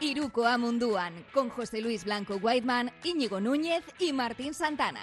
Iruko 0.00 0.46
Amunduan, 0.46 1.12
con 1.32 1.48
José 1.50 1.80
Luis 1.80 2.04
Blanco 2.04 2.36
Whiteman, 2.36 2.92
Íñigo 3.02 3.40
Núñez 3.40 3.82
y 3.98 4.12
Martín 4.12 4.54
Santana. 4.54 5.00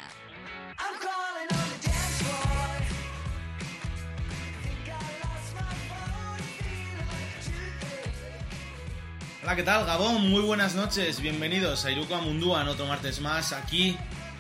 Hola, 9.44 9.56
¿qué 9.56 9.64
tal? 9.64 9.86
Gabón, 9.86 10.30
muy 10.30 10.42
buenas 10.42 10.76
noches. 10.76 11.20
Bienvenidos 11.20 11.84
a 11.84 11.92
Iruko 11.92 12.16
Amunduan, 12.16 12.68
otro 12.68 12.86
martes 12.86 13.20
más 13.20 13.52
aquí 13.52 13.98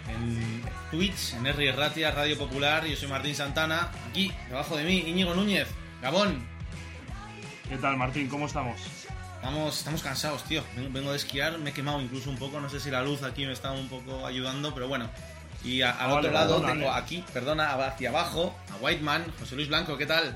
en 0.07 0.63
Twitch, 0.89 1.33
en 1.33 1.45
R 1.47 1.71
Ratia, 1.73 2.11
Radio 2.11 2.37
Popular. 2.37 2.85
Yo 2.85 2.95
soy 2.95 3.09
Martín 3.09 3.35
Santana. 3.35 3.91
Aquí, 4.09 4.31
debajo 4.47 4.77
de 4.77 4.85
mí, 4.85 5.03
Íñigo 5.05 5.35
Núñez. 5.35 5.67
Gabón. 6.01 6.47
¿Qué 7.67 7.77
tal, 7.77 7.97
Martín? 7.97 8.29
¿Cómo 8.29 8.45
estamos? 8.45 8.79
Estamos, 9.45 9.77
estamos 9.77 10.01
cansados, 10.01 10.43
tío. 10.45 10.63
Vengo, 10.91 11.11
de 11.11 11.17
esquiar, 11.17 11.59
me 11.59 11.69
he 11.69 11.73
quemado 11.73 12.01
incluso 12.01 12.31
un 12.31 12.35
poco. 12.35 12.59
No 12.59 12.67
sé 12.67 12.79
si 12.79 12.89
la 12.89 13.03
luz 13.03 13.21
aquí 13.21 13.45
me 13.45 13.51
está 13.51 13.71
un 13.73 13.87
poco 13.87 14.25
ayudando, 14.25 14.73
pero 14.73 14.87
bueno. 14.87 15.07
Y 15.63 15.83
a- 15.83 15.91
al 15.91 15.97
Ah, 16.09 16.13
otro 16.15 16.15
vale, 16.15 16.31
lado 16.33 16.55
perdona, 16.61 16.73
tengo 16.73 16.91
aquí, 16.91 17.23
perdona, 17.31 17.73
hacia 17.85 18.09
abajo, 18.09 18.55
a 18.71 18.77
Whiteman, 18.83 19.23
José 19.39 19.55
Luis 19.55 19.67
Blanco, 19.67 19.95
¿qué 19.99 20.07
tal? 20.07 20.35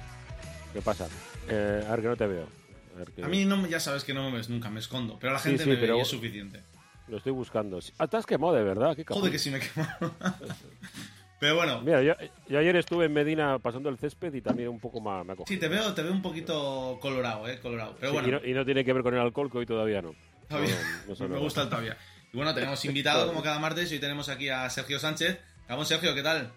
¿Qué 0.73 0.81
pasa? 0.83 1.07
Eh, 1.47 1.83
a 1.87 1.91
ver 1.93 2.01
que 2.01 2.07
no 2.07 2.15
te 2.17 2.27
veo. 2.27 2.47
A, 2.95 2.99
ver 2.99 3.11
que- 3.11 3.23
A 3.23 3.27
mí 3.27 3.45
no, 3.45 3.57
me- 3.57 3.67
ya 3.67 3.79
sabes 3.79 4.03
que 4.03 4.13
no 4.13 4.29
me 4.29 4.37
ves 4.37 4.47
nunca, 4.47 4.69
me 4.69 4.79
escondo. 4.79 5.17
Pero 5.19 5.33
la 5.33 5.39
gente 5.39 5.63
sí, 5.63 5.69
me 5.71 5.75
ve 5.77 5.97
y 5.97 5.99
es 6.01 6.07
suficiente. 6.07 6.61
Lo 7.07 7.17
estoy 7.17 7.31
buscando. 7.31 7.79
Ah, 7.97 8.05
te 8.05 8.15
has 8.17 8.27
quemado 8.27 8.53
de 8.53 8.63
verdad. 8.63 8.95
¿Qué 8.95 9.03
Joder, 9.07 9.31
que 9.31 9.39
sí 9.39 9.49
me 9.49 9.57
he 9.57 9.61
quemado. 9.61 10.13
pero 11.39 11.55
bueno, 11.55 11.81
Mira, 11.81 12.01
yo, 12.01 12.13
yo 12.47 12.59
ayer 12.59 12.75
estuve 12.75 13.05
en 13.05 13.13
Medina 13.13 13.59
pasando 13.59 13.89
el 13.89 13.97
césped 13.97 14.33
y 14.33 14.41
también 14.41 14.69
un 14.69 14.79
poco 14.79 14.99
más 14.99 15.25
me. 15.25 15.35
Sí, 15.47 15.57
te 15.57 15.67
veo, 15.67 15.93
te 15.93 16.03
veo 16.03 16.11
un 16.11 16.21
poquito 16.21 16.97
colorado, 17.01 17.47
eh, 17.47 17.59
colorado. 17.59 17.95
Pero 17.99 18.11
Sí, 18.11 18.13
bueno, 18.19 18.27
y, 18.27 18.31
no, 18.31 18.47
y 18.47 18.53
no 18.53 18.65
tiene 18.65 18.83
que 18.83 18.93
ver 18.93 19.03
con 19.03 19.13
el 19.13 19.21
alcohol, 19.21 19.49
que 19.51 19.57
hoy 19.59 19.65
todavía 19.65 20.01
no. 20.01 20.13
todavía 20.47 20.75
No, 21.07 21.15
me 21.19 21.27
nada. 21.29 21.39
gusta 21.39 21.61
el 21.63 21.69
todavía. 21.69 21.97
Y 22.31 22.37
bueno, 22.37 22.53
tenemos 22.53 22.83
invitado 22.85 23.25
como 23.27 23.41
cada 23.41 23.57
martes 23.59 23.89
y 23.91 23.95
hoy 23.95 23.99
tenemos 24.01 24.29
aquí 24.29 24.49
a 24.49 24.69
Sergio 24.69 24.99
Sánchez. 24.99 25.39
Vamos, 25.67 25.87
Sergio, 25.87 26.13
¿qué 26.13 26.21
tal? 26.23 26.51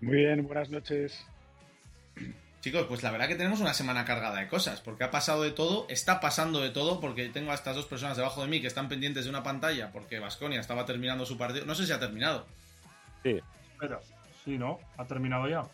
Muy 0.00 0.16
bien, 0.18 0.46
buenas 0.46 0.70
noches. 0.70 1.26
Chicos, 2.60 2.84
pues 2.88 3.02
la 3.02 3.10
verdad 3.10 3.26
que 3.26 3.36
tenemos 3.36 3.60
una 3.60 3.72
semana 3.72 4.04
cargada 4.04 4.38
de 4.38 4.46
cosas, 4.46 4.82
porque 4.82 5.02
ha 5.04 5.10
pasado 5.10 5.42
de 5.42 5.50
todo, 5.50 5.86
está 5.88 6.20
pasando 6.20 6.60
de 6.60 6.68
todo, 6.68 7.00
porque 7.00 7.28
tengo 7.30 7.52
a 7.52 7.54
estas 7.54 7.74
dos 7.74 7.86
personas 7.86 8.18
debajo 8.18 8.42
de 8.42 8.48
mí 8.48 8.60
que 8.60 8.66
están 8.66 8.88
pendientes 8.88 9.24
de 9.24 9.30
una 9.30 9.42
pantalla, 9.42 9.90
porque 9.92 10.18
Vasconia 10.18 10.60
estaba 10.60 10.84
terminando 10.84 11.24
su 11.24 11.38
partido. 11.38 11.64
No 11.64 11.74
sé 11.74 11.86
si 11.86 11.92
ha 11.92 11.98
terminado. 11.98 12.46
Sí, 13.22 13.40
Espera. 13.80 14.00
Sí, 14.44 14.58
¿no? 14.58 14.78
¿Ha 14.96 15.06
terminado 15.06 15.48
ya? 15.48 15.64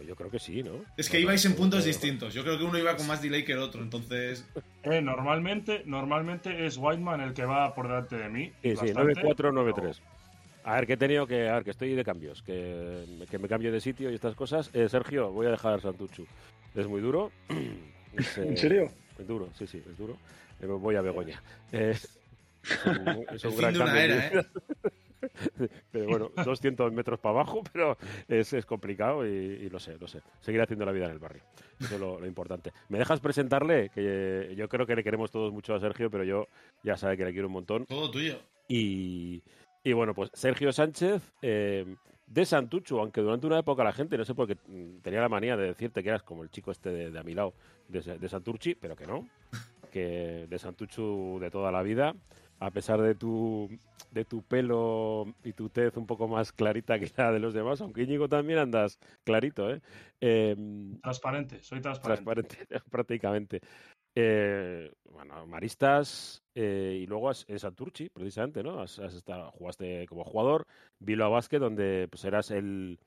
pues 0.00 0.08
yo 0.08 0.16
creo 0.16 0.30
que 0.30 0.38
sí, 0.38 0.62
¿no? 0.62 0.82
Es 0.96 1.10
que 1.10 1.18
No, 1.18 1.24
ibais 1.24 1.44
no, 1.44 1.50
en 1.50 1.56
puntos 1.56 1.80
no, 1.80 1.86
distintos. 1.86 2.32
Yo 2.32 2.42
creo 2.42 2.56
que 2.56 2.64
uno 2.64 2.78
iba 2.78 2.96
con 2.96 3.06
más 3.06 3.20
delay 3.20 3.44
que 3.44 3.52
el 3.52 3.58
otro, 3.58 3.82
entonces. 3.82 4.46
Eh, 4.82 5.02
normalmente, 5.02 5.82
normalmente 5.84 6.64
es 6.64 6.78
Whiteman 6.78 7.20
el 7.20 7.34
que 7.34 7.44
va 7.44 7.74
por 7.74 7.86
delante 7.86 8.16
de 8.16 8.30
mí. 8.30 8.50
Sí, 8.62 8.76
sí, 8.76 8.92
bastante, 8.94 9.20
9-4-9-3. 9.20 10.00
A 10.64 10.74
ver, 10.76 10.86
que 10.86 10.94
he 10.94 10.96
tenido 10.96 11.26
que. 11.26 11.50
A 11.50 11.56
ver, 11.56 11.64
que 11.64 11.70
estoy 11.72 11.94
de 11.94 12.02
cambios. 12.02 12.42
Que, 12.42 13.04
que 13.30 13.38
me 13.38 13.46
cambio 13.46 13.70
de 13.70 13.78
sitio 13.78 14.10
y 14.10 14.14
estas 14.14 14.34
cosas. 14.34 14.70
Eh, 14.72 14.88
Sergio, 14.88 15.32
voy 15.32 15.48
a 15.48 15.50
dejar 15.50 15.82
Santuchu. 15.82 16.26
Es 16.74 16.86
muy 16.86 17.02
duro. 17.02 17.30
Es, 18.16 18.38
eh, 18.38 18.48
¿En 18.48 18.56
serio? 18.56 18.90
Es 19.18 19.28
duro, 19.28 19.50
sí, 19.56 19.66
sí, 19.66 19.82
es 19.86 19.98
duro. 19.98 20.16
Eh, 20.62 20.66
voy 20.66 20.96
a 20.96 21.02
Begoña. 21.02 21.42
Eh, 21.70 21.90
es 21.90 22.18
un, 22.86 23.08
es 23.34 23.44
un 23.44 23.50
El 23.52 23.52
fin 23.52 23.56
gran 23.58 23.72
de 23.74 23.78
una 23.80 23.86
cambio 23.86 24.02
en 24.02 24.10
era, 24.10 24.40
¿eh? 24.40 24.46
Pero 25.92 26.06
bueno, 26.06 26.30
200 26.44 26.92
metros 26.92 27.20
para 27.20 27.36
abajo, 27.36 27.62
pero 27.72 27.96
es, 28.28 28.52
es 28.52 28.66
complicado 28.66 29.26
y, 29.26 29.30
y 29.30 29.68
lo 29.68 29.78
sé, 29.78 29.96
lo 29.98 30.06
sé. 30.06 30.20
Seguir 30.40 30.60
haciendo 30.60 30.84
la 30.84 30.92
vida 30.92 31.06
en 31.06 31.12
el 31.12 31.18
barrio. 31.18 31.42
Eso 31.78 31.94
es 31.94 32.00
lo, 32.00 32.20
lo 32.20 32.26
importante. 32.26 32.72
¿Me 32.88 32.98
dejas 32.98 33.20
presentarle? 33.20 33.90
Que 33.90 34.54
yo 34.56 34.68
creo 34.68 34.86
que 34.86 34.96
le 34.96 35.04
queremos 35.04 35.30
todos 35.30 35.52
mucho 35.52 35.74
a 35.74 35.80
Sergio, 35.80 36.10
pero 36.10 36.24
yo 36.24 36.46
ya 36.82 36.96
sabe 36.96 37.16
que 37.16 37.24
le 37.24 37.32
quiero 37.32 37.48
un 37.48 37.54
montón. 37.54 37.86
Todo 37.86 38.10
tuyo. 38.10 38.38
Y, 38.68 39.42
y 39.82 39.92
bueno, 39.92 40.14
pues 40.14 40.30
Sergio 40.34 40.72
Sánchez 40.72 41.22
eh, 41.42 41.96
de 42.26 42.44
Santuchu, 42.44 42.98
aunque 42.98 43.20
durante 43.20 43.46
una 43.46 43.58
época 43.58 43.82
la 43.82 43.92
gente, 43.92 44.16
no 44.16 44.24
sé 44.24 44.34
por 44.34 44.46
qué, 44.46 44.56
mm, 44.66 45.00
tenía 45.02 45.20
la 45.20 45.28
manía 45.28 45.56
de 45.56 45.66
decirte 45.66 46.02
que 46.02 46.08
eras 46.08 46.22
como 46.22 46.42
el 46.42 46.50
chico 46.50 46.70
este 46.70 46.90
de, 46.90 47.10
de 47.10 47.18
a 47.18 47.22
mi 47.22 47.34
lado, 47.34 47.54
de, 47.88 48.00
de 48.00 48.28
Santurchi, 48.28 48.74
pero 48.76 48.94
que 48.94 49.06
no, 49.06 49.28
que 49.90 50.46
de 50.48 50.58
Santuchu 50.58 51.38
de 51.40 51.50
toda 51.50 51.72
la 51.72 51.82
vida, 51.82 52.14
a 52.60 52.70
pesar 52.70 53.00
de 53.00 53.14
tu, 53.14 53.68
de 54.12 54.24
tu 54.24 54.42
pelo 54.42 55.26
y 55.42 55.52
tu 55.54 55.68
tez 55.70 55.96
un 55.96 56.06
poco 56.06 56.28
más 56.28 56.52
clarita 56.52 56.98
que 56.98 57.10
la 57.16 57.32
de 57.32 57.38
los 57.40 57.54
demás, 57.54 57.80
aunque 57.80 58.02
Íñigo 58.02 58.28
también 58.28 58.58
andas 58.58 58.98
clarito, 59.24 59.70
¿eh? 59.72 59.80
Em, 60.20 61.00
Transparente, 61.00 61.62
soy 61.62 61.80
transparente. 61.80 62.46
transparente 62.46 62.80
prácticamente. 62.90 63.60
Eh, 64.14 64.92
bueno, 65.10 65.46
Maristas 65.46 66.42
eh, 66.54 66.98
y 67.02 67.06
luego 67.06 67.30
en 67.46 67.58
Santurchi, 67.58 68.08
precisamente, 68.10 68.62
¿no? 68.62 68.80
Has, 68.80 68.98
has 68.98 69.14
estado, 69.14 69.50
jugaste 69.52 70.06
como 70.06 70.24
jugador, 70.24 70.66
Bilbao 71.00 71.30
Basket, 71.30 71.58
donde 71.60 72.08
pues 72.10 72.24
eras 72.24 72.50
el, 72.50 72.98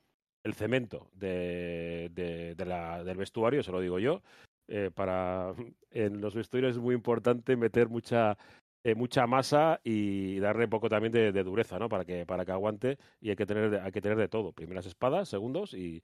el 0.46 0.53
cemento 0.53 1.09
de, 1.13 2.09
de- 2.13 2.56
de 2.56 2.66
la- 2.66 3.03
del 3.03 3.18
vestuario, 3.18 3.62
se 3.63 3.72
lo 3.72 3.81
digo 3.81 4.00
yo. 4.00 4.22
Eh, 4.69 4.92
para 4.96 5.53
en 5.92 6.22
los 6.22 6.34
vestuarios 6.36 6.72
es 6.78 6.81
muy 6.81 6.96
importante 6.96 7.56
meter 7.58 7.90
mucha 7.90 8.38
eh, 8.84 8.96
mucha 8.96 9.28
masa 9.28 9.80
y 9.84 10.40
darle 10.40 10.68
poco 10.68 10.90
también 10.90 11.12
de, 11.14 11.44
dureza, 11.44 11.80
¿no? 11.80 11.90
Para 11.90 12.06
que 12.06 12.26
para 12.26 12.46
que 12.46 12.52
aguante 12.52 12.98
y 13.22 13.30
hay 13.30 13.36
que 13.36 13.46
tener 13.46 13.70
de- 13.70 13.80
hay 13.80 13.92
que 13.92 14.02
tener 14.02 14.18
de 14.18 14.28
todo, 14.28 14.52
primeras 14.52 14.86
espadas, 14.86 15.30
segundos 15.30 15.74
y 15.74 16.04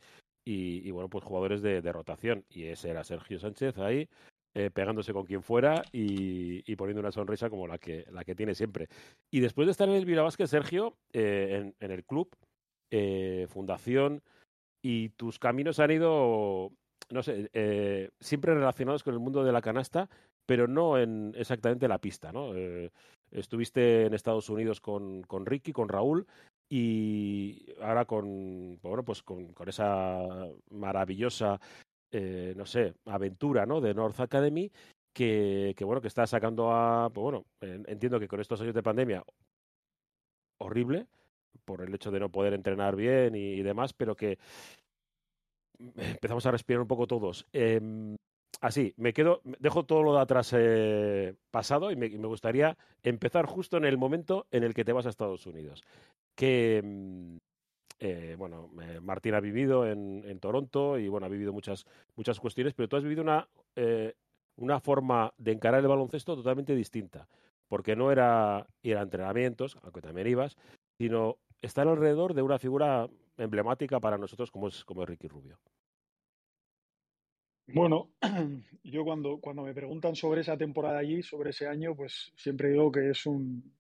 y, 0.52 0.92
bueno, 0.92 1.10
pues 1.10 1.24
jugadores 1.24 1.62
de, 1.62 1.82
rotación. 1.92 2.46
Y 2.50 2.66
ese 2.66 2.90
era 2.90 3.04
Sergio 3.04 3.40
Sánchez 3.40 3.78
ahí, 3.78 4.10
eh, 4.56 4.72
pegándose 4.72 5.14
con 5.14 5.26
quien 5.26 5.44
fuera 5.44 5.84
y, 5.92 6.64
y 6.72 6.76
poniendo 6.76 7.02
una 7.02 7.12
sonrisa 7.12 7.50
como 7.50 7.68
la 7.68 7.78
que, 7.78 8.06
la 8.12 8.24
que 8.24 8.36
tiene 8.36 8.56
siempre. 8.56 8.88
Y 9.32 9.42
después 9.42 9.68
de 9.68 9.72
estar 9.72 9.88
en 9.88 9.96
el 9.96 10.06
Basket, 10.22 10.48
Sergio, 10.48 10.98
eh, 11.14 11.58
en, 11.62 11.76
en 11.80 11.92
el 11.92 12.04
club, 12.04 12.30
eh, 12.92 13.46
fundación, 13.50 14.24
y 14.82 15.10
tus 15.10 15.38
caminos 15.40 15.80
han 15.80 15.92
ido, 15.92 16.72
no 17.12 17.22
sé, 17.22 17.50
siempre 18.20 18.54
relacionados 18.54 19.04
con 19.04 19.14
el 19.14 19.20
mundo 19.20 19.44
de 19.44 19.52
la 19.52 19.62
canasta, 19.62 20.10
pero 20.50 20.68
no 20.68 20.98
en 20.98 21.32
exactamente 21.38 21.88
la 21.88 22.00
pista, 22.00 22.32
¿no? 22.32 22.56
Eh, 22.56 22.90
estuviste 23.30 24.08
en 24.08 24.16
Estados 24.16 24.50
Unidos 24.50 24.82
con, 24.82 25.22
con 25.22 25.46
Ricky, 25.46 25.72
con 25.72 25.90
Raúl, 25.90 26.26
y 26.68 27.68
ahora 27.80 28.06
con, 28.06 28.80
bueno, 28.82 29.04
pues 29.04 29.22
con, 29.22 29.54
esa 29.68 30.18
maravillosa, 30.72 31.60
eh, 32.12 32.56
no 32.58 32.66
sé, 32.66 32.96
aventura, 33.06 33.68
¿no? 33.68 33.80
De 33.80 33.94
North 33.94 34.20
Academy, 34.22 34.72
que, 35.14 35.76
que, 35.78 35.86
bueno, 35.86 36.02
que 36.02 36.08
está 36.08 36.26
sacando 36.26 36.72
a, 36.72 37.12
pues 37.14 37.22
bueno, 37.22 37.46
en- 37.62 37.86
entiendo 37.88 38.20
que 38.20 38.28
con 38.28 38.42
estos 38.42 38.60
años 38.60 38.74
de 38.74 38.82
pandemia, 38.82 39.24
horrible, 40.58 41.06
por 41.64 41.84
el 41.84 41.94
hecho 41.94 42.10
de 42.10 42.22
no 42.22 42.32
poder 42.32 42.56
entrenar 42.56 42.96
bien 42.96 43.36
y, 43.36 43.62
demás, 43.62 43.94
pero 43.94 44.16
que 44.16 44.40
empezamos 45.96 46.48
a 46.48 46.52
respirar 46.52 46.82
un 46.82 46.88
poco 46.88 47.06
todos. 47.06 47.46
Em, 47.54 48.16
así, 48.62 48.94
me 48.98 49.14
quedo, 49.14 49.42
dejo 49.60 49.86
todo 49.86 50.04
lo 50.04 50.16
de 50.16 50.22
atrás 50.22 50.54
eh, 50.56 51.36
pasado 51.52 51.92
y 51.92 51.96
me, 51.96 52.10
gustaría 52.10 52.78
empezar 53.04 53.46
justo 53.46 53.78
en 53.78 53.86
el 53.86 53.98
momento 53.98 54.48
en 54.52 54.64
el 54.64 54.74
que 54.74 54.86
te 54.86 54.94
vas 54.94 55.06
a 55.06 55.10
Estados 55.10 55.46
Unidos. 55.46 55.84
Que, 56.36 56.82
mm, 56.84 57.38
eh, 58.00 58.36
bueno, 58.38 58.70
Martín 59.02 59.34
ha 59.36 59.40
vivido 59.40 59.88
en, 59.88 60.24
en 60.26 60.40
Toronto 60.40 60.98
y, 60.98 61.08
bueno, 61.08 61.26
ha 61.26 61.30
vivido 61.30 61.54
muchas, 61.54 61.86
muchas 62.16 62.40
cuestiones, 62.40 62.74
pero 62.74 62.88
tú 62.88 62.96
has 62.96 63.04
vivido 63.04 63.22
una, 63.22 63.48
eh, 63.76 64.14
una 64.58 64.80
forma 64.80 65.34
de 65.38 65.52
encarar 65.54 65.82
el 65.82 65.88
baloncesto 65.88 66.36
totalmente 66.36 66.76
distinta, 66.76 67.28
porque 67.68 67.96
no 67.96 68.12
era 68.12 68.68
ir 68.82 68.98
a 68.98 69.02
entrenamientos, 69.02 69.78
aunque 69.84 70.02
también 70.02 70.28
ibas, 70.28 70.58
sino 70.98 71.38
estar 71.62 71.88
alrededor 71.88 72.34
de 72.34 72.42
una 72.42 72.60
figura 72.60 73.10
emblemática 73.38 74.00
para 74.00 74.18
nosotros 74.18 74.52
como 74.52 74.68
es, 74.68 74.84
como 74.86 75.04
es 75.04 75.10
Ricky 75.10 75.28
Rubio. 75.28 75.60
Bueno, 77.74 78.10
yo 78.84 79.04
cuando, 79.04 79.40
cuando 79.40 79.64
me 79.64 79.74
preguntan 79.74 80.16
sobre 80.16 80.42
esa 80.42 80.58
temporada 80.58 81.00
allí, 81.00 81.22
sobre 81.22 81.52
ese 81.52 81.68
año, 81.68 81.96
pues 81.96 82.32
siempre 82.36 82.70
digo 82.70 82.92
que 82.92 83.12
es 83.12 83.26
un, 83.26 83.74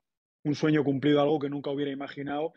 un 0.43 0.55
sueño 0.55 0.83
cumplido, 0.83 1.21
algo 1.21 1.39
que 1.39 1.49
nunca 1.49 1.71
hubiera 1.71 1.91
imaginado 1.91 2.53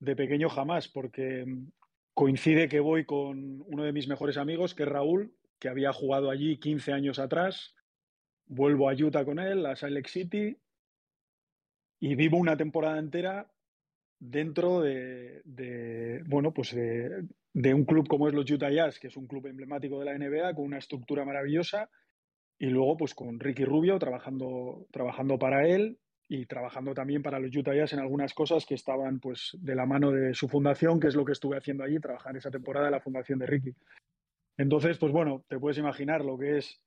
de 0.00 0.16
pequeño 0.16 0.48
jamás, 0.48 0.88
porque 0.88 1.44
mm, 1.46 1.70
coincide 2.14 2.68
que 2.68 2.80
voy 2.80 3.04
con 3.04 3.62
uno 3.66 3.82
de 3.82 3.92
mis 3.92 4.08
mejores 4.08 4.36
amigos, 4.36 4.74
que 4.74 4.84
es 4.84 4.88
Raúl, 4.88 5.34
que 5.58 5.68
había 5.68 5.92
jugado 5.92 6.30
allí 6.30 6.58
15 6.58 6.92
años 6.92 7.18
atrás. 7.18 7.74
Vuelvo 8.46 8.88
a 8.88 8.94
Utah 8.94 9.24
con 9.24 9.38
él, 9.38 9.66
a 9.66 9.76
Salt 9.76 9.94
Lake 9.94 10.08
City, 10.08 10.56
y 12.00 12.14
vivo 12.14 12.38
una 12.38 12.56
temporada 12.56 12.98
entera 12.98 13.50
dentro 14.18 14.80
de, 14.80 15.42
de, 15.44 16.22
bueno, 16.26 16.54
pues 16.54 16.74
de, 16.74 17.24
de 17.60 17.74
un 17.74 17.84
club 17.84 18.06
como 18.06 18.28
es 18.28 18.34
los 18.34 18.48
Utah 18.48 18.70
Jazz, 18.70 19.00
que 19.00 19.08
es 19.08 19.16
un 19.16 19.26
club 19.26 19.46
emblemático 19.48 19.98
de 19.98 20.04
la 20.04 20.16
NBA, 20.16 20.54
con 20.54 20.64
una 20.64 20.78
estructura 20.78 21.24
maravillosa, 21.24 21.90
y 22.56 22.66
luego 22.66 22.96
pues 22.96 23.14
con 23.14 23.40
Ricky 23.40 23.64
Rubio 23.64 23.98
trabajando, 23.98 24.86
trabajando 24.92 25.40
para 25.40 25.66
él 25.66 25.98
y 26.28 26.46
trabajando 26.46 26.94
también 26.94 27.20
para 27.20 27.40
los 27.40 27.54
Utah 27.54 27.74
Jazz 27.74 27.94
en 27.94 27.98
algunas 27.98 28.32
cosas 28.32 28.64
que 28.64 28.74
estaban 28.74 29.18
pues 29.18 29.56
de 29.60 29.74
la 29.74 29.86
mano 29.86 30.12
de 30.12 30.34
su 30.34 30.48
fundación, 30.48 31.00
que 31.00 31.08
es 31.08 31.16
lo 31.16 31.24
que 31.24 31.32
estuve 31.32 31.56
haciendo 31.56 31.82
allí, 31.82 31.98
trabajar 31.98 32.36
esa 32.36 32.50
temporada 32.50 32.86
en 32.86 32.92
la 32.92 33.00
fundación 33.00 33.40
de 33.40 33.46
Ricky. 33.46 33.74
Entonces, 34.56 34.96
pues 34.96 35.10
bueno, 35.12 35.44
te 35.48 35.58
puedes 35.58 35.78
imaginar 35.78 36.24
lo 36.24 36.38
que 36.38 36.58
es 36.58 36.80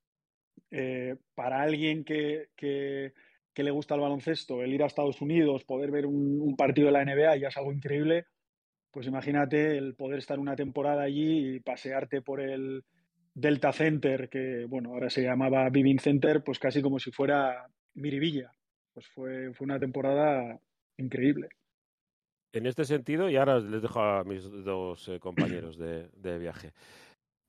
eh, 0.70 1.18
para 1.36 1.62
alguien 1.64 2.06
que, 2.06 2.48
que, 2.56 3.14
le 3.58 3.72
gusta 3.72 3.96
el 3.96 4.02
baloncesto, 4.02 4.64
el 4.64 4.74
ir 4.74 4.84
a 4.84 4.88
Estados 4.88 5.22
Unidos, 5.22 5.66
poder 5.66 5.92
ver 5.92 6.06
un, 6.06 6.56
partido 6.56 6.88
de 6.88 6.94
la 6.94 7.04
NBA 7.04 7.36
ya 7.38 7.50
es 7.50 7.58
algo 7.58 7.74
increíble, 7.74 8.26
pues 8.92 9.08
imagínate 9.08 9.78
el 9.78 9.96
poder 9.96 10.20
estar 10.20 10.40
una 10.40 10.56
temporada 10.56 11.04
allí 11.04 11.56
y 11.56 11.60
pasearte 11.60 12.22
por 12.22 12.42
el 12.42 12.84
Delta 13.34 13.72
Center, 13.72 14.30
que 14.30 14.66
bueno, 14.68 14.92
ahora 14.92 15.10
se 15.10 15.24
llamaba 15.24 15.70
Vivint 15.70 16.02
Center, 16.02 16.44
pues 16.44 16.60
casi 16.60 16.82
como 16.82 17.00
si 17.00 17.12
fuera 17.12 17.68
Miribilla. 17.94 18.52
Pues 18.94 19.08
fue, 19.08 19.54
fue 19.54 19.66
una 19.66 19.80
temporada 19.80 20.60
increíble. 20.98 21.50
En 22.54 22.66
este 22.66 22.84
sentido, 22.84 23.30
y 23.30 23.38
ahora 23.38 23.60
les 23.60 23.82
dejo 23.82 24.02
a 24.02 24.26
mis 24.26 24.44
dos 24.44 25.08
eh, 25.08 25.20
compañeros 25.20 25.78
de, 25.78 26.38
viaje. 26.38 26.74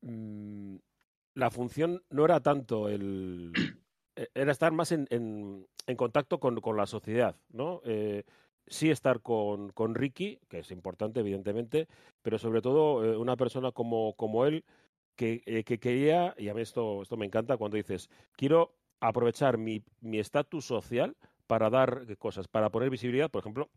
Mm, 0.02 0.76
la 1.34 1.50
función 1.50 2.02
no 2.10 2.24
era 2.24 2.40
tanto 2.40 2.88
el. 2.88 3.52
E, 4.14 4.28
era 4.34 4.52
estar 4.52 4.70
más 4.72 4.92
en, 4.92 5.08
en, 5.10 5.96
contacto 5.96 6.38
con, 6.38 6.60
con, 6.60 6.76
la 6.76 6.86
sociedad, 6.86 7.34
¿no? 7.50 7.80
Eh, 7.84 8.24
sí 8.66 8.90
estar 8.90 9.20
con, 9.20 9.70
con, 9.70 9.94
Ricky, 9.94 10.38
que 10.48 10.60
es 10.60 10.70
importante, 10.70 11.20
evidentemente, 11.20 11.88
pero 12.22 12.38
sobre 12.38 12.62
todo 12.62 13.04
eh, 13.04 13.16
una 13.16 13.36
persona 13.36 13.72
como, 13.72 14.14
como 14.14 14.46
él 14.46 14.64
que, 15.16 15.40
que, 15.64 15.78
quería, 15.78 16.34
y 16.38 16.48
a 16.48 16.54
mí 16.54 16.62
esto, 16.62 17.02
esto 17.02 17.16
me 17.16 17.26
encanta 17.26 17.56
cuando 17.56 17.76
dices, 17.76 18.08
quiero 18.36 18.74
aprovechar 19.00 19.58
mi 19.58 19.82
estatus 20.02 20.64
social 20.64 21.16
para 21.46 21.70
dar 21.70 22.06
cosas, 22.16 22.48
para 22.48 22.70
poner 22.70 22.88
visibilidad, 22.88 23.30
por 23.30 23.40
ejemplo, 23.40 23.68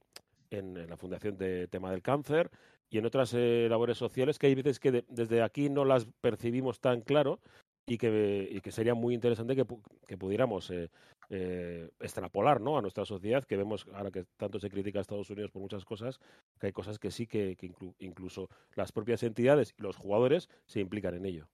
en, 0.50 0.88
la 0.90 0.98
Fundación 0.98 1.38
de 1.38 1.68
Tema 1.68 1.92
del 1.92 2.02
Cáncer 2.02 2.52
y 2.90 2.98
en 2.98 3.06
otras 3.06 3.34
eh, 3.34 3.68
labores 3.70 3.98
sociales 3.98 4.40
que 4.40 4.48
hay 4.48 4.56
veces 4.56 4.80
que 4.80 5.04
desde 5.08 5.42
aquí 5.42 5.70
no 5.70 5.86
las 5.86 6.08
percibimos 6.22 6.80
tan 6.80 7.02
claro 7.02 7.40
y 7.88 7.98
que, 7.98 8.72
sería 8.72 8.96
muy 8.96 9.14
interesante 9.14 9.56
que, 9.56 9.66
que 10.08 10.18
pudiéramos 10.18 10.72
eh, 10.72 10.90
eh, 11.30 11.90
extrapolar 12.00 12.60
¿no? 12.60 12.78
a 12.78 12.82
nuestra 12.82 13.06
sociedad, 13.06 13.44
que 13.44 13.58
vemos 13.58 13.86
ahora 13.94 14.12
que 14.12 14.26
tanto 14.38 14.60
se 14.60 14.70
critica 14.70 15.00
a 15.00 15.02
Estados 15.02 15.30
Unidos 15.30 15.52
por 15.52 15.62
muchas 15.62 15.86
cosas, 15.86 16.20
que 16.60 16.68
hay 16.68 16.74
cosas 16.74 16.98
que 16.98 17.12
sí 17.12 17.28
que, 17.28 17.56
incluso 18.00 18.50
las 18.76 18.92
propias 18.92 19.22
entidades 19.24 19.76
y 19.78 19.82
los 19.82 19.98
jugadores 19.98 20.50
se 20.66 20.80
implican 20.80 21.16
en 21.16 21.26
ello. 21.26 21.48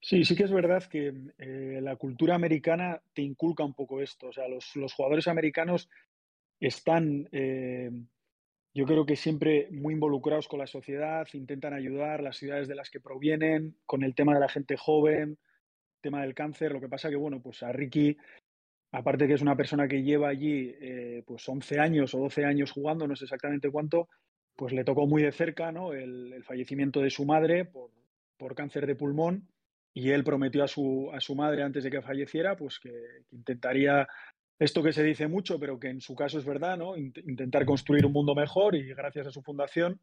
Sí, 0.00 0.24
sí 0.24 0.36
que 0.36 0.44
es 0.44 0.52
verdad 0.52 0.84
que 0.84 1.12
la 1.82 1.96
cultura 1.96 2.36
americana 2.36 3.02
te 3.14 3.22
inculca 3.22 3.64
un 3.64 3.74
poco 3.74 4.00
esto. 4.00 4.28
O 4.28 4.32
sea, 4.32 4.46
los, 4.46 4.76
los 4.76 4.92
jugadores 4.92 5.26
americanos 5.26 5.88
están, 6.60 7.28
eh, 7.32 7.90
yo 8.78 8.86
creo 8.86 9.04
que 9.04 9.16
siempre 9.16 9.66
muy 9.72 9.94
involucrados 9.94 10.46
con 10.46 10.60
la 10.60 10.68
sociedad, 10.68 11.26
intentan 11.32 11.74
ayudar 11.74 12.22
las 12.22 12.36
ciudades 12.36 12.68
de 12.68 12.76
las 12.76 12.90
que 12.90 13.00
provienen, 13.00 13.74
con 13.86 14.04
el 14.04 14.14
tema 14.14 14.34
de 14.34 14.38
la 14.38 14.48
gente 14.48 14.76
joven, 14.76 15.36
tema 16.00 16.22
del 16.22 16.32
cáncer. 16.32 16.70
Lo 16.70 16.80
que 16.80 16.88
pasa 16.88 17.10
que, 17.10 17.16
bueno, 17.16 17.42
pues 17.42 17.64
a 17.64 17.72
Ricky, 17.72 18.16
aparte 18.92 19.26
que 19.26 19.34
es 19.34 19.42
una 19.42 19.56
persona 19.56 19.88
que 19.88 20.04
lleva 20.04 20.28
allí 20.28 20.76
eh, 20.80 21.24
pues 21.26 21.48
11 21.48 21.80
años 21.80 22.14
o 22.14 22.20
12 22.20 22.44
años 22.44 22.70
jugando, 22.70 23.08
no 23.08 23.16
sé 23.16 23.24
exactamente 23.24 23.68
cuánto, 23.68 24.08
pues 24.54 24.72
le 24.72 24.84
tocó 24.84 25.08
muy 25.08 25.24
de 25.24 25.32
cerca 25.32 25.72
¿no? 25.72 25.92
el, 25.92 26.44
fallecimiento 26.44 27.00
de 27.00 27.10
su 27.10 27.24
madre 27.24 27.64
por, 27.64 28.54
cáncer 28.54 28.86
de 28.86 28.94
pulmón 28.94 29.48
y 29.92 30.10
él 30.10 30.22
prometió 30.22 30.62
a 30.62 30.68
su, 30.68 31.10
a 31.12 31.18
su 31.18 31.34
madre 31.34 31.64
antes 31.64 31.82
de 31.82 31.90
que 31.90 32.00
falleciera 32.00 32.56
pues 32.56 32.78
que 32.78 32.92
intentaría 33.32 34.06
esto 34.58 34.82
que 34.82 34.92
se 34.92 35.04
dice 35.04 35.28
mucho, 35.28 35.58
pero 35.58 35.78
que 35.78 35.88
en 35.88 36.00
su 36.00 36.14
caso 36.14 36.38
es 36.38 36.44
verdad, 36.44 36.76
¿no? 36.76 36.96
Intentar 36.96 37.64
construir 37.64 38.04
un 38.04 38.12
mundo 38.12 38.34
mejor 38.34 38.74
y 38.74 38.88
gracias 38.88 39.28
a 39.28 39.30
su 39.30 39.42
fundación 39.42 40.00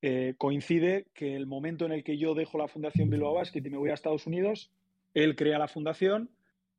eh, 0.00 0.34
coincide 0.38 1.06
que 1.12 1.34
el 1.34 1.46
momento 1.46 1.84
en 1.84 1.92
el 1.92 2.04
que 2.04 2.18
yo 2.18 2.34
dejo 2.34 2.56
la 2.58 2.68
Fundación 2.68 3.10
Bilbao 3.10 3.34
Basket 3.34 3.64
y 3.64 3.70
me 3.70 3.78
voy 3.78 3.90
a 3.90 3.94
Estados 3.94 4.26
Unidos, 4.26 4.70
él 5.14 5.34
crea 5.34 5.58
la 5.58 5.68
fundación. 5.68 6.30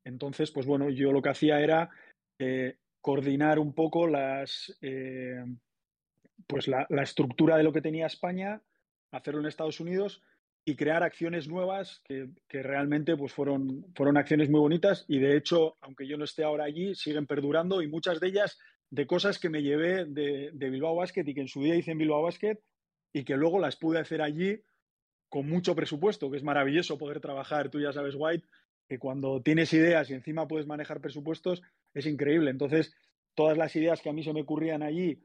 Entonces, 0.05 0.51
pues 0.51 0.65
bueno, 0.65 0.89
yo 0.89 1.11
lo 1.11 1.21
que 1.21 1.29
hacía 1.29 1.59
era 1.59 1.89
eh, 2.37 2.77
coordinar 3.01 3.59
un 3.59 3.73
poco 3.73 4.07
las, 4.07 4.77
eh, 4.81 5.43
pues 6.47 6.67
la, 6.67 6.85
la, 6.89 7.03
estructura 7.03 7.57
de 7.57 7.63
lo 7.63 7.73
que 7.73 7.81
tenía 7.81 8.05
España, 8.05 8.61
hacerlo 9.11 9.41
en 9.41 9.47
Estados 9.47 9.81
Unidos 9.81 10.21
y 10.69 10.75
crear 10.75 11.01
acciones 11.01 11.47
nuevas 11.47 12.01
que, 12.05 12.29
realmente 12.49 13.17
pues 13.17 13.33
fueron, 13.33 13.85
fueron 13.95 14.17
acciones 14.17 14.49
muy 14.49 14.59
bonitas 14.59 15.03
y 15.07 15.17
de 15.17 15.35
hecho, 15.35 15.77
aunque 15.81 16.07
yo 16.07 16.15
no 16.15 16.25
esté 16.25 16.43
ahora 16.43 16.65
allí, 16.65 16.93
siguen 16.93 17.25
perdurando 17.25 17.81
y 17.81 17.87
muchas 17.87 18.19
de 18.19 18.27
ellas 18.27 18.59
de 18.91 19.07
cosas 19.07 19.39
que 19.39 19.49
me 19.49 19.63
llevé 19.63 20.05
de, 20.05 20.51
Bilbao 20.53 20.95
Basket 20.95 21.23
y 21.25 21.33
que 21.33 21.41
en 21.41 21.47
su 21.47 21.63
día 21.63 21.75
hice 21.75 21.91
en 21.91 21.97
Bilbao 21.97 22.21
Basket 22.21 22.59
y 23.13 23.23
que 23.23 23.35
luego 23.35 23.57
las 23.57 23.77
pude 23.77 23.99
hacer 23.99 24.21
allí 24.21 24.61
con 25.27 25.49
mucho 25.49 25.75
presupuesto, 25.75 26.29
que 26.29 26.37
es 26.37 26.43
maravilloso 26.43 26.99
poder 26.99 27.19
trabajar, 27.19 27.69
tú 27.69 27.79
ya 27.79 27.91
sabes, 27.91 28.13
White, 28.15 28.45
que 28.87 28.99
cuando 28.99 29.41
tienes 29.41 29.73
ideas 29.73 30.09
y 30.09 30.13
encima 30.13 30.47
puedes 30.47 30.67
manejar 30.67 31.01
presupuestos, 31.01 31.63
es 31.95 32.05
increíble. 32.05 32.51
Entonces, 32.51 32.95
todas 33.33 33.57
las 33.57 33.75
ideas 33.75 34.01
que 34.01 34.09
a 34.09 34.13
mí 34.13 34.23
se 34.23 34.33
me 34.33 34.41
ocurrían 34.41 34.83
allí, 34.83 35.23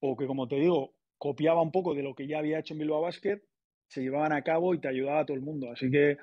o 0.00 0.16
que 0.16 0.26
como 0.26 0.48
te 0.48 0.56
digo, 0.56 0.94
copiaba 1.18 1.60
un 1.60 1.72
poco 1.72 1.94
de 1.94 2.02
lo 2.02 2.14
que 2.14 2.26
ya 2.26 2.38
había 2.38 2.58
hecho 2.58 2.72
en 2.74 2.80
Bilbao 2.80 3.02
Basket, 3.02 3.42
se 3.88 4.02
llevaban 4.02 4.32
a 4.32 4.42
cabo 4.42 4.74
y 4.74 4.80
te 4.80 4.88
ayudaba 4.88 5.20
a 5.20 5.26
todo 5.26 5.36
el 5.36 5.42
mundo. 5.42 5.70
Así 5.70 5.90
que 5.90 6.18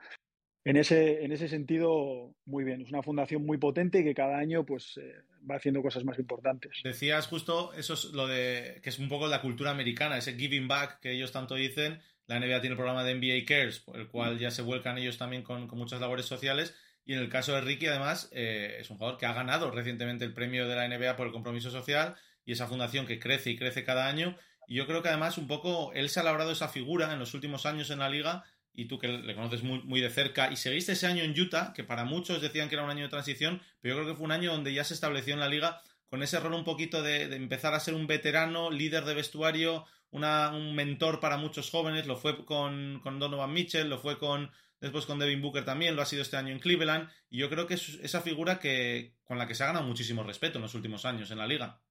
en 0.66 0.78
ese, 0.78 1.24
en 1.24 1.32
ese 1.32 1.50
sentido, 1.50 2.36
muy 2.46 2.64
bien. 2.64 2.82
Es 2.82 2.90
una 2.90 3.04
fundación 3.04 3.46
muy 3.46 3.58
potente 3.58 4.00
y 4.00 4.04
que 4.04 4.16
cada 4.16 4.38
año 4.38 4.66
pues, 4.66 4.98
eh, 4.98 5.14
va 5.50 5.56
haciendo 5.56 5.82
cosas 5.82 6.06
más 6.06 6.18
importantes. 6.20 6.80
Decías 6.84 7.28
justo, 7.28 7.74
eso 7.74 7.96
es 7.96 8.06
lo 8.06 8.28
de 8.28 8.80
que 8.82 8.90
es 8.90 9.00
un 9.00 9.10
poco 9.10 9.28
la 9.28 9.42
cultura 9.42 9.72
americana, 9.72 10.18
ese 10.18 10.36
giving 10.36 10.68
back 10.68 11.00
que 11.02 11.12
ellos 11.12 11.32
tanto 11.32 11.56
dicen. 11.56 12.00
La 12.28 12.40
NBA 12.40 12.62
tiene 12.62 12.74
el 12.74 12.78
programa 12.78 13.04
de 13.04 13.16
NBA 13.16 13.46
Cares, 13.46 13.80
por 13.82 14.00
el 14.00 14.08
cual 14.08 14.40
ya 14.40 14.50
se 14.50 14.62
vuelcan 14.62 14.98
ellos 14.98 15.18
también 15.18 15.44
con, 15.44 15.68
muchas 15.68 16.00
labores 16.00 16.26
sociales. 16.26 16.74
Y 17.06 17.12
en 17.12 17.20
el 17.20 17.28
caso 17.28 17.54
de 17.54 17.60
Ricky, 17.60 17.88
además, 17.88 18.30
eh, 18.32 18.78
es 18.80 18.90
un 18.90 18.98
jugador 18.98 19.20
que 19.20 19.26
ha 19.26 19.34
ganado 19.34 19.70
recientemente 19.72 20.24
el 20.24 20.34
premio 20.34 20.66
de 20.70 20.76
la 20.78 20.88
NBA 20.88 21.18
por 21.18 21.28
el 21.28 21.34
compromiso 21.34 21.70
social 21.70 22.16
y 22.46 22.54
esa 22.54 22.68
fundación 22.68 23.06
que 23.06 23.20
crece 23.20 23.50
y 23.50 23.58
crece 23.58 23.84
cada 23.84 24.08
año 24.08 24.38
y 24.68 24.76
yo 24.76 24.88
creo 24.88 25.02
que 25.02 25.10
además 25.10 25.38
un 25.38 25.48
poco 25.48 25.92
él 25.94 26.10
se 26.10 26.20
ha 26.20 26.24
labrado 26.24 26.52
esa 26.52 26.70
figura 26.70 27.12
en 27.12 27.20
los 27.20 27.34
últimos 27.34 27.66
años 27.66 27.90
en 27.90 28.00
la 28.00 28.10
liga 28.10 28.44
y 28.74 28.86
tú 28.86 28.98
que 28.98 29.08
le 29.08 29.36
conoces 29.36 29.64
muy, 29.64 30.02
de 30.02 30.10
cerca. 30.10 30.52
Y 30.52 30.56
seguiste 30.56 30.94
ese 30.94 31.08
año 31.08 31.24
en 31.24 31.40
Utah, 31.40 31.74
que 31.74 31.84
para 31.84 32.06
muchos 32.06 32.42
decían 32.42 32.70
que 32.70 32.76
era 32.76 32.84
un 32.84 32.90
año 32.90 33.04
de 33.04 33.10
transición, 33.10 33.62
pero 33.82 33.96
yo 33.96 34.02
creo 34.02 34.14
que 34.14 34.18
fue 34.18 34.26
un 34.26 34.32
año 34.32 34.52
donde 34.52 34.74
ya 34.74 34.84
se 34.84 34.94
estableció 34.94 35.34
en 35.34 35.40
la 35.40 35.48
liga 35.48 35.82
con 36.08 36.22
ese 36.22 36.40
rol 36.40 36.54
un 36.54 36.64
poquito 36.64 37.02
de, 37.02 37.24
empezar 37.36 37.74
a 37.74 37.80
ser 37.80 37.96
un 37.96 38.06
veterano, 38.06 38.70
líder 38.70 39.04
de 39.06 39.16
vestuario, 39.16 39.86
una, 40.12 40.50
un 40.50 40.76
mentor 40.76 41.20
para 41.20 41.38
muchos 41.38 41.72
jóvenes, 41.72 42.06
lo 42.06 42.18
fue 42.18 42.46
con, 42.46 43.00
con, 43.02 43.18
Donovan 43.18 43.52
Mitchell, 43.52 43.90
lo 43.90 43.98
fue 43.98 44.20
con 44.20 44.52
después 44.80 45.08
con 45.08 45.18
Devin 45.18 45.42
Booker 45.42 45.66
también, 45.66 45.96
lo 45.96 46.04
ha 46.04 46.06
sido 46.06 46.22
este 46.22 46.38
año 46.38 46.52
en 46.52 46.60
Cleveland, 46.60 47.10
y 47.30 47.40
yo 47.40 47.50
creo 47.50 47.66
que 47.66 47.76
es 47.76 48.00
esa 48.04 48.22
figura 48.22 48.60
que, 48.60 49.16
con 49.24 49.40
la 49.40 49.48
que 49.48 49.56
se 49.56 49.64
ha 49.64 49.68
ganado 49.68 49.88
muchísimo 49.88 50.22
respeto 50.24 50.60
en 50.60 50.62
los 50.62 50.76
últimos 50.76 51.06
años 51.06 51.32
en 51.32 51.40
la 51.40 51.48
liga. 51.48 51.82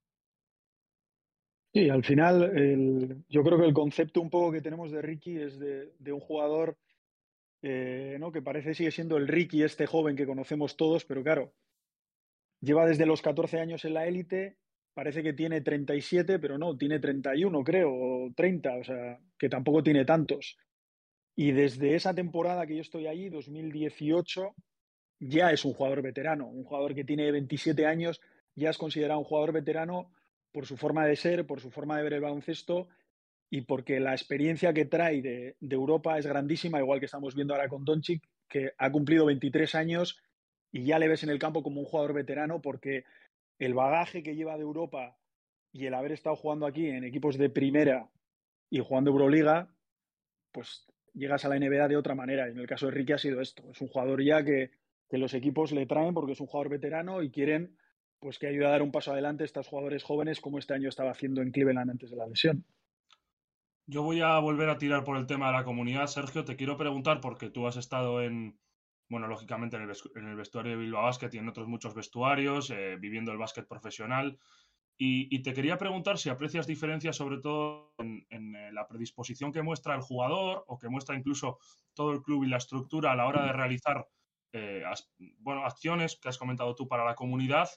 Sí, 1.74 1.88
al 1.88 2.04
final 2.04 3.24
yo 3.30 3.42
creo 3.42 3.58
que 3.58 3.64
el 3.64 3.72
concepto 3.72 4.20
un 4.20 4.28
poco 4.28 4.52
que 4.52 4.60
tenemos 4.60 4.90
de 4.90 5.00
Ricky 5.00 5.38
es 5.38 5.58
de, 5.58 6.12
un 6.12 6.20
jugador 6.20 6.76
eh, 7.62 8.18
¿no? 8.20 8.30
que 8.30 8.42
parece 8.42 8.74
sigue 8.74 8.90
siendo 8.90 9.16
el 9.16 9.26
Ricky, 9.26 9.62
este 9.62 9.86
joven 9.86 10.14
que 10.14 10.26
conocemos 10.26 10.76
todos, 10.76 11.06
pero 11.06 11.22
claro, 11.22 11.54
lleva 12.60 12.86
desde 12.86 13.06
los 13.06 13.22
14 13.22 13.58
años 13.58 13.86
en 13.86 13.94
la 13.94 14.06
élite, 14.06 14.58
parece 14.92 15.22
que 15.22 15.32
tiene 15.32 15.62
37, 15.62 16.38
pero 16.38 16.58
no, 16.58 16.76
tiene 16.76 16.98
31 16.98 17.64
creo, 17.64 17.90
o 17.90 18.32
30, 18.34 18.76
o 18.76 18.84
sea, 18.84 19.18
que 19.38 19.48
tampoco 19.48 19.82
tiene 19.82 20.04
tantos. 20.04 20.58
Y 21.34 21.52
desde 21.52 21.94
esa 21.94 22.14
temporada 22.14 22.66
que 22.66 22.76
yo 22.76 22.82
estoy 22.82 23.06
allí, 23.06 23.30
2018, 23.30 24.54
ya 25.20 25.52
es 25.52 25.64
un 25.64 25.72
jugador 25.72 26.02
veterano, 26.02 26.48
un 26.48 26.64
jugador 26.64 26.94
que 26.94 27.04
tiene 27.04 27.30
27 27.32 27.86
años, 27.86 28.20
ya 28.54 28.68
es 28.68 28.76
considerado 28.76 29.20
un 29.20 29.24
jugador 29.24 29.52
veterano 29.52 30.12
por 30.52 30.66
su 30.66 30.76
forma 30.76 31.06
de 31.06 31.16
ser, 31.16 31.46
por 31.46 31.60
su 31.60 31.70
forma 31.70 31.96
de 31.96 32.04
ver 32.04 32.12
el 32.12 32.20
baloncesto 32.20 32.88
y 33.50 33.62
porque 33.62 34.00
la 34.00 34.12
experiencia 34.12 34.72
que 34.72 34.84
trae 34.84 35.20
de, 35.20 35.56
Europa 35.60 36.18
es 36.18 36.26
grandísima, 36.26 36.78
igual 36.78 37.00
que 37.00 37.06
estamos 37.06 37.34
viendo 37.34 37.54
ahora 37.54 37.68
con 37.68 37.84
Doncic, 37.84 38.22
que 38.48 38.72
ha 38.78 38.90
cumplido 38.90 39.26
23 39.26 39.74
años 39.74 40.22
y 40.70 40.84
ya 40.84 40.98
le 40.98 41.08
ves 41.08 41.22
en 41.22 41.30
el 41.30 41.38
campo 41.38 41.62
como 41.62 41.80
un 41.80 41.86
jugador 41.86 42.14
veterano 42.14 42.60
porque 42.62 43.04
el 43.58 43.74
bagaje 43.74 44.22
que 44.22 44.34
lleva 44.34 44.56
de 44.56 44.62
Europa 44.62 45.18
y 45.72 45.86
el 45.86 45.94
haber 45.94 46.12
estado 46.12 46.36
jugando 46.36 46.66
aquí 46.66 46.86
en 46.86 47.04
equipos 47.04 47.38
de 47.38 47.50
primera 47.50 48.10
y 48.70 48.80
jugando 48.80 49.10
Euroliga, 49.10 49.74
pues 50.50 50.86
llegas 51.14 51.44
a 51.44 51.48
la 51.48 51.58
NBA 51.58 51.88
de 51.88 51.96
otra 51.96 52.14
manera. 52.14 52.48
Y 52.48 52.52
en 52.52 52.58
el 52.58 52.66
caso 52.66 52.86
de 52.86 52.92
Ricky 52.92 53.12
ha 53.12 53.18
sido 53.18 53.40
esto. 53.40 53.70
Es 53.70 53.80
un 53.80 53.88
jugador 53.88 54.22
ya 54.22 54.44
que, 54.44 54.70
que 55.08 55.18
los 55.18 55.34
equipos 55.34 55.72
le 55.72 55.86
traen 55.86 56.14
porque 56.14 56.32
es 56.32 56.40
un 56.40 56.46
jugador 56.46 56.70
veterano 56.70 57.22
y 57.22 57.30
quieren 57.30 57.76
pues 58.22 58.38
que 58.38 58.46
ayuda 58.46 58.68
a 58.68 58.70
dar 58.70 58.82
un 58.82 58.92
paso 58.92 59.10
adelante 59.10 59.42
a 59.42 59.46
estos 59.46 59.66
jugadores 59.66 60.04
jóvenes 60.04 60.40
como 60.40 60.60
este 60.60 60.74
año 60.74 60.88
estaba 60.88 61.10
haciendo 61.10 61.42
en 61.42 61.50
Cleveland 61.50 61.90
antes 61.90 62.10
de 62.10 62.16
la 62.16 62.26
lesión. 62.26 62.64
Yo 63.86 64.04
voy 64.04 64.20
a 64.20 64.38
volver 64.38 64.70
a 64.70 64.78
tirar 64.78 65.02
por 65.02 65.16
el 65.16 65.26
tema 65.26 65.48
de 65.48 65.54
la 65.54 65.64
comunidad. 65.64 66.06
Sergio, 66.06 66.44
te 66.44 66.54
quiero 66.54 66.76
preguntar, 66.76 67.20
porque 67.20 67.50
tú 67.50 67.66
has 67.66 67.76
estado 67.76 68.22
en, 68.22 68.56
bueno, 69.10 69.26
lógicamente 69.26 69.76
en 69.76 69.82
el, 69.82 70.36
vestuario 70.36 70.70
de 70.70 70.78
Bilbao 70.78 71.02
Basket 71.02 71.30
y 71.32 71.38
en 71.38 71.48
otros 71.48 71.66
muchos 71.66 71.94
vestuarios, 71.94 72.70
eh, 72.70 72.96
viviendo 72.96 73.32
el 73.32 73.38
básquet 73.38 73.66
profesional. 73.66 74.38
Y, 74.96 75.42
te 75.42 75.52
quería 75.52 75.78
preguntar 75.78 76.16
si 76.16 76.28
aprecias 76.28 76.68
diferencias, 76.68 77.16
sobre 77.16 77.38
todo 77.38 77.92
en, 77.98 78.54
eh, 78.54 78.70
la 78.72 78.86
predisposición 78.86 79.52
que 79.52 79.62
muestra 79.62 79.96
el 79.96 80.00
jugador 80.00 80.64
o 80.68 80.78
que 80.78 80.88
muestra 80.88 81.16
incluso 81.16 81.58
todo 81.92 82.12
el 82.12 82.22
club 82.22 82.44
y 82.44 82.48
la 82.48 82.58
estructura 82.58 83.10
a 83.10 83.16
la 83.16 83.26
hora 83.26 83.44
de 83.44 83.52
realizar 83.52 84.06
eh, 84.52 84.84
bueno, 85.38 85.64
acciones 85.64 86.20
que 86.22 86.28
has 86.28 86.38
comentado 86.38 86.76
tú 86.76 86.86
para 86.86 87.04
la 87.04 87.16
comunidad 87.16 87.68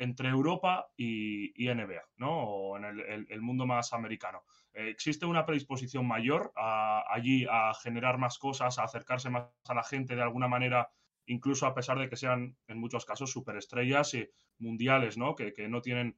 entre 0.00 0.30
Europa 0.30 0.90
y, 0.96 1.52
NBA, 1.68 2.02
¿no? 2.16 2.32
O 2.32 2.76
en 2.78 2.84
el, 2.84 3.42
mundo 3.42 3.66
más 3.66 3.92
americano. 3.92 4.44
Eh, 4.72 4.88
¿Existe 4.88 5.26
una 5.26 5.44
predisposición 5.44 6.08
mayor 6.08 6.52
allí 6.56 7.46
a 7.50 7.74
generar 7.74 8.16
más 8.16 8.38
cosas, 8.38 8.78
a 8.78 8.84
acercarse 8.84 9.28
más 9.28 9.44
a 9.68 9.74
la 9.74 9.84
gente 9.84 10.16
de 10.16 10.22
alguna 10.22 10.48
manera, 10.48 10.90
incluso 11.26 11.66
a 11.66 11.74
pesar 11.74 11.98
de 11.98 12.08
que 12.08 12.16
sean 12.16 12.56
en 12.66 12.78
muchos 12.78 13.04
casos 13.04 13.30
superestrellas 13.30 14.14
y 14.14 14.26
mundiales, 14.58 15.18
¿no? 15.18 15.34
Que, 15.34 15.52
no 15.68 15.82
tienen, 15.82 16.16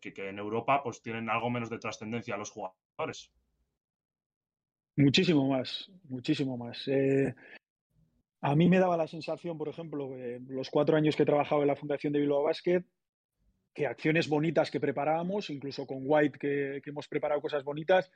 que, 0.00 0.14
que, 0.14 0.30
en 0.30 0.38
Europa 0.38 0.82
pues 0.82 1.02
tienen 1.02 1.28
algo 1.28 1.50
menos 1.50 1.68
de 1.68 1.78
trascendencia 1.78 2.38
los 2.38 2.50
jugadores. 2.50 3.30
Muchísimo 4.96 5.46
más, 5.46 5.90
muchísimo 6.08 6.56
más. 6.56 6.88
Eh, 6.88 7.34
a 8.40 8.56
mí 8.56 8.70
me 8.70 8.78
daba 8.78 8.96
la 8.96 9.06
sensación, 9.06 9.58
por 9.58 9.68
ejemplo, 9.68 10.08
los 10.48 10.70
cuatro 10.70 10.96
años 10.96 11.16
que 11.16 11.24
he 11.24 11.26
trabajado 11.26 11.60
en 11.60 11.68
la 11.68 11.76
Fundación 11.76 12.14
de 12.14 12.20
Bilbao 12.20 12.44
Basket, 12.44 12.82
que 13.74 13.86
acciones 13.86 14.28
bonitas 14.28 14.70
que 14.70 14.80
preparábamos, 14.80 15.50
incluso 15.50 15.86
con 15.86 15.98
White 16.02 16.38
que, 16.38 16.82
hemos 16.84 17.08
preparado 17.08 17.40
cosas 17.40 17.64
bonitas, 17.64 18.10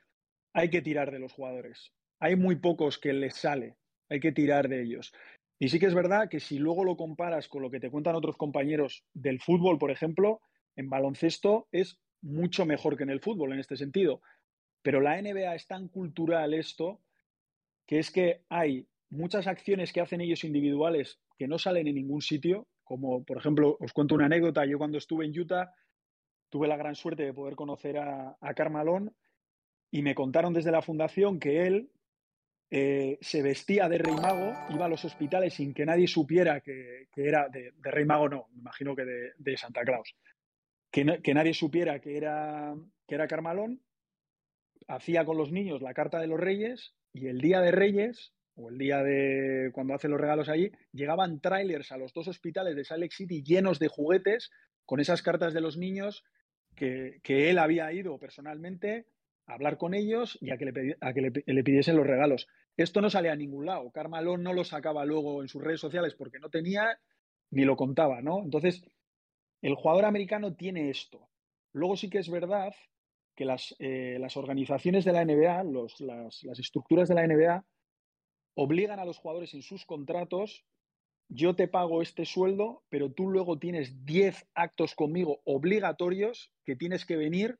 hay 0.53 0.69
que 0.69 0.81
tirar 0.81 1.11
de 1.11 1.19
los 1.19 1.33
jugadores. 1.33 1.93
Hay 2.19 2.35
muy 2.35 2.55
pocos 2.55 2.97
que 2.97 3.13
les 3.13 3.35
sale, 3.35 3.77
hay 4.09 4.19
que 4.19 4.31
tirar 4.31 4.69
de 4.69 4.81
ellos. 4.81 5.13
Y 5.59 5.69
sí 5.69 5.79
que 5.79 5.85
es 5.85 5.93
verdad 5.93 6.29
que 6.29 6.39
si 6.39 6.59
luego 6.59 6.83
lo 6.83 6.97
comparas 6.97 7.47
con 7.47 7.61
lo 7.61 7.69
que 7.69 7.79
te 7.79 7.89
cuentan 7.89 8.15
otros 8.15 8.37
compañeros 8.37 9.05
del 9.13 9.39
fútbol, 9.39 9.77
por 9.77 9.91
ejemplo, 9.91 10.41
en 10.75 10.89
baloncesto 10.89 11.67
es 11.71 11.99
mucho 12.21 12.65
mejor 12.65 12.97
que 12.97 13.03
en 13.03 13.09
el 13.09 13.21
fútbol 13.21 13.53
en 13.53 13.59
este 13.59 13.77
sentido. 13.77 14.21
Pero 14.81 14.99
la 14.99 15.21
NBA 15.21 15.55
es 15.55 15.67
tan 15.67 15.87
cultural 15.87 16.53
esto 16.53 17.01
que 17.85 17.99
es 17.99 18.11
que 18.11 18.41
hay 18.49 18.87
muchas 19.09 19.47
acciones 19.47 19.93
que 19.93 20.01
hacen 20.01 20.21
ellos 20.21 20.43
individuales 20.43 21.19
que 21.37 21.47
no 21.47 21.57
salen 21.59 21.87
en 21.87 21.95
ningún 21.95 22.21
sitio, 22.21 22.67
como 22.85 23.25
por 23.25 23.37
ejemplo, 23.37 23.75
os 23.79 23.91
cuento 23.91 24.15
una 24.15 24.27
anécdota, 24.27 24.63
yo 24.65 24.77
cuando 24.77 24.97
estuve 24.97 25.25
en 25.25 25.37
Utah 25.37 25.73
tuve 26.49 26.67
la 26.67 26.77
gran 26.77 26.95
suerte 26.95 27.23
de 27.23 27.33
poder 27.33 27.55
conocer 27.55 27.97
a, 27.97 28.37
Carmalón 28.55 29.13
y 29.91 30.03
me 30.03 30.15
contaron 30.15 30.53
desde 30.53 30.71
la 30.71 30.81
fundación 30.81 31.39
que 31.39 31.65
él 31.65 31.91
eh, 32.69 33.17
se 33.21 33.41
vestía 33.41 33.89
de 33.89 33.97
rey 33.97 34.15
mago, 34.15 34.53
iba 34.69 34.85
a 34.85 34.89
los 34.89 35.03
hospitales 35.03 35.55
sin 35.55 35.73
que 35.73 35.85
nadie 35.85 36.07
supiera 36.07 36.61
que, 36.61 37.07
era 37.15 37.49
de, 37.49 37.73
rey 37.81 38.05
mago, 38.05 38.29
no, 38.29 38.47
me 38.53 38.59
imagino 38.59 38.95
que 38.95 39.03
de, 39.03 39.57
Santa 39.57 39.83
Claus, 39.83 40.15
que, 40.91 41.19
que, 41.23 41.33
nadie 41.33 41.53
supiera 41.53 41.99
que 41.99 42.17
era, 42.17 42.75
que 43.07 43.15
era 43.15 43.27
Carmalón, 43.27 43.81
hacía 44.87 45.25
con 45.25 45.37
los 45.37 45.51
niños 45.51 45.81
la 45.81 45.93
carta 45.93 46.19
de 46.19 46.27
los 46.27 46.39
reyes 46.39 46.93
y 47.13 47.27
el 47.27 47.39
día 47.39 47.61
de 47.61 47.71
reyes 47.71 48.34
o 48.55 48.69
el 48.69 48.77
día 48.77 49.03
de 49.03 49.71
cuando 49.73 49.93
hace 49.93 50.07
los 50.07 50.19
regalos 50.19 50.49
allí, 50.49 50.71
llegaban 50.91 51.39
trailers 51.41 51.91
a 51.91 51.97
los 51.97 52.13
dos 52.13 52.27
hospitales 52.27 52.75
de 52.75 52.85
Salt 52.85 53.01
Lake 53.01 53.15
City 53.15 53.43
llenos 53.43 53.79
de 53.79 53.87
juguetes 53.87 54.51
con 54.85 54.99
esas 54.99 55.21
cartas 55.21 55.53
de 55.53 55.61
los 55.61 55.77
niños 55.77 56.23
que, 56.75 57.21
él 57.27 57.57
había 57.57 57.91
ido 57.91 58.17
personalmente 58.19 59.07
a 59.47 59.53
hablar 59.53 59.77
con 59.77 59.93
ellos 59.93 60.37
y 60.41 60.51
a 60.51 60.57
que, 60.57 60.65
le, 60.65 60.97
a 60.99 61.13
que 61.13 61.21
le, 61.21 61.63
pidiesen 61.63 61.95
los 61.95 62.07
regalos. 62.07 62.47
Esto 62.77 63.01
no 63.01 63.09
salía 63.09 63.31
a 63.31 63.37
ningún 63.37 63.65
lado. 63.65 63.91
Carmalón 63.91 64.43
no 64.43 64.53
lo 64.53 64.63
sacaba 64.63 65.05
luego 65.05 65.41
en 65.41 65.47
sus 65.47 65.63
redes 65.63 65.79
sociales 65.79 66.15
porque 66.15 66.39
no 66.39 66.49
tenía 66.49 66.99
ni 67.51 67.63
lo 67.63 67.75
contaba, 67.75 68.21
¿no? 68.21 68.43
Entonces, 68.43 68.83
el 69.61 69.75
jugador 69.75 70.05
americano 70.05 70.55
tiene 70.55 70.89
esto. 70.89 71.29
Luego 71.71 71.95
sí 71.95 72.09
que 72.09 72.19
es 72.19 72.29
verdad 72.29 72.73
que 73.35 73.45
las, 73.45 73.75
eh, 73.79 74.17
las 74.19 74.35
organizaciones 74.37 75.05
de 75.05 75.11
la 75.11 75.23
NBA, 75.23 75.63
los, 75.63 75.99
las, 76.01 76.43
las 76.43 76.59
estructuras 76.59 77.07
de 77.07 77.15
la 77.15 77.27
NBA, 77.27 77.65
obligan 78.55 78.99
a 78.99 79.05
los 79.05 79.17
jugadores 79.17 79.53
en 79.53 79.61
sus 79.61 79.85
contratos, 79.85 80.65
yo 81.27 81.55
te 81.55 81.67
pago 81.67 82.01
este 82.01 82.25
sueldo, 82.25 82.83
pero 82.89 83.11
tú 83.11 83.29
luego 83.29 83.59
tienes 83.59 84.05
10 84.05 84.47
actos 84.53 84.95
conmigo 84.95 85.41
obligatorios 85.45 86.51
que 86.63 86.75
tienes 86.75 87.05
que 87.05 87.17
venir, 87.17 87.59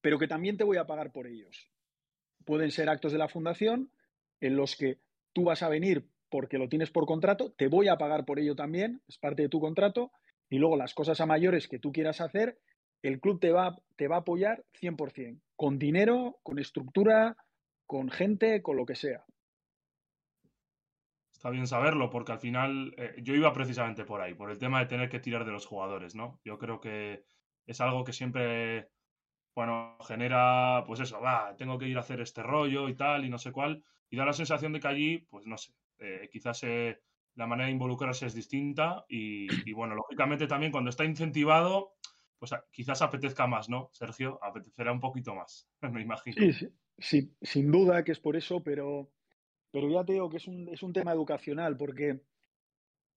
pero 0.00 0.18
que 0.18 0.28
también 0.28 0.56
te 0.56 0.64
voy 0.64 0.76
a 0.76 0.86
pagar 0.86 1.12
por 1.12 1.26
ellos. 1.26 1.70
Pueden 2.44 2.70
ser 2.70 2.88
actos 2.88 3.12
de 3.12 3.18
la 3.18 3.28
fundación 3.28 3.90
en 4.40 4.56
los 4.56 4.76
que 4.76 4.98
tú 5.32 5.44
vas 5.44 5.62
a 5.62 5.68
venir 5.68 6.08
porque 6.30 6.58
lo 6.58 6.68
tienes 6.68 6.90
por 6.90 7.06
contrato, 7.06 7.52
te 7.52 7.68
voy 7.68 7.88
a 7.88 7.96
pagar 7.96 8.24
por 8.24 8.38
ello 8.38 8.54
también, 8.54 9.00
es 9.08 9.18
parte 9.18 9.42
de 9.42 9.48
tu 9.48 9.60
contrato, 9.60 10.12
y 10.50 10.58
luego 10.58 10.76
las 10.76 10.94
cosas 10.94 11.20
a 11.20 11.26
mayores 11.26 11.68
que 11.68 11.78
tú 11.78 11.92
quieras 11.92 12.20
hacer, 12.20 12.58
el 13.02 13.20
club 13.20 13.40
te 13.40 13.50
va, 13.50 13.76
te 13.96 14.08
va 14.08 14.16
a 14.16 14.20
apoyar 14.20 14.64
100%, 14.80 15.40
con 15.56 15.78
dinero, 15.78 16.38
con 16.42 16.58
estructura, 16.58 17.36
con 17.86 18.10
gente, 18.10 18.62
con 18.62 18.76
lo 18.76 18.84
que 18.84 18.94
sea. 18.94 19.24
Está 21.38 21.50
bien 21.50 21.68
saberlo, 21.68 22.10
porque 22.10 22.32
al 22.32 22.40
final 22.40 22.92
eh, 22.96 23.14
yo 23.22 23.32
iba 23.32 23.52
precisamente 23.52 24.04
por 24.04 24.20
ahí, 24.20 24.34
por 24.34 24.50
el 24.50 24.58
tema 24.58 24.80
de 24.80 24.86
tener 24.86 25.08
que 25.08 25.20
tirar 25.20 25.44
de 25.44 25.52
los 25.52 25.66
jugadores, 25.66 26.16
¿no? 26.16 26.40
Yo 26.44 26.58
creo 26.58 26.80
que 26.80 27.22
es 27.64 27.80
algo 27.80 28.02
que 28.02 28.12
siempre, 28.12 28.88
bueno, 29.54 29.96
genera, 30.00 30.82
pues 30.84 30.98
eso, 30.98 31.20
va, 31.20 31.54
tengo 31.56 31.78
que 31.78 31.86
ir 31.86 31.96
a 31.96 32.00
hacer 32.00 32.20
este 32.20 32.42
rollo 32.42 32.88
y 32.88 32.96
tal, 32.96 33.24
y 33.24 33.30
no 33.30 33.38
sé 33.38 33.52
cuál, 33.52 33.84
y 34.10 34.16
da 34.16 34.24
la 34.24 34.32
sensación 34.32 34.72
de 34.72 34.80
que 34.80 34.88
allí, 34.88 35.18
pues 35.30 35.46
no 35.46 35.56
sé, 35.56 35.74
eh, 36.00 36.28
quizás 36.32 36.60
eh, 36.64 36.98
la 37.36 37.46
manera 37.46 37.66
de 37.66 37.72
involucrarse 37.72 38.26
es 38.26 38.34
distinta, 38.34 39.04
y, 39.08 39.72
bueno, 39.74 39.94
lógicamente 39.94 40.48
también 40.48 40.72
cuando 40.72 40.90
está 40.90 41.04
incentivado, 41.04 41.94
pues 42.40 42.52
quizás 42.72 43.00
apetezca 43.00 43.46
más, 43.46 43.68
¿no, 43.68 43.90
Sergio? 43.92 44.40
Apetecerá 44.42 44.90
un 44.90 44.98
poquito 44.98 45.36
más, 45.36 45.70
me 45.82 46.02
imagino. 46.02 46.52
Sí, 46.52 46.68
sí, 46.98 47.32
sin 47.40 47.70
duda 47.70 48.02
que 48.02 48.10
es 48.10 48.18
por 48.18 48.34
eso, 48.34 48.60
pero 48.64 49.12
pero 49.80 49.92
ya 49.92 50.04
te 50.04 50.14
digo 50.14 50.28
que 50.28 50.38
es 50.38 50.48
un, 50.48 50.68
es 50.68 50.82
un 50.82 50.92
tema 50.92 51.12
educacional, 51.12 51.76
porque 51.76 52.20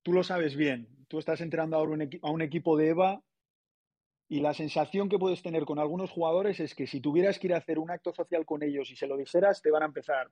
tú 0.04 0.14
lo 0.14 0.24
sabes 0.24 0.56
bien. 0.56 0.88
Tú 1.08 1.18
estás 1.18 1.42
entrenando 1.42 1.76
ahora 1.76 2.08
a 2.22 2.30
un 2.30 2.42
equipo 2.44 2.78
de 2.78 2.90
EVA 2.90 3.24
y 4.30 4.42
la 4.42 4.54
sensación 4.54 5.10
que 5.10 5.18
puedes 5.18 5.42
tener 5.42 5.66
con 5.66 5.80
algunos 5.80 6.12
jugadores 6.12 6.60
es 6.60 6.76
que 6.76 6.86
si 6.86 7.02
tuvieras 7.02 7.40
que 7.40 7.48
ir 7.48 7.56
a 7.56 7.58
hacer 7.58 7.80
un 7.80 7.90
acto 7.90 8.14
social 8.14 8.46
con 8.46 8.62
ellos 8.62 8.92
y 8.92 8.96
se 8.96 9.08
lo 9.08 9.18
dijeras, 9.18 9.64
te 9.64 9.72
van 9.72 9.82
a 9.82 9.88
empezar. 9.88 10.30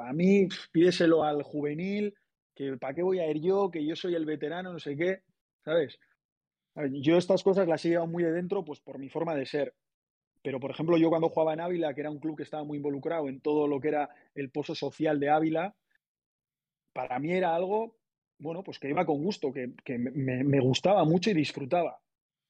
a 0.00 0.12
mí, 0.12 0.46
pídeselo 0.72 1.24
al 1.24 1.42
juvenil, 1.42 2.14
que 2.54 2.76
¿para 2.76 2.94
qué 2.94 3.02
voy 3.02 3.20
a 3.20 3.30
ir 3.30 3.40
yo? 3.40 3.70
Que 3.70 3.84
yo 3.84 3.96
soy 3.96 4.14
el 4.14 4.26
veterano, 4.26 4.74
no 4.74 4.78
sé 4.78 4.94
qué, 4.94 5.22
¿sabes? 5.64 5.98
Yo 7.00 7.16
estas 7.16 7.42
cosas 7.42 7.66
las 7.66 7.82
he 7.86 7.88
llevado 7.88 8.08
muy 8.08 8.24
de 8.24 8.32
dentro, 8.32 8.62
pues 8.62 8.80
por 8.80 8.98
mi 8.98 9.08
forma 9.08 9.34
de 9.34 9.46
ser. 9.46 9.74
Pero, 10.42 10.58
por 10.58 10.70
ejemplo, 10.70 10.96
yo 10.98 11.08
cuando 11.08 11.28
jugaba 11.28 11.52
en 11.52 11.60
Ávila, 11.60 11.94
que 11.94 12.00
era 12.00 12.10
un 12.10 12.18
club 12.18 12.36
que 12.36 12.42
estaba 12.42 12.64
muy 12.64 12.78
involucrado 12.78 13.28
en 13.28 13.40
todo 13.40 13.68
lo 13.68 13.80
que 13.80 13.88
era 13.88 14.10
el 14.34 14.50
pozo 14.50 14.74
social 14.74 15.20
de 15.20 15.30
Ávila, 15.30 15.74
para 16.92 17.18
mí 17.18 17.32
era 17.32 17.54
algo, 17.54 17.96
bueno, 18.38 18.62
pues 18.62 18.78
que 18.78 18.88
iba 18.88 19.06
con 19.06 19.22
gusto, 19.22 19.52
que, 19.52 19.72
me, 19.98 20.60
gustaba 20.60 21.04
mucho 21.04 21.30
y 21.30 21.34
disfrutaba. 21.34 22.00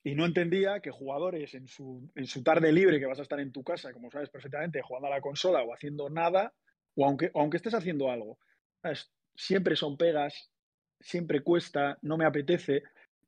Y 0.03 0.15
no 0.15 0.25
entendía 0.25 0.81
que 0.81 0.91
jugadores 0.91 1.55
en 1.55 1.69
su, 1.69 2.11
en 2.17 2.27
su 2.27 2.43
tarde 2.43 2.73
libre, 2.73 2.99
que 2.99 3.07
vas 3.07 3.21
a 3.21 3.23
estar 3.23 3.39
en 3.39 3.53
tu 3.53 3.63
casa, 3.63 3.93
como 3.93 4.11
sabes 4.11 4.31
perfectamente, 4.31 4.83
jugando 4.83 5.09
a 5.09 5.11
la 5.11 5.21
consola 5.21 5.63
o 5.63 5.73
haciendo 5.73 6.09
nada, 6.09 6.55
o 6.97 7.05
aunque, 7.05 7.31
aunque 7.35 7.59
estés 7.59 7.75
haciendo 7.75 8.11
algo, 8.11 8.39
siempre 9.37 9.77
son 9.77 9.97
pegas, 9.97 10.51
siempre 10.99 11.43
cuesta, 11.43 11.99
no 12.03 12.17
me 12.17 12.25
apetece. 12.25 12.83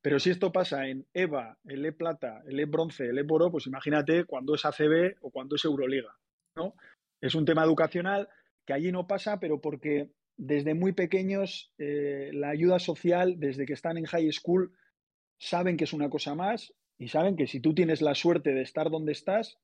Pero 0.05 0.19
si 0.19 0.29
esto 0.29 0.51
pasa 0.51 0.87
en 0.87 1.07
EVA, 1.15 1.57
el 1.65 1.83
E 1.83 1.91
Plata, 1.91 2.43
el 2.45 2.59
E 2.59 2.65
Bronce, 2.65 3.07
el 3.07 3.17
E 3.17 3.25
Oro, 3.27 3.49
pues 3.49 3.65
imagínate 3.65 4.25
cuando 4.25 4.53
es 4.53 4.63
ACB 4.63 5.15
o 5.21 5.31
cuando 5.31 5.55
es 5.55 5.65
Euroliga. 5.65 6.15
¿no? 6.55 6.75
Es 7.19 7.33
un 7.33 7.43
tema 7.43 7.63
educacional 7.63 8.29
que 8.67 8.73
allí 8.73 8.91
no 8.91 9.07
pasa, 9.07 9.39
pero 9.39 9.61
porque 9.61 10.11
desde 10.37 10.75
muy 10.75 10.91
pequeños 10.91 11.73
eh, 11.79 12.29
la 12.33 12.49
ayuda 12.49 12.77
social, 12.77 13.39
desde 13.39 13.65
que 13.65 13.73
están 13.73 13.97
en 13.97 14.05
high 14.05 14.31
school, 14.31 14.77
saben 15.39 15.75
que 15.75 15.85
es 15.85 15.93
una 15.93 16.11
cosa 16.11 16.35
más 16.35 16.71
y 16.99 17.07
saben 17.07 17.35
que 17.35 17.47
si 17.47 17.59
tú 17.59 17.73
tienes 17.73 18.03
la 18.03 18.13
suerte 18.13 18.51
de 18.51 18.61
estar 18.61 18.91
donde 18.91 19.11
estás, 19.11 19.57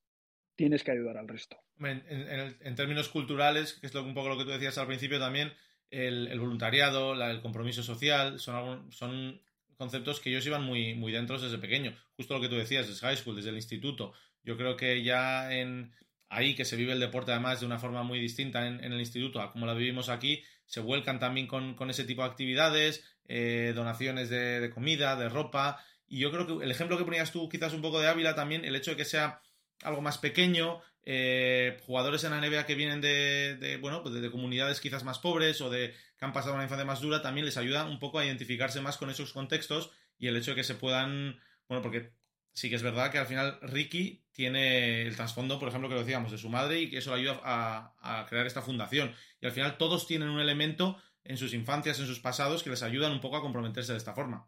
tienes 0.56 0.84
que 0.84 0.90
ayudar 0.90 1.18
al 1.18 1.28
resto. 1.28 1.58
En, 1.78 2.76
términos 2.76 3.10
culturales, 3.10 3.74
que 3.74 3.86
es 3.86 3.94
lo, 3.94 4.04
un 4.04 4.16
poco 4.16 4.30
lo 4.30 4.40
que 4.40 4.46
tú 4.46 4.50
decías 4.50 4.80
al 4.80 4.88
principio 4.88 5.20
también, 5.20 5.54
el, 5.92 6.40
voluntariado, 6.40 7.14
el 7.14 7.42
compromiso 7.44 7.84
social, 7.84 8.40
son, 8.40 8.92
son 8.92 9.40
conceptos 9.82 10.20
que 10.20 10.30
ellos 10.30 10.46
iban 10.46 10.64
muy, 10.64 10.94
muy 10.94 11.12
dentro 11.12 11.40
desde 11.40 11.58
pequeño. 11.58 11.98
Justo 12.16 12.36
lo 12.36 12.40
que 12.40 12.50
tú 12.50 12.56
decías, 12.56 12.88
desde 12.88 13.02
high 13.02 13.18
school, 13.18 13.36
desde 13.36 13.50
el 13.50 13.56
instituto. 13.56 14.14
Yo 14.44 14.56
creo 14.56 14.78
que 14.78 15.02
ya 15.02 15.52
en 15.52 15.92
ahí 16.30 16.54
que 16.54 16.66
se 16.66 16.76
vive 16.76 16.94
el 16.94 17.00
deporte 17.00 17.32
además 17.32 17.62
de 17.62 17.66
una 17.66 17.80
forma 17.80 18.04
muy 18.04 18.20
distinta 18.20 18.68
en, 18.68 18.84
el 18.84 19.00
instituto 19.00 19.42
a 19.42 19.52
como 19.52 19.66
la 19.66 19.74
vivimos 19.74 20.10
aquí, 20.10 20.44
se 20.68 20.82
vuelcan 20.82 21.18
también 21.18 21.48
con, 21.48 21.90
ese 21.90 22.04
tipo 22.04 22.22
de 22.22 22.30
actividades, 22.30 23.04
eh, 23.28 23.74
donaciones 23.76 24.30
de, 24.30 24.70
comida, 24.72 25.16
de 25.16 25.30
ropa. 25.30 25.84
Y 26.08 26.20
yo 26.20 26.32
creo 26.32 26.46
que 26.46 26.64
el 26.64 26.70
ejemplo 26.70 27.00
que 27.00 27.04
ponías 27.04 27.32
tú, 27.32 27.50
quizás 27.50 27.74
un 27.74 27.82
poco 27.82 28.00
de 28.00 28.08
Ávila 28.08 28.36
también, 28.36 28.64
el 28.64 28.76
hecho 28.76 28.92
de 28.92 28.98
que 28.98 29.06
sea 29.06 29.42
algo 29.84 30.02
más 30.02 30.18
pequeño, 30.18 30.82
eh, 31.04 31.80
jugadores 31.86 32.24
en 32.24 32.32
la 32.32 32.42
NBA 32.42 32.66
que 32.66 32.76
vienen 32.76 33.02
de, 33.02 33.78
bueno, 33.82 34.04
pues 34.04 34.14
de, 34.14 34.32
comunidades 34.32 34.80
quizás 34.80 35.04
más 35.04 35.20
pobres 35.20 35.60
o 35.62 35.70
de 35.70 35.94
que 36.18 36.26
han 36.26 36.34
pasado 36.34 36.54
una 36.54 36.64
infancia 36.64 36.86
más 36.86 37.02
dura, 37.02 37.22
también 37.22 37.46
les 37.46 37.58
ayuda 37.58 37.86
un 37.86 38.00
poco 38.00 38.20
a 38.20 38.26
identificarse 38.26 38.82
más 38.82 38.98
con 38.98 39.10
esos 39.10 39.34
contextos 39.34 39.92
y 40.20 40.28
el 40.28 40.38
hecho 40.38 40.52
de 40.52 40.56
que 40.56 40.64
se 40.64 40.76
puedan, 40.76 41.40
bueno, 41.68 41.82
porque 41.82 42.14
sí 42.54 42.70
que 42.70 42.76
es 42.76 42.84
verdad 42.84 43.12
que 43.12 43.18
al 43.18 43.26
final 43.26 43.58
Ricky 43.62 44.24
tiene 44.32 45.04
el 45.04 45.16
trasfondo, 45.16 45.60
por 45.60 45.70
ejemplo, 45.70 45.90
que 45.90 45.96
lo 45.96 46.02
decíamos, 46.02 46.32
de 46.32 46.38
su 46.38 46.50
madre 46.50 46.82
y 46.82 46.90
que 46.90 46.98
eso 46.98 47.16
le 47.16 47.22
ayuda 47.22 47.42
a, 47.44 48.26
crear 48.30 48.46
esta 48.46 48.62
fundación. 48.62 49.14
Y 49.42 49.46
al 49.46 49.52
final 49.52 49.78
todos 49.78 50.08
tienen 50.08 50.30
un 50.30 50.40
elemento 50.40 51.02
en 51.24 51.38
sus 51.38 51.54
infancias, 51.54 52.00
en 52.00 52.08
sus 52.08 52.20
pasados, 52.20 52.64
que 52.64 52.70
les 52.70 52.84
ayudan 52.84 53.12
un 53.12 53.22
poco 53.22 53.38
a 53.38 53.42
comprometerse 53.42 53.92
de 53.92 53.98
esta 53.98 54.14
forma. 54.14 54.48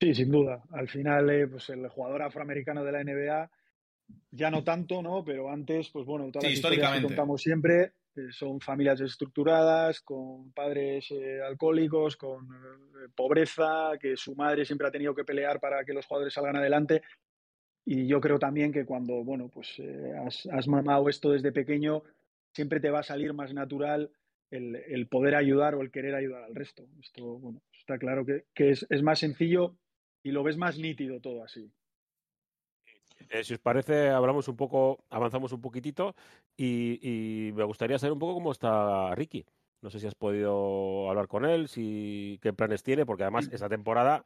Sí, 0.00 0.14
sin 0.14 0.30
duda. 0.30 0.62
Al 0.72 0.88
final, 0.88 1.28
eh, 1.28 1.46
pues 1.46 1.68
el 1.68 1.86
jugador 1.88 2.22
afroamericano 2.22 2.82
de 2.82 2.92
la 2.92 3.04
NBA, 3.04 3.50
ya 4.30 4.50
no 4.50 4.64
tanto, 4.64 5.02
¿no? 5.02 5.22
Pero 5.22 5.50
antes, 5.50 5.90
pues 5.90 6.06
bueno, 6.06 6.30
todas 6.32 6.44
las 6.44 6.54
historias 6.54 6.96
que 6.96 7.02
contamos 7.02 7.42
siempre 7.42 7.92
eh, 8.16 8.28
son 8.30 8.60
familias 8.60 9.02
estructuradas, 9.02 10.00
con 10.00 10.52
padres 10.52 11.10
eh, 11.10 11.40
alcohólicos, 11.46 12.16
con 12.16 12.48
pobreza, 13.14 13.92
que 14.00 14.16
su 14.16 14.34
madre 14.34 14.64
siempre 14.64 14.88
ha 14.88 14.90
tenido 14.90 15.14
que 15.14 15.24
pelear 15.24 15.60
para 15.60 15.84
que 15.84 15.92
los 15.92 16.06
jugadores 16.06 16.32
salgan 16.32 16.56
adelante. 16.56 17.02
Y 17.84 18.06
yo 18.06 18.22
creo 18.22 18.38
también 18.38 18.72
que 18.72 18.86
cuando, 18.86 19.22
bueno, 19.22 19.50
pues 19.52 19.76
has, 20.24 20.46
has, 20.46 20.66
mamado 20.66 21.10
esto 21.10 21.32
desde 21.32 21.52
pequeño, 21.52 22.04
siempre 22.52 22.80
te 22.80 22.90
va 22.90 23.00
a 23.00 23.04
salir 23.04 23.34
más 23.34 23.52
natural 23.52 24.10
el, 24.50 24.76
el, 24.76 25.08
poder 25.08 25.34
ayudar 25.34 25.74
o 25.74 25.82
el 25.82 25.90
querer 25.90 26.14
ayudar 26.14 26.44
al 26.44 26.54
resto. 26.54 26.86
Esto, 27.00 27.38
bueno, 27.38 27.62
está 27.72 27.98
claro 27.98 28.24
que, 28.24 28.44
que 28.54 28.70
es, 28.70 28.86
es, 28.90 29.02
más 29.02 29.18
sencillo 29.18 29.76
y 30.22 30.30
lo 30.32 30.42
ves 30.42 30.56
más 30.56 30.78
nítido 30.78 31.20
todo 31.20 31.44
así. 31.44 31.70
Eh, 33.28 33.44
si 33.44 33.54
os 33.54 33.60
parece, 33.60 34.08
hablamos 34.08 34.48
un 34.48 34.56
poco, 34.56 35.04
avanzamos 35.10 35.52
un 35.52 35.60
poquitito 35.60 36.14
y, 36.56 36.98
y, 37.02 37.52
me 37.52 37.64
gustaría 37.64 37.98
saber 37.98 38.12
un 38.12 38.18
poco 38.18 38.34
cómo 38.34 38.52
está 38.52 39.14
Ricky. 39.14 39.44
No 39.82 39.90
sé 39.90 40.00
si 40.00 40.06
has 40.06 40.14
podido 40.14 41.08
hablar 41.08 41.26
con 41.26 41.44
él, 41.44 41.68
si 41.68 42.38
qué 42.42 42.52
planes 42.52 42.82
tiene, 42.82 43.06
porque 43.06 43.22
además 43.22 43.48
esa 43.52 43.68
temporada 43.68 44.24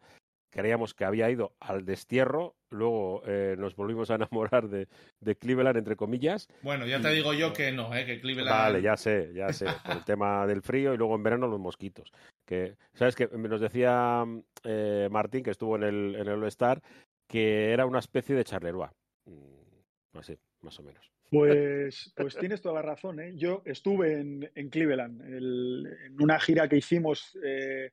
creíamos 0.54 0.94
que 0.94 1.04
había 1.04 1.28
ido 1.30 1.52
al 1.58 1.84
destierro, 1.84 2.54
luego 2.70 3.22
eh, 3.26 3.56
nos 3.58 3.74
volvimos 3.74 4.08
a 4.10 4.14
enamorar 4.14 4.68
de, 4.68 4.86
de, 5.20 5.34
Cleveland, 5.34 5.76
entre 5.76 5.96
comillas. 5.96 6.46
Bueno, 6.62 6.86
ya 6.86 7.00
te 7.00 7.10
digo 7.10 7.34
yo 7.34 7.52
que 7.52 7.72
no, 7.72 7.94
¿eh? 7.94 8.06
que 8.06 8.20
Cleveland... 8.20 8.56
Vale, 8.56 8.80
ya 8.80 8.96
sé, 8.96 9.32
ya 9.34 9.52
sé, 9.52 9.66
por 9.84 9.96
el 9.96 10.04
tema 10.04 10.46
del 10.46 10.62
frío 10.62 10.94
y 10.94 10.96
luego 10.96 11.16
en 11.16 11.24
verano 11.24 11.48
los 11.48 11.58
mosquitos. 11.58 12.12
Que, 12.46 12.76
¿Sabes 12.92 13.16
que 13.16 13.26
Nos 13.26 13.60
decía 13.60 14.24
eh, 14.62 15.08
Martín, 15.10 15.42
que 15.42 15.50
estuvo 15.50 15.74
en 15.74 15.82
el, 15.82 16.14
en 16.14 16.28
el 16.28 16.42
All-Star, 16.42 16.80
que 17.26 17.72
era 17.72 17.84
una 17.84 17.98
especie 17.98 18.36
de 18.36 18.44
charleroi. 18.44 18.90
Mm, 19.26 20.18
así, 20.18 20.38
más 20.62 20.78
o 20.78 20.84
menos. 20.84 21.10
Pues, 21.30 22.12
pues 22.14 22.36
tienes 22.36 22.62
toda 22.62 22.76
la 22.76 22.82
razón. 22.82 23.18
¿eh? 23.18 23.32
Yo 23.34 23.62
estuve 23.64 24.20
en, 24.20 24.48
en 24.54 24.68
Cleveland, 24.68 25.20
el, 25.22 25.88
en 26.06 26.22
una 26.22 26.38
gira 26.38 26.68
que 26.68 26.76
hicimos 26.76 27.36
eh, 27.42 27.90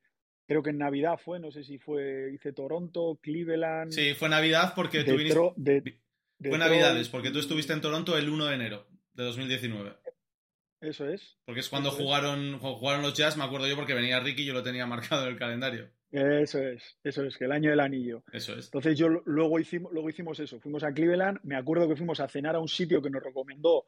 creo 0.51 0.63
que 0.63 0.71
en 0.71 0.79
Navidad 0.79 1.17
fue, 1.17 1.39
no 1.39 1.49
sé 1.49 1.63
si 1.63 1.77
fue, 1.77 2.31
hice 2.33 2.51
Toronto, 2.51 3.17
Cleveland. 3.21 3.93
Sí, 3.93 4.13
fue 4.15 4.27
Navidad 4.27 4.73
porque 4.75 5.05
tú 5.05 5.15
viniste. 5.15 5.39
De, 5.55 5.97
fue 6.41 6.57
Navidades, 6.57 7.07
porque 7.07 7.31
tú 7.31 7.39
estuviste 7.39 7.71
en 7.71 7.79
Toronto 7.79 8.17
el 8.17 8.27
1 8.27 8.47
de 8.47 8.55
enero 8.55 8.87
de 9.13 9.23
2019. 9.23 9.93
Eso 10.81 11.07
es. 11.07 11.37
Porque 11.45 11.61
es 11.61 11.69
cuando 11.69 11.89
jugaron, 11.91 12.59
jugaron 12.59 13.01
los 13.01 13.13
Jazz, 13.13 13.37
me 13.37 13.45
acuerdo 13.45 13.65
yo, 13.69 13.77
porque 13.77 13.93
venía 13.93 14.19
Ricky 14.19 14.41
y 14.41 14.45
yo 14.47 14.53
lo 14.53 14.61
tenía 14.61 14.85
marcado 14.85 15.23
en 15.23 15.29
el 15.29 15.39
calendario. 15.39 15.89
Eso 16.11 16.59
es, 16.59 16.97
eso 17.01 17.23
es, 17.23 17.37
que 17.37 17.45
el 17.45 17.53
año 17.53 17.69
del 17.69 17.79
anillo. 17.79 18.25
Eso 18.33 18.53
es. 18.53 18.65
Entonces 18.65 18.97
yo 18.97 19.07
luego 19.07 19.57
hicimos, 19.57 19.93
luego 19.93 20.09
hicimos 20.09 20.37
eso, 20.41 20.59
fuimos 20.59 20.83
a 20.83 20.91
Cleveland, 20.91 21.39
me 21.43 21.55
acuerdo 21.55 21.87
que 21.87 21.95
fuimos 21.95 22.19
a 22.19 22.27
cenar 22.27 22.57
a 22.57 22.59
un 22.59 22.67
sitio 22.67 23.01
que 23.01 23.09
nos 23.09 23.23
recomendó 23.23 23.85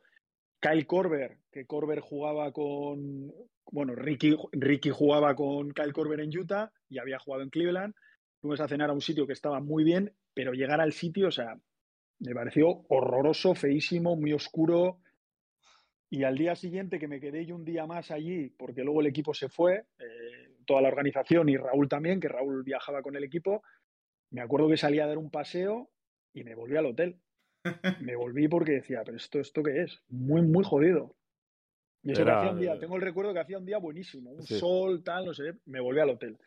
Kyle 0.61 0.87
Korver, 0.87 1.39
que 1.51 1.65
Korver 1.65 1.99
jugaba 1.99 2.53
con, 2.53 3.33
bueno, 3.71 3.95
Ricky, 3.95 4.35
Ricky 4.51 4.89
jugaba 4.89 5.35
con 5.35 5.71
Kyle 5.71 5.93
Korver 5.93 6.19
en 6.19 6.37
Utah 6.37 6.71
y 6.89 6.99
había 6.99 7.19
jugado 7.19 7.43
en 7.43 7.49
Cleveland. 7.49 7.95
Fuimos 8.39 8.59
a 8.59 8.67
cenar 8.67 8.89
a 8.89 8.93
un 8.93 9.01
sitio 9.01 9.25
que 9.25 9.33
estaba 9.33 9.59
muy 9.59 9.83
bien, 9.83 10.13
pero 10.33 10.53
llegar 10.53 10.81
al 10.81 10.93
sitio, 10.93 11.27
o 11.27 11.31
sea, 11.31 11.57
me 12.19 12.33
pareció 12.33 12.85
horroroso, 12.89 13.55
feísimo, 13.55 14.15
muy 14.15 14.33
oscuro. 14.33 14.99
Y 16.09 16.23
al 16.23 16.37
día 16.37 16.55
siguiente, 16.55 16.99
que 16.99 17.07
me 17.07 17.19
quedé 17.19 17.45
yo 17.45 17.55
un 17.55 17.65
día 17.65 17.85
más 17.85 18.11
allí, 18.11 18.49
porque 18.49 18.83
luego 18.83 19.01
el 19.01 19.07
equipo 19.07 19.33
se 19.33 19.49
fue, 19.49 19.85
eh, 19.99 20.55
toda 20.65 20.81
la 20.81 20.89
organización 20.89 21.49
y 21.49 21.57
Raúl 21.57 21.89
también, 21.89 22.19
que 22.19 22.27
Raúl 22.27 22.63
viajaba 22.63 23.01
con 23.01 23.15
el 23.15 23.23
equipo, 23.23 23.63
me 24.29 24.41
acuerdo 24.41 24.69
que 24.69 24.77
salí 24.77 24.99
a 24.99 25.07
dar 25.07 25.17
un 25.17 25.29
paseo 25.29 25.89
y 26.33 26.43
me 26.43 26.55
volví 26.55 26.75
al 26.75 26.87
hotel. 26.87 27.19
Me 28.01 28.17
volví 28.17 28.49
porque 28.49 28.73
decía, 28.73 29.03
pero 29.05 29.15
esto, 29.15 29.39
¿esto 29.39 29.63
qué 29.63 29.83
es? 29.83 30.03
Muy, 30.09 30.41
muy 30.41 30.65
jodido. 30.65 31.15
Y 32.03 32.11
eso 32.11 32.25
que 32.25 32.31
hacía 32.31 32.51
un 32.51 32.59
día, 32.59 32.79
tengo 32.79 32.95
el 32.95 33.01
recuerdo 33.01 33.33
que 33.33 33.39
hacía 33.39 33.57
un 33.57 33.65
día 33.65 33.77
buenísimo, 33.77 34.31
un 34.31 34.43
sol, 34.43 35.03
tal, 35.03 35.25
no 35.25 35.33
sé, 35.33 35.53
me 35.65 35.79
volví 35.79 35.99
al 35.99 36.09
hotel. 36.09 36.37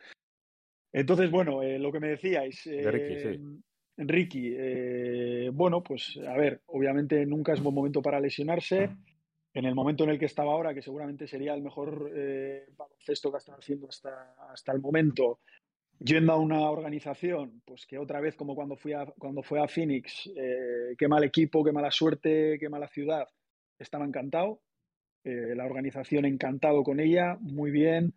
Entonces, 0.92 1.30
bueno, 1.30 1.62
eh, 1.62 1.78
lo 1.78 1.90
que 1.90 2.00
me 2.00 2.08
decíais, 2.08 2.66
eh, 2.66 2.90
Ricky, 2.90 3.20
sí. 3.20 3.62
Ricky 3.98 4.54
eh, 4.56 5.50
bueno, 5.52 5.82
pues 5.82 6.18
a 6.26 6.36
ver, 6.36 6.60
obviamente 6.66 7.24
nunca 7.24 7.54
es 7.54 7.62
buen 7.62 7.74
momento 7.74 8.02
para 8.02 8.20
lesionarse. 8.20 8.90
En 9.54 9.64
el 9.64 9.74
momento 9.74 10.04
en 10.04 10.10
el 10.10 10.18
que 10.18 10.26
estaba 10.26 10.52
ahora, 10.52 10.74
que 10.74 10.82
seguramente 10.82 11.26
sería 11.26 11.54
el 11.54 11.62
mejor 11.62 12.10
eh, 12.14 12.66
baloncesto 12.76 13.30
que 13.30 13.36
ha 13.36 13.38
estado 13.38 13.58
haciendo 13.58 13.88
hasta, 13.88 14.34
hasta 14.52 14.72
el 14.72 14.82
momento, 14.82 15.40
yendo 15.98 16.34
a 16.34 16.36
una 16.36 16.68
organización, 16.68 17.62
pues 17.64 17.86
que 17.86 17.96
otra 17.96 18.20
vez, 18.20 18.36
como 18.36 18.54
cuando, 18.54 18.76
fui 18.76 18.92
a, 18.92 19.06
cuando 19.18 19.42
fue 19.42 19.58
a 19.58 19.66
Phoenix, 19.66 20.30
eh, 20.36 20.94
qué 20.98 21.08
mal 21.08 21.24
equipo, 21.24 21.64
qué 21.64 21.72
mala 21.72 21.90
suerte, 21.90 22.58
qué 22.60 22.68
mala 22.68 22.86
ciudad, 22.88 23.26
estaba 23.78 24.04
encantado. 24.04 24.60
Eh, 25.26 25.56
la 25.56 25.64
organización 25.64 26.24
encantado 26.24 26.84
con 26.84 27.00
ella, 27.00 27.36
muy 27.40 27.72
bien, 27.72 28.14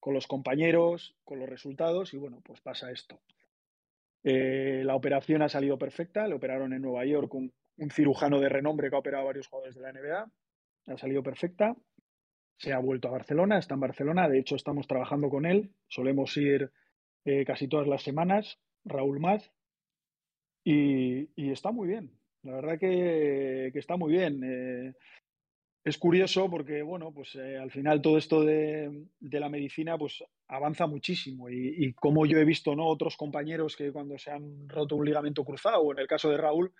con 0.00 0.12
los 0.12 0.26
compañeros, 0.26 1.14
con 1.22 1.38
los 1.38 1.48
resultados, 1.48 2.12
y 2.14 2.16
bueno, 2.16 2.40
pues 2.44 2.60
pasa 2.60 2.90
esto. 2.90 3.20
Eh, 4.24 4.82
la 4.84 4.96
operación 4.96 5.42
ha 5.42 5.48
salido 5.48 5.78
perfecta, 5.78 6.26
le 6.26 6.34
operaron 6.34 6.72
en 6.72 6.82
Nueva 6.82 7.04
York 7.04 7.32
un, 7.32 7.52
un 7.76 7.90
cirujano 7.92 8.40
de 8.40 8.48
renombre 8.48 8.90
que 8.90 8.96
ha 8.96 8.98
operado 8.98 9.22
a 9.22 9.26
varios 9.26 9.46
jugadores 9.46 9.76
de 9.76 9.82
la 9.82 9.92
NBA, 9.92 10.32
ha 10.88 10.98
salido 10.98 11.22
perfecta. 11.22 11.76
Se 12.56 12.72
ha 12.72 12.80
vuelto 12.80 13.06
a 13.06 13.12
Barcelona, 13.12 13.60
está 13.60 13.74
en 13.74 13.80
Barcelona, 13.80 14.28
de 14.28 14.40
hecho 14.40 14.56
estamos 14.56 14.88
trabajando 14.88 15.30
con 15.30 15.46
él, 15.46 15.70
solemos 15.86 16.36
ir 16.36 16.72
eh, 17.24 17.44
casi 17.44 17.68
todas 17.68 17.86
las 17.86 18.02
semanas, 18.02 18.58
Raúl 18.84 19.20
Maz, 19.20 19.48
y, 20.64 21.52
está 21.52 21.70
muy 21.70 21.86
bien. 21.86 22.10
La 22.42 22.54
verdad 22.54 22.80
que, 22.80 23.68
está 23.74 23.96
muy 23.96 24.10
bien. 24.10 24.94
Es 25.88 25.98
curioso 25.98 26.48
porque, 26.50 26.82
bueno, 26.82 27.12
pues 27.12 27.34
eh, 27.36 27.58
al 27.58 27.70
final 27.70 28.00
todo 28.00 28.18
esto 28.18 28.44
de, 28.44 29.06
la 29.20 29.48
medicina 29.48 29.96
pues 29.98 30.24
avanza 30.48 30.86
muchísimo 30.86 31.48
y, 31.48 31.74
y, 31.76 31.92
como 31.92 32.26
yo 32.26 32.38
he 32.38 32.44
visto, 32.44 32.74
¿no? 32.74 32.86
Otros 32.86 33.16
compañeros 33.16 33.76
que 33.76 33.92
cuando 33.92 34.18
se 34.18 34.30
han 34.30 34.68
roto 34.68 34.96
un 34.96 35.04
ligamento 35.04 35.44
cruzado, 35.44 35.80
o 35.80 35.92
en 35.92 35.98
el 35.98 36.06
caso 36.06 36.30
de 36.30 36.36
Raúl, 36.36 36.72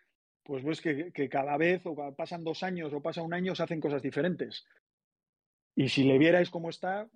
pues 0.42 0.64
ves 0.64 0.80
que, 0.80 1.12
que 1.12 1.28
cada 1.28 1.56
vez 1.56 1.82
o 1.84 1.94
pasan 2.16 2.42
dos 2.42 2.62
años 2.62 2.92
o 2.92 3.02
pasa 3.02 3.22
un 3.22 3.34
año 3.34 3.54
se 3.54 3.62
hacen 3.62 3.80
cosas 3.80 4.02
diferentes. 4.02 4.66
Y 5.76 5.90
si 5.90 6.04
le 6.04 6.18
vierais 6.18 6.50
cómo 6.50 6.70
está, 6.70 7.08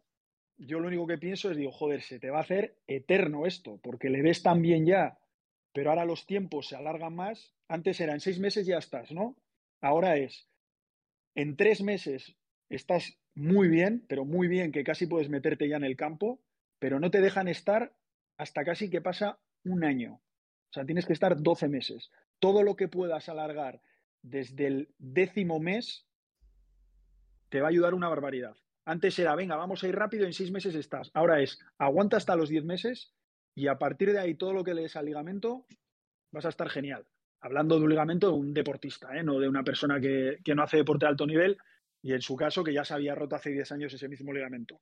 yo 0.59 0.79
lo 0.79 0.89
único 0.89 1.07
que 1.07 1.19
pienso 1.19 1.51
es, 1.51 1.57
digo, 1.57 1.73
joder, 1.73 2.03
se 2.03 2.21
te 2.21 2.31
va 2.31 2.39
a 2.39 2.43
hacer 2.43 2.77
eterno 2.87 3.47
esto, 3.47 3.81
porque 3.83 4.11
le 4.11 4.23
ves 4.23 4.43
tan 4.43 4.63
bien 4.63 4.87
ya, 4.87 5.19
pero 5.73 5.91
ahora 5.91 6.05
los 6.05 6.27
tiempos 6.27 6.69
se 6.69 6.77
alargan 6.77 7.15
más. 7.15 7.55
Antes 7.69 8.01
eran 8.01 8.21
seis 8.21 8.39
meses 8.39 8.67
y 8.67 8.71
ya 8.71 8.79
estás, 8.79 9.11
¿no? 9.13 9.37
Ahora 9.81 10.17
es, 10.17 10.47
en 11.35 11.57
tres 11.57 11.83
meses 11.83 12.37
estás 12.69 13.19
muy 13.35 13.69
bien, 13.69 14.05
pero 14.09 14.25
muy 14.25 14.49
bien, 14.49 14.73
que 14.73 14.85
casi 14.85 15.07
puedes 15.07 15.29
meterte 15.29 15.69
ya 15.69 15.77
en 15.77 15.85
el 15.85 15.97
campo, 15.97 16.41
pero 16.79 17.01
no 17.01 17.11
te 17.11 17.21
dejan 17.21 17.49
estar 17.49 17.95
hasta 18.37 18.65
casi 18.65 18.91
que 18.91 19.01
pasa 19.01 19.39
un 19.65 19.85
año. 19.85 20.15
O 20.15 20.73
sea, 20.73 20.85
tienes 20.85 21.07
que 21.07 21.13
estar 21.13 21.41
12 21.41 21.69
meses. 21.69 22.11
Todo 22.39 22.63
lo 22.63 22.77
que 22.77 22.89
puedas 22.89 23.29
alargar 23.29 23.81
desde 24.23 24.67
el 24.67 24.95
décimo 24.99 25.61
mes 25.61 26.07
te 27.51 27.61
va 27.61 27.69
a 27.69 27.71
ayudar 27.71 27.95
una 27.95 28.09
barbaridad. 28.09 28.57
Antes 28.85 29.19
era, 29.19 29.35
venga, 29.37 29.57
vamos 29.57 29.85
a 29.85 29.89
ir 29.89 29.95
rápido, 29.95 30.27
en 30.27 30.33
seis 30.33 30.51
meses 30.51 30.75
estás. 30.75 31.11
Ahora 31.15 31.41
es, 31.41 31.61
aguanta 31.79 32.17
hasta 32.17 32.37
los 32.37 32.49
diez 32.49 32.65
meses 32.65 33.13
y 33.55 33.69
a 33.69 33.79
partir 33.79 34.13
de 34.13 34.19
ahí 34.19 34.35
todo 34.35 34.53
lo 34.53 34.65
que 34.65 34.75
lees 34.75 34.97
al 34.97 35.07
ligamento 35.07 35.67
vas 36.33 36.47
a 36.47 36.49
estar 36.49 36.69
genial. 36.69 37.07
Hablando 37.43 37.77
de 37.77 37.85
un 37.85 37.91
ligamento 37.91 38.29
de 38.29 38.35
un 38.35 38.55
deportista, 38.55 39.17
¿eh? 39.17 39.23
no 39.23 39.39
de 39.39 39.49
una 39.49 39.63
persona 39.63 40.01
que, 40.01 40.39
que, 40.45 40.55
no 40.55 40.63
hace 40.63 40.79
deporte 40.79 41.05
de 41.05 41.11
alto 41.11 41.27
nivel 41.27 41.59
y 42.01 42.13
en 42.13 42.23
su 42.23 42.37
caso 42.37 42.65
que 42.65 42.73
ya 42.73 42.85
se 42.85 42.95
había 42.95 43.15
roto 43.15 43.37
hace 43.37 43.51
diez 43.51 43.71
años 43.73 43.93
ese 43.93 44.09
mismo 44.09 44.33
ligamento. 44.33 44.81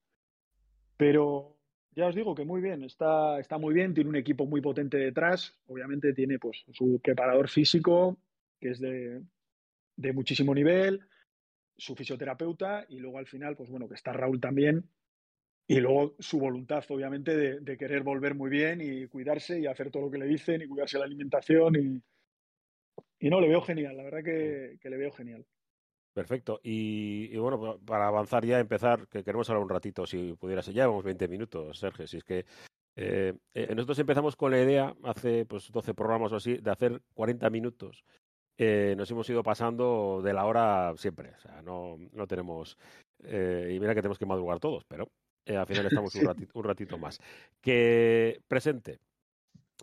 Pero 0.96 1.56
ya 1.92 2.06
os 2.06 2.14
digo 2.14 2.34
que 2.34 2.44
muy 2.44 2.60
bien, 2.60 2.84
está, 2.84 3.40
está 3.40 3.58
muy 3.58 3.74
bien, 3.74 3.94
tiene 3.94 4.10
un 4.10 4.16
equipo 4.16 4.46
muy 4.46 4.60
potente 4.60 4.96
detrás, 4.96 5.58
obviamente 5.66 6.12
tiene 6.12 6.38
pues 6.38 6.64
su 6.72 7.00
preparador 7.02 7.48
físico, 7.48 8.18
que 8.60 8.70
es 8.70 8.80
de, 8.80 9.22
de 9.96 10.12
muchísimo 10.12 10.54
nivel, 10.54 11.00
su 11.76 11.96
fisioterapeuta 11.96 12.84
y 12.88 12.98
luego 12.98 13.18
al 13.18 13.26
final, 13.26 13.56
pues 13.56 13.70
bueno, 13.70 13.88
que 13.88 13.94
está 13.94 14.12
Raúl 14.12 14.40
también. 14.40 14.88
Y 15.66 15.78
luego 15.78 16.16
su 16.18 16.38
voluntad, 16.38 16.84
obviamente, 16.88 17.36
de, 17.36 17.60
de, 17.60 17.76
querer 17.76 18.02
volver 18.02 18.34
muy 18.34 18.50
bien 18.50 18.80
y 18.80 19.06
cuidarse 19.06 19.60
y 19.60 19.66
hacer 19.66 19.90
todo 19.90 20.04
lo 20.04 20.10
que 20.10 20.18
le 20.18 20.26
dicen 20.26 20.62
y 20.62 20.66
cuidarse 20.66 20.98
la 20.98 21.04
alimentación. 21.04 21.76
Y, 21.76 22.02
y 23.20 23.30
no, 23.30 23.40
le 23.40 23.48
veo 23.48 23.60
genial, 23.60 23.96
la 23.96 24.02
verdad 24.02 24.24
que, 24.24 24.78
que 24.80 24.90
le 24.90 24.96
veo 24.96 25.12
genial. 25.12 25.46
Perfecto. 26.12 26.60
Y, 26.62 27.28
y, 27.32 27.36
bueno, 27.38 27.78
para 27.86 28.08
avanzar 28.08 28.44
ya, 28.44 28.58
empezar, 28.58 29.06
que 29.08 29.22
queremos 29.22 29.48
hablar 29.48 29.62
un 29.62 29.70
ratito, 29.70 30.06
si 30.06 30.34
pudieras. 30.34 30.66
Ya 30.66 30.82
llevamos 30.82 31.04
20 31.04 31.28
minutos, 31.28 31.78
Sergio. 31.78 32.06
Si 32.06 32.16
es 32.16 32.24
que 32.24 32.44
eh, 32.96 33.34
eh, 33.54 33.74
nosotros 33.74 33.98
empezamos 34.00 34.36
con 34.36 34.50
la 34.50 34.60
idea, 34.60 34.94
hace 35.04 35.46
pues 35.46 35.70
12 35.70 35.94
programas 35.94 36.32
o 36.32 36.36
así, 36.36 36.56
de 36.56 36.70
hacer 36.70 37.00
40 37.14 37.48
minutos 37.50 38.04
eh, 38.58 38.94
nos 38.96 39.10
hemos 39.10 39.30
ido 39.30 39.42
pasando 39.42 40.20
de 40.22 40.34
la 40.34 40.44
hora 40.44 40.92
siempre. 40.96 41.30
O 41.30 41.38
sea, 41.38 41.62
no, 41.62 41.96
no 42.12 42.26
tenemos. 42.26 42.76
Y 43.22 43.80
mira 43.80 43.94
que 43.94 44.02
tenemos 44.02 44.18
que 44.18 44.26
madrugar 44.26 44.60
todos, 44.60 44.84
pero 44.84 45.08
al 45.46 45.66
final 45.66 45.86
estamos 45.86 46.14
un, 46.16 46.26
ratito, 46.26 46.58
un 46.58 46.64
ratito 46.64 46.98
más. 46.98 47.18
Que 47.62 48.42
presente. 48.48 48.98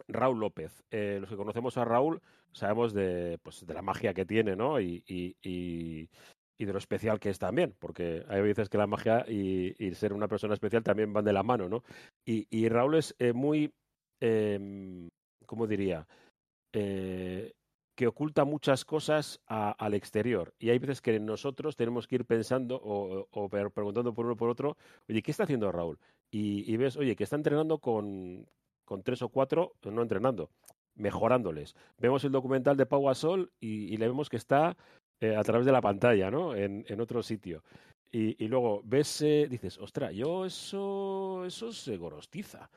Raúl 0.08 0.40
López. 0.40 0.84
los 0.92 1.28
que 1.28 1.36
conocemos 1.36 1.76
a 1.78 1.86
Raúl 1.86 2.22
sabemos 2.58 2.94
de, 2.94 3.40
pues, 3.42 3.66
de 3.66 3.74
la 3.74 3.82
magia 3.82 4.14
que 4.14 4.26
tiene, 4.26 4.56
¿no? 4.56 4.80
Y, 4.80 5.04
y, 5.08 5.36
y, 5.42 6.10
y, 6.58 6.66
de 6.66 6.74
lo 6.74 6.80
especial 6.80 7.20
que 7.20 7.30
es 7.30 7.40
también, 7.40 7.76
porque 7.80 8.26
hay 8.28 8.42
veces 8.42 8.70
que 8.70 8.78
la 8.78 8.88
magia 8.88 9.26
y, 9.28 9.74
ser 9.96 10.14
una 10.14 10.28
persona 10.28 10.54
especial 10.54 10.84
también 10.84 11.14
van 11.14 11.26
de 11.26 11.34
la 11.34 11.44
mano, 11.44 11.70
¿no? 11.70 11.84
Y, 12.26 12.68
Raúl 12.70 12.96
es 12.96 13.16
muy, 13.34 13.74
eh, 14.22 15.10
¿cómo 15.46 15.68
diría? 15.68 16.08
Eh, 16.74 17.54
que 17.98 18.06
oculta 18.06 18.46
muchas 18.46 18.86
cosas 18.86 19.42
al 19.48 19.96
exterior. 19.96 20.54
Y 20.60 20.70
hay 20.70 20.78
veces 20.78 21.02
que 21.02 21.20
nosotros 21.20 21.76
tenemos 21.76 22.08
que 22.08 22.16
ir 22.16 22.26
pensando 22.26 22.80
o, 22.84 23.28
o, 23.32 23.50
preguntando 23.50 24.14
por 24.14 24.28
uno 24.28 24.38
por 24.38 24.50
otro, 24.50 24.78
oye, 25.10 25.24
¿qué 25.24 25.32
está 25.32 25.46
haciendo 25.46 25.72
Raúl? 25.72 25.98
Y, 26.30 26.72
y, 26.72 26.78
ves, 26.78 26.96
oye, 26.96 27.16
que 27.16 27.24
está 27.24 27.38
entrenando 27.38 27.80
con, 27.80 28.46
con 28.86 29.02
tres 29.02 29.24
o 29.24 29.30
cuatro, 29.30 29.74
no 29.84 30.04
entrenando, 30.04 30.52
mejorándoles. 30.98 31.76
Vemos 32.00 32.24
el 32.24 32.32
documental 32.32 32.78
de 32.78 32.86
Pau 32.86 33.06
Gasol 33.06 33.52
y, 33.60 33.94
y 33.94 33.98
le 33.98 34.08
vemos 34.08 34.30
que 34.30 34.38
está 34.38 34.76
eh, 35.20 35.36
a 35.36 35.44
través 35.44 35.66
de 35.66 35.72
la 35.72 35.82
pantalla, 35.82 36.30
¿no? 36.30 36.56
En, 36.56 36.86
en 36.88 37.02
otro 37.02 37.24
sitio. 37.24 37.64
Y, 38.12 38.44
y 38.44 38.48
luego 38.48 38.82
ves, 38.84 39.22
eh, 39.22 39.48
dices, 39.50 39.78
ostra, 39.80 40.12
yo 40.12 40.46
eso, 40.46 41.44
eso 41.46 41.72
se 41.72 41.98
gorostiza. 41.98 42.70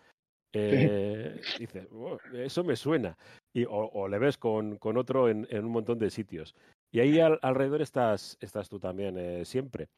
Eh, 0.52 1.40
dice, 1.58 1.88
eso 2.32 2.64
me 2.64 2.76
suena. 2.76 3.16
Y, 3.52 3.64
o, 3.68 4.08
le 4.08 4.18
ves 4.18 4.38
con, 4.38 4.78
con 4.78 4.96
otro 4.96 5.28
en, 5.28 5.46
en, 5.50 5.64
un 5.64 5.72
montón 5.72 5.98
de 5.98 6.10
sitios. 6.10 6.54
Y 6.90 7.00
ahí 7.00 7.20
al, 7.20 7.38
alrededor 7.42 7.82
estás, 7.82 8.36
estás 8.40 8.68
tú 8.68 8.80
también, 8.80 9.44
siempre. 9.44 9.88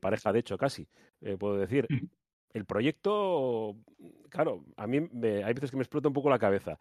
Pareja, 0.00 0.32
de 0.32 0.40
hecho, 0.40 0.58
casi, 0.58 0.88
puedo 1.38 1.56
decir. 1.56 1.86
El 2.54 2.64
proyecto, 2.64 3.76
claro, 4.30 4.64
a 4.76 4.86
mí 4.86 5.00
me, 5.12 5.44
hay 5.44 5.52
veces 5.52 5.70
que 5.70 5.76
me 5.76 5.82
explota 5.82 6.08
un 6.08 6.14
poco 6.14 6.30
la 6.30 6.38
cabeza. 6.38 6.78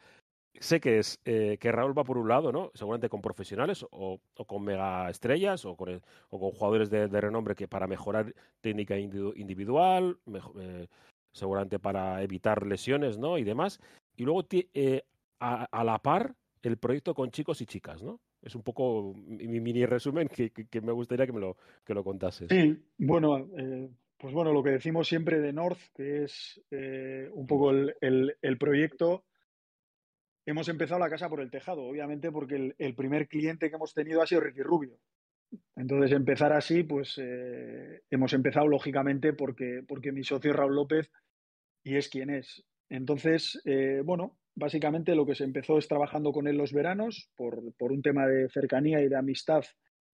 Sé 0.59 0.79
que 0.79 0.99
es 0.99 1.19
que 1.23 1.71
Raúl 1.71 1.97
va 1.97 2.03
por 2.03 2.17
un 2.17 2.27
lado, 2.27 2.51
¿no? 2.51 2.71
Seguramente 2.73 3.09
con 3.09 3.21
profesionales 3.21 3.85
o, 3.91 4.19
con 4.47 4.63
mega 4.63 5.09
estrellas 5.09 5.65
o 5.65 5.75
con, 5.75 5.99
jugadores 6.29 6.89
de, 6.89 7.07
renombre 7.07 7.55
que 7.55 7.67
para 7.67 7.87
mejorar 7.87 8.33
técnica 8.61 8.97
individual, 8.97 10.17
mejor, 10.25 10.55
seguramente 11.37 11.79
para 11.79 12.23
evitar 12.23 12.65
lesiones, 12.65 13.17
¿no? 13.17 13.37
Y 13.37 13.43
demás. 13.43 13.79
Y 14.15 14.23
luego 14.23 14.45
eh, 14.51 15.03
a, 15.39 15.83
la 15.83 15.99
par 15.99 16.35
el 16.63 16.77
proyecto 16.77 17.13
con 17.13 17.31
chicos 17.31 17.61
y 17.61 17.65
chicas, 17.65 18.01
¿no? 18.03 18.19
Es 18.41 18.55
un 18.55 18.63
poco 18.63 19.13
mi 19.15 19.59
mini 19.59 19.85
resumen 19.85 20.27
que, 20.27 20.81
me 20.81 20.91
gustaría 20.91 21.25
que 21.25 21.33
me 21.33 21.39
lo, 21.39 21.57
que 21.85 21.93
lo 21.93 22.03
contases. 22.03 22.49
Sí, 22.49 22.77
bueno, 22.97 23.47
eh, 23.57 23.89
pues 24.17 24.33
bueno, 24.33 24.51
lo 24.51 24.63
que 24.63 24.71
decimos 24.71 25.07
siempre 25.07 25.39
de 25.39 25.53
North, 25.53 25.79
que 25.95 26.23
es 26.23 26.61
eh, 26.71 27.29
un 27.33 27.47
poco 27.47 27.71
el, 27.71 28.57
proyecto. 28.59 29.23
Hemos 30.47 30.69
empezado 30.69 30.97
la 31.01 31.09
casa 31.09 31.27
por 31.27 31.41
el 31.41 31.51
tejado, 31.51 31.83
obviamente, 31.83 32.31
porque 32.31 32.73
el, 32.77 32.95
primer 32.95 33.27
cliente 33.27 33.69
que 33.69 33.75
hemos 33.75 33.93
tenido 33.93 34.21
ha 34.21 34.27
sido 34.27 34.39
Ricky 34.39 34.61
Rubio. 34.61 34.97
Entonces, 35.75 36.13
empezar 36.13 36.53
así, 36.53 36.83
pues 36.83 37.19
eh, 37.21 38.01
hemos 38.09 38.31
empezado 38.31 38.65
lógicamente 38.65 39.33
porque, 39.33 39.83
porque 39.85 40.13
mi 40.13 40.23
socio 40.23 40.53
Raúl 40.53 40.75
López 40.75 41.11
y 41.83 41.97
es 41.97 42.07
quien 42.07 42.29
es. 42.29 42.63
Entonces, 42.87 43.61
eh, 43.65 44.01
bueno, 44.05 44.37
básicamente 44.55 45.15
lo 45.15 45.25
que 45.25 45.35
se 45.35 45.43
empezó 45.43 45.77
es 45.77 45.89
trabajando 45.89 46.31
con 46.31 46.47
él 46.47 46.55
los 46.55 46.71
veranos 46.71 47.29
por, 47.35 47.73
por, 47.75 47.91
un 47.91 48.01
tema 48.01 48.25
de 48.25 48.47
cercanía 48.47 49.01
y 49.01 49.09
de 49.09 49.17
amistad 49.17 49.65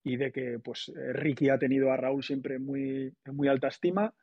y 0.04 0.18
de 0.18 0.32
que 0.32 0.58
pues 0.58 0.90
eh, 0.90 1.14
Ricky 1.14 1.50
ha 1.50 1.60
tenido 1.60 1.92
a 1.92 1.98
Raúl 1.98 2.24
siempre 2.24 2.58
muy, 2.58 3.14
en 3.24 3.36
muy 3.36 3.48
alta 3.50 3.68
estima. 3.68 4.16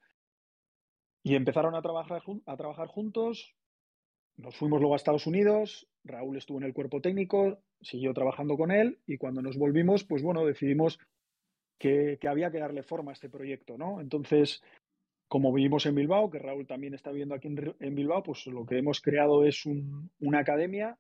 Y 1.23 1.37
empezaron 1.37 1.77
a 1.77 1.83
trabajar, 1.83 2.23
a 2.46 2.57
trabajar 2.57 2.88
juntos. 2.88 3.55
Nos 4.40 4.57
fuimos 4.57 4.81
luego 4.81 4.94
a 4.94 4.96
Estados 4.96 5.26
Unidos. 5.26 5.88
Raúl 6.05 6.37
estuvo 6.37 6.59
en 6.59 6.64
el 6.64 6.72
cuerpo 6.72 7.00
técnico, 7.00 7.59
siguió 7.81 8.14
trabajando 8.14 8.57
con 8.57 8.70
él 8.70 8.98
y 9.07 9.18
cuando 9.18 9.42
nos 9.42 9.59
volvimos, 9.59 10.05
pues 10.05 10.22
bueno, 10.22 10.44
decidimos 10.44 10.98
que, 11.79 12.18
había 12.29 12.50
que 12.50 12.59
darle 12.59 12.83
forma 12.83 13.12
a 13.12 13.14
este 13.14 13.29
proyecto, 13.29 13.76
¿no? 13.76 14.00
Entonces, 14.00 14.62
como 15.29 15.53
vivimos 15.53 15.87
en 15.87 15.94
Bilbao, 15.94 16.31
que 16.31 16.38
Raúl 16.38 16.66
también 16.66 16.94
está 16.94 17.11
viviendo 17.11 17.35
aquí 17.35 17.48
en, 17.48 17.74
en 17.79 17.94
Bilbao, 17.94 18.22
pues 18.22 18.46
lo 18.46 18.66
que 18.66 18.79
hemos 18.79 19.00
creado 19.00 19.44
es 19.44 19.66
un, 19.66 20.11
una 20.20 20.40
academia 20.40 20.98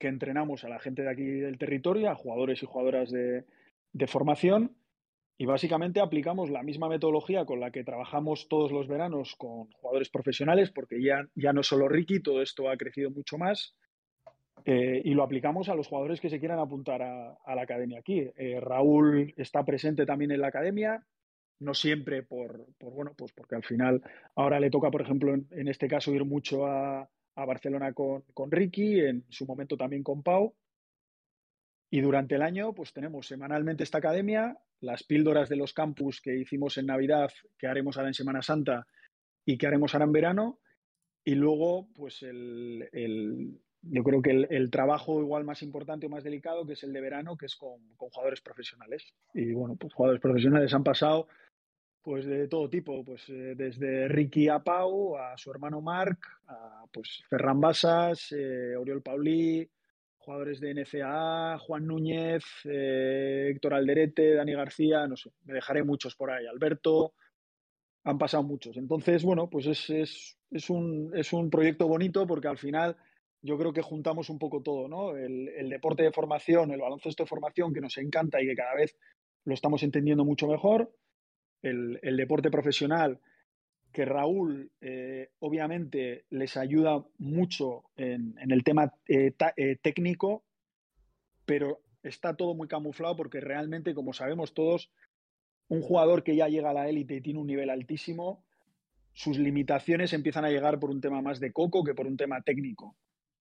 que 0.00 0.08
entrenamos 0.08 0.64
a 0.64 0.68
la 0.68 0.80
gente 0.80 1.02
de 1.02 1.10
aquí 1.10 1.22
del 1.22 1.58
territorio, 1.58 2.10
a 2.10 2.14
jugadores 2.14 2.62
y 2.62 2.66
jugadoras 2.66 3.10
de, 3.10 3.44
formación, 4.08 4.74
y 5.40 5.46
básicamente 5.46 6.00
aplicamos 6.00 6.50
la 6.50 6.62
misma 6.62 6.86
metodología 6.86 7.46
con 7.46 7.60
la 7.60 7.70
que 7.70 7.82
trabajamos 7.82 8.46
todos 8.46 8.72
los 8.72 8.88
veranos 8.88 9.36
con 9.36 9.70
jugadores 9.70 10.10
profesionales, 10.10 10.70
porque 10.70 11.02
ya, 11.02 11.26
ya 11.34 11.54
no 11.54 11.62
solo 11.62 11.88
Ricky, 11.88 12.20
todo 12.20 12.42
esto 12.42 12.68
ha 12.68 12.76
crecido 12.76 13.10
mucho 13.10 13.38
más, 13.38 13.74
eh, 14.66 15.00
y 15.02 15.14
lo 15.14 15.22
aplicamos 15.22 15.70
a 15.70 15.74
los 15.74 15.88
jugadores 15.88 16.20
que 16.20 16.28
se 16.28 16.40
quieran 16.40 16.58
apuntar 16.58 17.00
a, 17.00 17.54
la 17.54 17.62
academia 17.62 18.00
aquí. 18.00 18.28
Eh, 18.36 18.60
Raúl 18.60 19.32
está 19.34 19.64
presente 19.64 20.04
también 20.04 20.30
en 20.30 20.42
la 20.42 20.48
academia, 20.48 21.06
no 21.58 21.72
siempre 21.72 22.22
por, 22.22 22.66
por, 22.76 22.92
bueno, 22.92 23.14
pues 23.16 23.32
porque 23.32 23.54
al 23.54 23.64
final 23.64 24.02
ahora 24.34 24.60
le 24.60 24.68
toca, 24.68 24.90
por 24.90 25.00
ejemplo, 25.00 25.32
en, 25.32 25.46
en 25.52 25.68
este 25.68 25.88
caso 25.88 26.12
ir 26.12 26.26
mucho 26.26 26.66
a, 26.66 27.08
a 27.36 27.44
Barcelona 27.46 27.94
con, 27.94 28.24
con, 28.34 28.50
Ricky, 28.50 29.00
en 29.00 29.24
su 29.30 29.46
momento 29.46 29.78
también 29.78 30.02
con 30.02 30.22
Pau. 30.22 30.54
Y 31.88 32.02
durante 32.02 32.34
el 32.34 32.42
año, 32.42 32.74
pues 32.74 32.92
tenemos 32.92 33.26
semanalmente 33.26 33.84
esta 33.84 33.96
academia, 33.96 34.58
las 34.80 35.02
píldoras 35.02 35.48
de 35.48 35.56
los 35.56 35.72
campus 35.72 36.20
que 36.20 36.36
hicimos 36.36 36.78
en 36.78 36.86
Navidad, 36.86 37.30
que 37.58 37.66
haremos 37.66 37.96
ahora 37.96 38.08
en 38.08 38.14
Semana 38.14 38.42
Santa 38.42 38.86
y 39.44 39.58
que 39.58 39.66
haremos 39.66 39.94
ahora 39.94 40.06
en 40.06 40.12
verano. 40.12 40.58
Y 41.24 41.34
luego, 41.34 41.88
pues 41.94 42.22
el, 42.22 42.88
el 42.92 43.60
yo 43.82 44.02
creo 44.02 44.22
que 44.22 44.46
el, 44.48 44.70
trabajo 44.70 45.20
igual 45.20 45.44
más 45.44 45.62
importante 45.62 46.06
o 46.06 46.10
más 46.10 46.24
delicado, 46.24 46.66
que 46.66 46.74
es 46.74 46.82
el 46.82 46.92
de 46.92 47.00
verano, 47.00 47.36
que 47.36 47.46
es 47.46 47.56
con, 47.56 47.80
con 47.96 48.10
jugadores 48.10 48.40
profesionales. 48.40 49.14
Y 49.34 49.52
bueno, 49.52 49.76
pues 49.76 49.92
jugadores 49.94 50.20
profesionales 50.20 50.72
han 50.74 50.84
pasado 50.84 51.28
pues 52.02 52.24
de 52.24 52.48
todo 52.48 52.68
tipo, 52.70 53.04
pues 53.04 53.28
eh, 53.28 53.54
desde 53.56 54.08
Ricky 54.08 54.48
a 54.48 54.60
Pau, 54.60 55.18
a 55.18 55.36
su 55.36 55.50
hermano 55.50 55.80
Marc, 55.80 56.18
a 56.46 56.84
pues 56.90 57.22
Ferran 57.28 57.60
Basas, 57.60 58.32
eh, 58.32 58.74
Oriol 58.76 59.02
Paulí, 59.02 59.68
jugadores 60.20 60.60
de 60.60 60.74
NCAA, 60.74 61.58
Juan 61.58 61.86
Núñez, 61.86 62.44
eh, 62.64 63.48
Héctor 63.50 63.74
Alderete, 63.74 64.34
Dani 64.34 64.52
García, 64.52 65.06
no 65.08 65.16
sé, 65.16 65.30
me 65.44 65.54
dejaré 65.54 65.82
muchos 65.82 66.14
por 66.14 66.30
ahí, 66.30 66.46
Alberto, 66.46 67.14
han 68.04 68.18
pasado 68.18 68.42
muchos. 68.42 68.76
Entonces, 68.76 69.24
bueno, 69.24 69.48
pues 69.50 69.66
es, 69.66 69.90
es, 69.90 70.38
es, 70.50 70.70
un, 70.70 71.10
es 71.14 71.32
un 71.32 71.50
proyecto 71.50 71.88
bonito 71.88 72.26
porque 72.26 72.48
al 72.48 72.58
final 72.58 72.96
yo 73.42 73.58
creo 73.58 73.72
que 73.72 73.82
juntamos 73.82 74.28
un 74.28 74.38
poco 74.38 74.62
todo, 74.62 74.88
¿no? 74.88 75.16
El, 75.16 75.68
deporte 75.70 76.02
de 76.02 76.12
formación, 76.12 76.70
el 76.70 76.80
baloncesto 76.80 77.22
de 77.22 77.28
formación 77.28 77.72
que 77.72 77.80
nos 77.80 77.96
encanta 77.96 78.40
y 78.42 78.46
que 78.46 78.54
cada 78.54 78.74
vez 78.74 78.96
lo 79.44 79.54
estamos 79.54 79.82
entendiendo 79.82 80.24
mucho 80.24 80.46
mejor 80.46 80.94
el 81.62 82.16
deporte 82.16 82.50
profesional, 82.50 83.20
que 83.92 84.04
Raúl 84.04 84.70
eh, 84.80 85.30
obviamente 85.40 86.24
les 86.30 86.56
ayuda 86.56 87.04
mucho 87.18 87.84
en, 87.96 88.36
el 88.38 88.64
tema 88.64 88.94
eh, 89.08 89.34
eh, 89.56 89.76
técnico, 89.82 90.44
pero 91.44 91.80
está 92.02 92.36
todo 92.36 92.54
muy 92.54 92.68
camuflado 92.68 93.16
porque 93.16 93.40
realmente, 93.40 93.94
como 93.94 94.12
sabemos 94.12 94.54
todos, 94.54 94.90
un 95.68 95.82
jugador 95.82 96.22
que 96.22 96.36
ya 96.36 96.48
llega 96.48 96.70
a 96.70 96.74
la 96.74 96.88
élite 96.88 97.16
y 97.16 97.20
tiene 97.20 97.40
un 97.40 97.46
nivel 97.46 97.70
altísimo, 97.70 98.44
sus 99.12 99.38
limitaciones 99.38 100.12
empiezan 100.12 100.44
a 100.44 100.50
llegar 100.50 100.78
por 100.78 100.90
un 100.90 101.00
tema 101.00 101.20
más 101.20 101.40
de 101.40 101.52
coco 101.52 101.84
que 101.84 101.94
por 101.94 102.06
un 102.06 102.16
tema 102.16 102.42
técnico. 102.42 102.96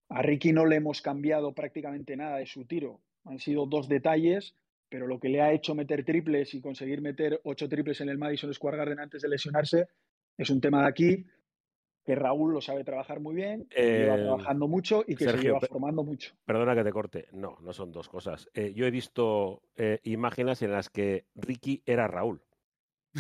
A 0.10 0.22
Ricky 0.24 0.52
no 0.52 0.66
le 0.66 0.78
hemos 0.78 1.02
cambiado 1.02 1.54
prácticamente 1.54 2.18
nada 2.18 2.38
de 2.38 2.48
su 2.48 2.66
tiro. 2.66 3.02
Han 3.24 3.38
sido 3.40 3.68
dos 3.68 3.88
detalles 3.88 4.56
pero 4.90 5.08
lo 5.08 5.20
que 5.20 5.30
le 5.30 5.42
ha 5.42 5.54
hecho 5.54 5.76
meter 5.76 6.04
triples 6.04 6.54
y 6.56 6.62
conseguir 6.62 7.02
meter 7.02 7.40
ocho 7.44 7.70
triples 7.70 8.02
en 8.02 8.10
el 8.10 8.18
Madison 8.18 8.54
Square 8.54 8.78
Garden 8.78 9.00
antes 9.00 9.22
de 9.22 9.30
lesionarse 9.30 9.88
es 10.40 10.50
un 10.50 10.62
tema 10.62 10.82
de 10.82 10.88
aquí 10.88 11.26
que 12.04 12.16
Raúl 12.16 12.54
lo 12.54 12.62
sabe 12.62 12.84
trabajar 12.84 13.20
muy 13.20 13.36
bien, 13.36 13.68
que 13.70 13.82
eh, 13.82 14.00
lleva 14.04 14.16
trabajando 14.16 14.68
mucho 14.68 15.04
y 15.06 15.16
que 15.16 15.26
Sergio, 15.26 15.42
se 15.42 15.48
lleva 15.48 15.60
formando 15.60 16.04
mucho. 16.04 16.34
Perdona 16.46 16.74
que 16.74 16.84
te 16.84 16.92
corte, 16.92 17.28
no, 17.34 17.58
no 17.62 17.72
son 17.72 17.92
dos 17.92 18.10
cosas. 18.10 18.50
Eh, 18.54 18.74
yo 18.74 18.88
he 18.88 18.92
visto 18.92 19.62
eh, 19.76 20.00
imágenes 20.04 20.64
en 20.64 20.72
las 20.72 20.90
que 20.90 21.26
Ricky 21.36 21.84
era 21.86 22.08
Raúl. 22.08 22.42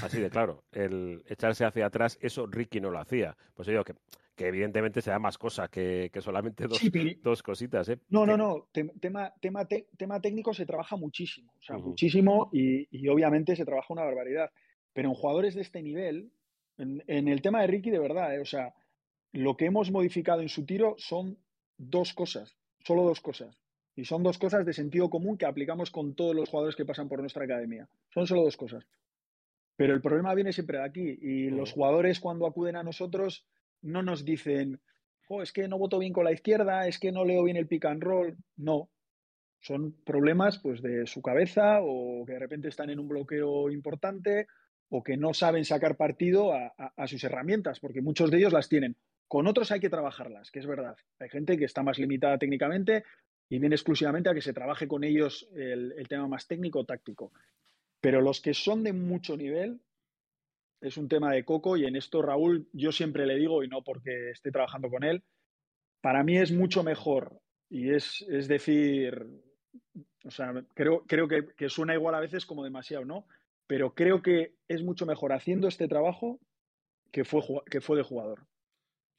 Así 0.01 0.19
de 0.19 0.29
claro, 0.29 0.63
el 0.71 1.23
echarse 1.27 1.65
hacia 1.65 1.85
atrás, 1.85 2.17
eso 2.21 2.47
Ricky 2.47 2.79
no 2.79 2.89
lo 2.89 2.99
hacía. 2.99 3.37
Pues 3.53 3.67
yo 3.67 3.73
digo 3.73 3.83
que 3.83 3.93
que 4.39 4.47
evidentemente 4.47 5.01
se 5.01 5.11
da 5.11 5.19
más 5.19 5.37
cosa 5.37 5.67
que, 5.67 6.09
que 6.13 6.21
solamente 6.21 6.65
dos, 6.65 6.77
sí, 6.77 6.89
pero... 6.89 7.09
dos, 7.21 7.43
cositas. 7.43 7.89
¿eh? 7.89 7.99
No, 8.07 8.25
no, 8.25 8.37
no. 8.37 8.69
Tema, 8.71 9.33
tema, 9.41 9.65
te, 9.67 9.89
tema 9.97 10.21
técnico 10.21 10.53
se 10.53 10.65
trabaja 10.65 10.95
muchísimo. 10.95 11.51
O 11.59 11.61
sea, 11.61 11.75
uh 11.75 11.81
-huh. 11.81 11.87
muchísimo 11.87 12.49
y, 12.53 12.87
y, 12.89 13.09
obviamente 13.09 13.57
se 13.57 13.65
trabaja 13.65 13.91
una 13.93 14.05
barbaridad. 14.05 14.49
Pero 14.93 15.09
en 15.09 15.15
jugadores 15.15 15.55
de 15.55 15.61
este 15.61 15.83
nivel, 15.83 16.31
en, 16.79 17.03
en 17.07 17.27
el 17.27 17.41
tema 17.41 17.61
de 17.61 17.67
Ricky, 17.67 17.89
de 17.89 17.99
verdad, 17.99 18.35
¿eh? 18.35 18.39
o 18.39 18.45
sea, 18.45 18.73
lo 19.31 19.55
que 19.55 19.65
hemos 19.65 19.91
modificado 19.91 20.41
en 20.41 20.49
su 20.49 20.65
tiro 20.65 20.95
son 20.97 21.37
dos 21.77 22.13
cosas, 22.13 22.57
solo 22.83 23.03
dos 23.03 23.21
cosas. 23.21 23.61
Y 23.95 24.05
son 24.05 24.23
dos 24.23 24.37
cosas 24.37 24.65
de 24.65 24.73
sentido 24.73 25.09
común 25.09 25.37
que 25.37 25.45
aplicamos 25.45 25.91
con 25.91 26.15
todos 26.15 26.33
los 26.33 26.49
jugadores 26.49 26.75
que 26.75 26.85
pasan 26.85 27.09
por 27.09 27.19
nuestra 27.19 27.43
academia. 27.43 27.89
Son 28.13 28.25
solo 28.25 28.43
dos 28.43 28.55
cosas. 28.55 28.85
Pero 29.75 29.93
el 29.93 30.01
problema 30.01 30.33
viene 30.33 30.53
siempre 30.53 30.77
de 30.77 30.85
aquí. 30.85 31.19
Y 31.21 31.49
los 31.49 31.73
jugadores 31.73 32.19
cuando 32.21 32.47
acuden 32.47 32.77
a 32.77 32.83
nosotros 32.83 33.45
no 33.81 34.01
nos 34.01 34.23
dicen, 34.23 34.79
oh, 35.27 35.41
es 35.41 35.51
que 35.51 35.67
no 35.67 35.77
voto 35.77 35.99
bien 35.99 36.13
con 36.13 36.23
la 36.23 36.31
izquierda, 36.31 36.87
es 36.87 36.97
que 36.97 37.11
no 37.11 37.25
leo 37.25 37.43
bien 37.43 37.57
el 37.57 37.67
pick 37.67 37.85
and 37.85 38.01
roll. 38.01 38.37
No. 38.55 38.89
Son 39.59 39.91
problemas 40.05 40.59
pues 40.59 40.81
de 40.81 41.05
su 41.05 41.21
cabeza 41.21 41.79
o 41.81 42.25
que 42.25 42.33
de 42.33 42.39
repente 42.39 42.69
están 42.69 42.89
en 42.89 42.99
un 42.99 43.09
bloqueo 43.09 43.69
importante 43.69 44.47
o 44.89 45.03
que 45.03 45.17
no 45.17 45.33
saben 45.33 45.65
sacar 45.65 45.95
partido 45.95 46.53
a, 46.53 47.07
sus 47.07 47.23
herramientas, 47.23 47.79
porque 47.79 48.01
muchos 48.01 48.31
de 48.31 48.37
ellos 48.37 48.53
las 48.53 48.69
tienen. 48.69 48.95
Con 49.27 49.45
otros 49.45 49.71
hay 49.71 49.79
que 49.79 49.89
trabajarlas, 49.89 50.49
que 50.49 50.59
es 50.59 50.65
verdad. 50.65 50.97
Hay 51.19 51.29
gente 51.29 51.57
que 51.57 51.65
está 51.65 51.83
más 51.83 51.99
limitada 51.99 52.39
técnicamente 52.39 53.03
y 53.47 53.59
viene 53.59 53.75
exclusivamente 53.75 54.29
a 54.29 54.33
que 54.33 54.41
se 54.41 54.53
trabaje 54.53 54.87
con 54.87 55.03
ellos 55.03 55.47
el, 55.55 55.93
tema 56.07 56.27
más 56.27 56.47
técnico 56.47 56.85
táctico. 56.85 57.31
Pero 58.01 58.21
los 58.21 58.41
que 58.41 58.55
son 58.55 58.83
de 58.83 58.93
mucho 58.93 59.37
nivel, 59.37 59.79
es 60.81 60.97
un 60.97 61.07
tema 61.07 61.33
de 61.33 61.45
coco 61.45 61.77
y 61.77 61.85
en 61.85 61.95
esto 61.95 62.21
Raúl 62.21 62.67
yo 62.73 62.91
siempre 62.91 63.27
le 63.27 63.35
digo, 63.35 63.63
y 63.63 63.67
no 63.67 63.83
porque 63.83 64.31
esté 64.31 64.51
trabajando 64.51 64.89
con 64.89 65.03
él, 65.03 65.23
para 66.01 66.23
mí 66.23 66.37
es 66.37 66.51
mucho 66.51 66.83
mejor 66.83 67.41
y 67.69 67.91
es, 67.93 68.25
es 68.29 68.47
decir, 68.47 69.27
o 70.23 70.31
sea, 70.31 70.53
creo, 70.73 71.03
creo 71.05 71.27
que, 71.27 71.45
que, 71.55 71.69
suena 71.69 71.93
igual 71.93 72.15
a 72.15 72.21
veces 72.21 72.45
como 72.45 72.63
demasiado, 72.63 73.05
¿no? 73.05 73.27
Pero 73.69 73.93
creo 73.93 74.23
que 74.23 74.55
es 74.67 74.81
mucho 74.81 75.05
mejor 75.05 75.31
haciendo 75.31 75.67
este 75.67 75.87
trabajo 75.87 76.39
que 77.11 77.23
fue, 77.23 77.43
que 77.69 77.81
fue 77.81 77.97
de 77.97 78.03
jugador. 78.03 78.47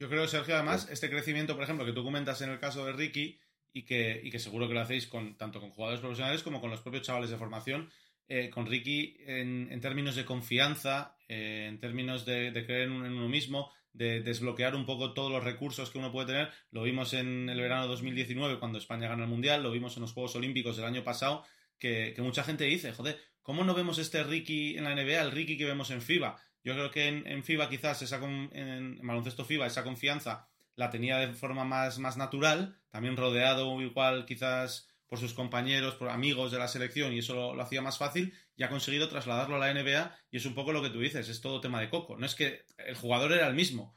Yo 0.01 0.09
creo, 0.09 0.27
Sergio, 0.27 0.57
además, 0.57 0.89
este 0.91 1.09
crecimiento, 1.09 1.55
por 1.55 1.63
ejemplo, 1.63 1.87
que 1.87 1.93
tú 1.93 2.03
comentas 2.03 2.43
en 2.43 2.51
el 2.51 2.59
caso 2.59 2.85
de 2.85 2.93
Ricky 2.93 3.39
y 3.73 3.85
que, 3.85 4.21
y 4.25 4.29
que 4.29 4.41
seguro 4.41 4.67
que 4.67 4.75
lo 4.75 4.81
hacéis 4.81 5.07
con, 5.07 5.37
tanto 5.37 5.61
con 5.61 5.71
jugadores 5.71 6.01
profesionales 6.01 6.43
como 6.43 6.61
con 6.61 6.69
los 6.69 6.81
propios 6.81 7.05
chavales 7.05 7.31
de 7.31 7.37
formación, 7.37 7.91
eh, 8.27 8.51
con 8.51 8.67
Ricky 8.67 9.19
en, 9.21 9.81
términos 9.81 10.17
de 10.17 10.25
confianza, 10.25 11.17
eh, 11.29 11.67
en 11.69 11.79
términos 11.79 12.27
de, 12.27 12.51
creer 12.67 12.89
en, 12.89 12.93
uno 12.93 13.29
mismo, 13.29 13.71
de 13.93 14.21
desbloquear 14.21 14.75
un 14.75 14.85
poco 14.85 15.15
todos 15.15 15.31
los 15.31 15.45
recursos 15.45 15.91
que 15.91 15.99
uno 15.99 16.11
puede 16.11 16.27
tener. 16.27 16.51
Lo 16.73 16.83
vimos 16.83 17.15
en 17.15 17.49
el 17.49 17.61
verano 17.61 17.87
2019 17.87 18.59
cuando 18.59 18.79
España 18.79 19.07
ganó 19.07 19.23
el 19.23 19.31
Mundial, 19.31 19.63
lo 19.63 19.71
vimos 19.71 19.97
en 19.97 20.01
los 20.01 20.13
Juegos 20.13 20.35
Olímpicos 20.35 20.77
del 20.77 20.87
año 20.87 21.05
pasado, 21.05 21.45
que, 21.81 22.15
mucha 22.19 22.45
gente 22.45 22.65
dice, 22.65 22.93
joder, 22.93 23.19
¿cómo 23.51 23.65
no 23.65 23.75
vemos 23.75 23.99
este 23.99 24.23
Ricky 24.23 24.77
en 24.79 24.85
la 24.85 24.95
NBA, 24.95 25.23
el 25.23 25.33
Ricky 25.33 25.59
que 25.59 25.65
vemos 25.65 25.91
en 25.91 26.01
FIBA? 26.01 26.37
Yo 26.63 26.73
creo 26.75 26.93
que 26.93 27.09
en, 27.09 27.43
FIBA 27.43 27.69
quizás, 27.69 28.01
esa 28.01 28.21
en 28.23 29.05
baloncesto 29.05 29.45
FIBA, 29.45 29.67
esa 29.67 29.83
confianza 29.83 30.47
la 30.77 30.89
tenía 30.89 31.19
de 31.19 31.33
forma 31.33 31.65
más, 31.65 31.99
más 31.99 32.17
natural, 32.17 32.79
también 32.91 33.17
rodeado 33.17 33.81
igual 33.83 34.25
quizás 34.25 34.89
por 35.09 35.19
sus 35.19 35.35
compañeros, 35.35 35.97
por 35.97 36.11
amigos 36.11 36.53
de 36.53 36.61
la 36.61 36.69
selección 36.69 37.13
y 37.13 37.19
eso 37.19 37.35
lo, 37.57 37.61
hacía 37.61 37.83
más 37.83 37.99
fácil 37.99 38.33
y 38.55 38.63
ha 38.63 38.71
conseguido 38.71 39.09
trasladarlo 39.09 39.57
a 39.57 39.59
la 39.59 39.75
NBA 39.75 40.17
y 40.31 40.37
es 40.37 40.47
un 40.47 40.55
poco 40.55 40.73
lo 40.73 40.81
que 40.81 40.91
tú 40.91 41.01
dices, 41.01 41.29
es 41.29 41.41
todo 41.41 41.61
tema 41.61 41.81
de 41.81 41.91
coco. 41.91 42.17
No 42.17 42.27
es 42.27 42.37
que 42.37 42.63
el 42.79 42.95
jugador 42.95 43.33
era 43.33 43.49
el 43.49 43.55
mismo. 43.55 43.97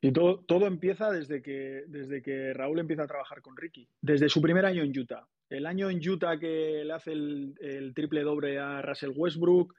Y 0.00 0.12
todo, 0.12 0.38
todo 0.46 0.66
empieza 0.66 1.10
desde 1.10 1.42
que, 1.42 1.84
desde 1.88 2.22
que 2.22 2.54
Raúl 2.54 2.78
empieza 2.78 3.02
a 3.02 3.06
trabajar 3.06 3.42
con 3.42 3.54
Ricky, 3.54 3.86
desde 4.00 4.30
su 4.30 4.40
primer 4.40 4.64
año 4.64 4.82
en 4.82 4.98
Utah. 4.98 5.28
El 5.52 5.66
año 5.66 5.90
en 5.90 6.06
Utah 6.08 6.38
que 6.38 6.82
le 6.84 6.92
hace 6.92 7.12
el, 7.12 7.92
triple 7.94 8.22
doble 8.22 8.58
a 8.58 8.80
Russell 8.80 9.12
Westbrook, 9.14 9.74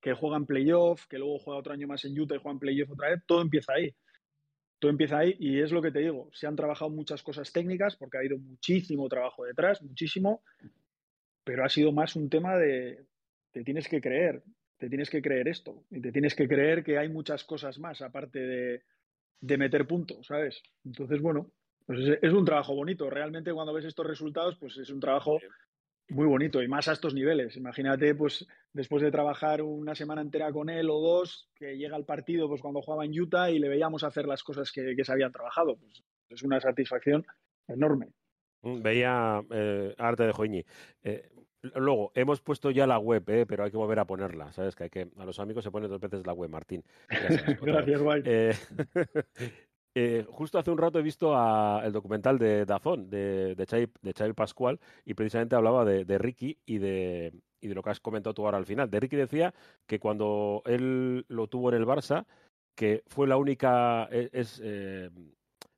que 0.00 0.14
juega 0.14 0.36
en 0.36 0.46
playoff, 0.46 1.06
que 1.06 1.18
luego 1.18 1.38
juega 1.38 1.60
otro 1.60 1.72
año 1.72 1.86
más 1.86 2.04
en 2.04 2.18
Utah 2.18 2.36
y 2.36 2.38
juega 2.38 2.54
en 2.54 2.58
playoff 2.60 2.90
otra 2.90 3.10
vez, 3.10 3.22
todo 3.26 3.42
empieza 3.42 3.74
ahí 3.74 3.94
todo 4.78 4.90
empieza 4.90 5.18
ahí 5.18 5.36
y 5.38 5.60
es 5.60 5.72
lo 5.72 5.82
que 5.82 5.90
te 5.90 5.98
digo, 5.98 6.30
se 6.32 6.46
han 6.46 6.56
trabajado 6.56 6.90
muchas 6.90 7.22
cosas 7.22 7.52
técnicas 7.52 7.96
porque 7.96 8.16
ha 8.16 8.20
habido 8.20 8.38
muchísimo 8.38 9.08
trabajo 9.08 9.44
detrás, 9.44 9.82
muchísimo, 9.82 10.42
pero 11.44 11.64
ha 11.64 11.68
sido 11.68 11.92
más 11.92 12.14
un 12.16 12.30
tema 12.30 12.56
de 12.56 13.06
te 13.50 13.64
tienes 13.64 13.88
que 13.88 14.00
creer, 14.00 14.42
te 14.76 14.88
tienes 14.88 15.10
que 15.10 15.20
creer 15.20 15.48
esto 15.48 15.84
y 15.90 16.00
te 16.00 16.12
tienes 16.12 16.34
que 16.34 16.46
creer 16.46 16.84
que 16.84 16.98
hay 16.98 17.08
muchas 17.08 17.44
cosas 17.44 17.78
más 17.78 18.02
aparte 18.02 18.38
de, 18.38 18.82
de 19.40 19.58
meter 19.58 19.86
puntos, 19.86 20.26
¿sabes? 20.26 20.62
Entonces, 20.84 21.20
bueno, 21.20 21.50
pues 21.88 22.00
es, 22.00 22.18
es, 22.22 22.32
un 22.32 22.44
trabajo 22.44 22.76
bonito. 22.76 23.10
Realmente 23.10 23.52
cuando 23.52 23.72
ves 23.72 23.86
estos 23.86 24.06
resultados, 24.06 24.56
pues 24.60 24.76
es 24.76 24.90
un 24.90 25.00
trabajo 25.00 25.40
muy 26.10 26.26
bonito 26.26 26.62
y 26.62 26.68
más 26.68 26.88
a 26.88 26.92
estos 26.92 27.14
niveles. 27.14 27.56
Imagínate, 27.56 28.14
pues 28.14 28.46
después 28.72 29.02
de 29.02 29.10
trabajar 29.10 29.62
una 29.62 29.94
semana 29.94 30.22
entera 30.22 30.52
con 30.52 30.70
él 30.70 30.88
o 30.90 31.00
dos, 31.00 31.48
que 31.54 31.76
llega 31.76 31.96
al 31.96 32.04
partido 32.04 32.48
pues 32.48 32.62
cuando 32.62 32.82
jugaba 32.82 33.04
en 33.04 33.18
Utah 33.18 33.50
y 33.50 33.58
le 33.58 33.68
veíamos 33.68 34.04
hacer 34.04 34.26
las 34.26 34.42
cosas 34.42 34.72
que, 34.72 34.94
se 35.02 35.12
habían 35.12 35.32
trabajado. 35.32 35.76
Pues 35.76 36.02
es 36.30 36.42
una 36.42 36.60
satisfacción 36.60 37.26
enorme. 37.66 38.08
Mm, 38.62 38.82
veía 38.82 39.42
eh, 39.50 39.94
arte 39.98 40.24
de 40.24 40.32
Joiñi. 40.32 40.64
Eh, 41.02 41.30
luego, 41.74 42.12
hemos 42.14 42.40
puesto 42.40 42.70
ya 42.70 42.86
la 42.86 42.98
web, 42.98 43.24
eh, 43.28 43.46
pero 43.46 43.64
hay 43.64 43.70
que 43.70 43.76
volver 43.76 43.98
a 43.98 44.06
ponerla. 44.06 44.52
¿Sabes? 44.52 44.74
Que 44.74 44.84
hay 44.84 44.90
que. 44.90 45.08
A 45.18 45.24
los 45.24 45.38
amigos 45.40 45.64
se 45.64 45.70
pone 45.70 45.88
dos 45.88 46.00
veces 46.00 46.26
la 46.26 46.32
web, 46.32 46.50
Martín. 46.50 46.82
Gracias, 47.62 48.02
Guay. 48.02 48.22
Eh, 50.00 50.24
justo 50.28 50.60
hace 50.60 50.70
un 50.70 50.78
rato 50.78 51.00
he 51.00 51.02
visto 51.02 51.34
el 51.82 51.90
documental 51.90 52.38
de 52.38 52.64
Dazón, 52.64 53.10
de, 53.10 53.56
de, 53.56 53.88
de 54.00 54.34
Pascual, 54.34 54.78
y 55.04 55.14
precisamente 55.14 55.56
hablaba 55.56 55.84
de, 55.84 56.18
Ricky 56.18 56.56
y 56.64 56.78
de, 56.78 57.32
y 57.60 57.66
de 57.66 57.74
lo 57.74 57.82
que 57.82 57.90
has 57.90 57.98
comentado 57.98 58.32
tú 58.32 58.44
ahora 58.44 58.58
al 58.58 58.64
final. 58.64 58.88
De 58.88 59.00
Ricky 59.00 59.16
decía 59.16 59.52
que 59.88 59.98
cuando 59.98 60.62
él 60.66 61.26
lo 61.26 61.48
tuvo 61.48 61.70
en 61.70 61.74
el 61.74 61.84
Barça, 61.84 62.26
que 62.76 63.02
fue 63.08 63.26
la 63.26 63.38
única, 63.38 64.08
e, 64.12 64.30
es, 64.32 64.60
eh, 64.62 65.10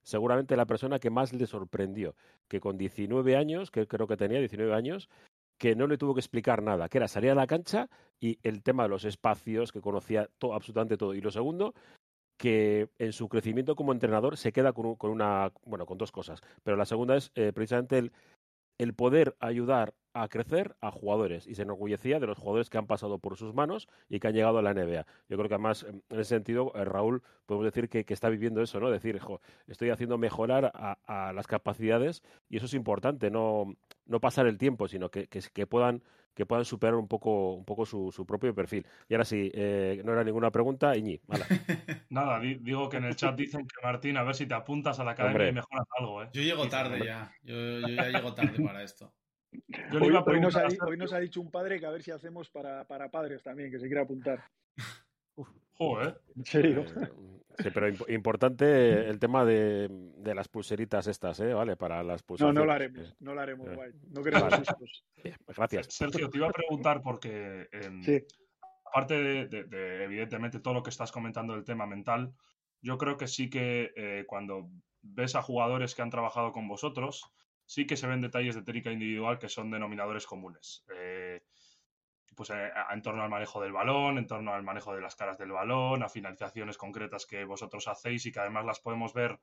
seguramente 0.03 0.55
la 0.55 0.67
persona 0.67 0.99
que 0.99 1.09
más 1.09 1.33
le 1.33 1.47
sorprendió, 1.47 2.15
que 2.47 2.61
con 2.61 2.77
19 2.77 3.37
años, 3.37 3.71
que 3.71 3.87
creo 3.87 4.07
que 4.07 4.19
tenía 4.19 4.39
19 4.39 4.75
años, 4.75 5.09
que 5.57 5.75
no 5.75 5.87
le 5.87 5.97
tuvo 5.97 6.13
que 6.13 6.21
explicar 6.21 6.63
nada, 6.63 6.91
que 6.91 6.99
era 6.99 7.09
salir 7.09 7.31
a 7.31 7.35
la 7.35 7.47
cancha 7.47 7.89
y 8.21 8.39
el 8.43 8.63
tema 8.63 8.83
de 8.83 8.91
los 8.91 9.07
espacios, 9.07 9.73
que 9.73 9.81
conocía 9.81 10.29
todo, 10.37 10.53
absolutamente 10.53 10.99
todo. 10.99 11.15
Y 11.15 11.23
lo 11.23 11.31
segundo, 11.31 11.73
que 12.41 12.89
en 12.99 13.13
su 13.13 13.29
crecimiento 13.29 13.77
como 13.77 13.93
entrenador 13.93 14.39
se 14.39 14.51
queda 14.51 14.73
con, 14.73 14.97
una, 15.11 15.53
bueno, 15.67 15.85
con 15.85 15.99
dos 15.99 16.11
cosas. 16.11 16.41
Pero 16.63 16.79
la 16.79 16.87
segunda 16.87 17.15
es 17.15 17.31
eh, 17.35 17.53
precisamente 17.55 17.99
el, 17.99 18.13
el 18.79 18.95
poder 18.95 19.37
ayudar 19.41 19.93
a 20.15 20.27
crecer 20.29 20.75
a 20.81 20.91
jugadores 20.91 21.47
y 21.47 21.55
se 21.55 21.63
enorgullecía 21.63 22.19
de 22.19 22.27
los 22.27 22.39
jugadores 22.39 22.71
que 22.71 22.79
han 22.79 22.87
pasado 22.87 23.19
por 23.19 23.37
sus 23.37 23.53
manos 23.53 23.89
y 24.09 24.21
que 24.21 24.29
han 24.29 24.33
llegado 24.33 24.57
a 24.57 24.63
la 24.63 24.73
NBA. 24.73 25.05
Yo 25.29 25.37
creo 25.37 25.49
que 25.49 25.55
además, 25.55 25.85
en 25.87 26.03
ese 26.09 26.25
sentido, 26.25 26.73
eh, 26.75 26.87
Raúl, 26.87 27.23
podemos 27.45 27.67
decir 27.67 27.91
que, 27.91 28.07
está 28.09 28.31
viviendo 28.31 28.63
eso, 28.63 28.81
¿no? 28.81 28.91
Decir, 28.91 29.21
estoy 29.67 29.91
haciendo 29.91 30.17
mejorar 30.17 30.73
a, 30.75 31.33
las 31.35 31.47
capacidades 31.47 32.23
y 32.49 32.57
eso 32.57 32.65
es 32.65 32.73
importante, 32.73 33.31
no, 33.31 33.77
no 34.07 34.19
pasar 34.19 34.47
el 34.47 34.57
tiempo, 34.57 34.89
sino 34.89 35.11
que, 35.11 35.27
que 35.29 35.67
puedan 35.67 36.03
que 36.41 36.47
puedan 36.47 36.65
superar 36.65 36.95
un 36.95 37.07
poco, 37.07 37.53
un 37.53 37.67
poco 37.67 37.85
su, 37.85 38.11
su 38.11 38.25
propio 38.25 38.55
perfil. 38.55 38.87
Y 39.11 39.15
ahora 39.15 39.27
sí, 39.27 39.51
eh, 39.53 40.01
no 40.07 40.13
era 40.13 40.25
ninguna 40.25 40.51
pregunta, 40.51 40.97
Iñi, 40.97 41.21
Nada, 42.09 42.41
digo 42.41 42.89
que 42.89 42.97
en 42.97 43.05
el 43.05 43.15
chat 43.15 43.37
dicen 43.37 43.67
que 43.67 43.87
Martín, 43.87 44.17
a 44.17 44.23
ver 44.23 44.35
si 44.35 44.47
te 44.47 44.55
apuntas 44.55 44.99
a 45.01 45.05
la 45.05 45.11
academia 45.11 45.49
y 45.49 45.53
mejoras 45.53 45.87
algo. 45.99 46.23
¿eh? 46.23 46.31
Yo 46.33 46.41
llego 46.41 46.67
tarde 46.67 47.05
ya, 47.05 47.31
yo, 47.43 47.81
ya 47.81 48.09
llego 48.09 48.33
tarde 48.33 48.65
para 48.65 48.83
esto. 48.83 49.13
Hoy, 50.01 50.41
nos 50.97 51.13
ha, 51.13 51.19
dicho 51.19 51.43
un 51.43 51.51
padre 51.51 51.79
que 51.79 51.85
a 51.85 51.91
ver 51.91 52.03
si 52.03 52.11
hacemos 52.11 52.49
para, 52.49 52.87
para 52.87 53.11
padres 53.11 53.43
también, 53.43 53.71
que 53.71 53.79
se 53.79 53.87
quiera 53.87 54.03
apuntar. 54.03 54.43
Joder. 55.75 56.23
¿En 56.37 56.45
serio? 56.47 56.85
Eh, 56.97 57.40
Sí, 57.59 57.71
pero 57.73 57.89
importante 58.09 59.09
el 59.09 59.19
tema 59.19 59.45
de, 59.45 59.89
de, 59.91 60.35
las 60.35 60.49
pulseritas 60.49 61.07
estas, 61.07 61.41
¿eh? 61.41 61.53
¿Vale? 61.53 61.77
Para 61.77 62.03
las 62.03 62.23
pulseritas. 62.23 62.55
No, 62.55 62.61
no 62.61 62.67
lo 62.67 62.73
haremos, 62.73 63.17
no 63.21 63.35
lo 63.35 63.41
haremos, 63.41 63.75
guay. 63.75 63.93
No 64.09 64.23
queremos 64.23 64.55
sustos. 64.55 65.05
Pues 65.45 65.57
gracias. 65.57 65.87
Sergio, 65.91 66.31
te 66.31 66.39
iba 66.39 66.49
a 66.49 66.53
preguntar 66.53 67.03
porque, 67.03 67.69
aparte 68.87 69.15
de, 69.47 70.05
evidentemente, 70.05 70.61
todo 70.61 70.75
lo 70.75 70.83
que 70.83 70.91
estás 70.91 71.13
comentando 71.13 71.55
del 71.55 71.65
tema 71.65 71.87
mental, 71.87 72.33
yo 72.83 72.97
creo 72.97 73.17
que 73.17 73.27
sí 73.27 73.51
que 73.51 73.93
eh, 73.97 74.25
cuando 74.27 74.71
ves 75.03 75.35
a 75.35 75.43
jugadores 75.43 75.95
que 75.95 76.03
han 76.03 76.11
trabajado 76.11 76.53
con 76.53 76.69
vosotros, 76.69 77.31
sí 77.67 77.87
que 77.87 77.97
se 77.97 78.07
ven 78.07 78.21
detalles 78.21 78.55
de 78.55 78.63
técnica 78.63 78.91
individual 78.91 79.39
que 79.39 79.49
son 79.49 79.71
denominadores 79.71 80.27
comunes. 80.27 80.85
Eh, 80.95 81.43
pues 82.41 82.49
eh, 82.49 82.71
en 82.91 83.03
torno 83.03 83.23
al 83.23 83.29
manejo 83.29 83.61
del 83.61 83.71
balón, 83.71 84.17
en 84.17 84.27
torno 84.27 84.55
al 84.55 84.63
manejo 84.63 84.95
de 84.95 85.03
las 85.03 85.15
caras 85.15 85.37
del 85.37 85.53
balón, 85.53 86.03
a 86.03 86.09
finalizaciones 86.09 86.79
concretas 86.79 87.27
que 87.27 87.45
vosotros 87.45 87.87
hacéis 87.87 88.25
y 88.25 88.33
que 88.33 88.41
además 88.41 88.65
las 88.65 88.81
podemos 88.81 89.13
ver 89.13 89.39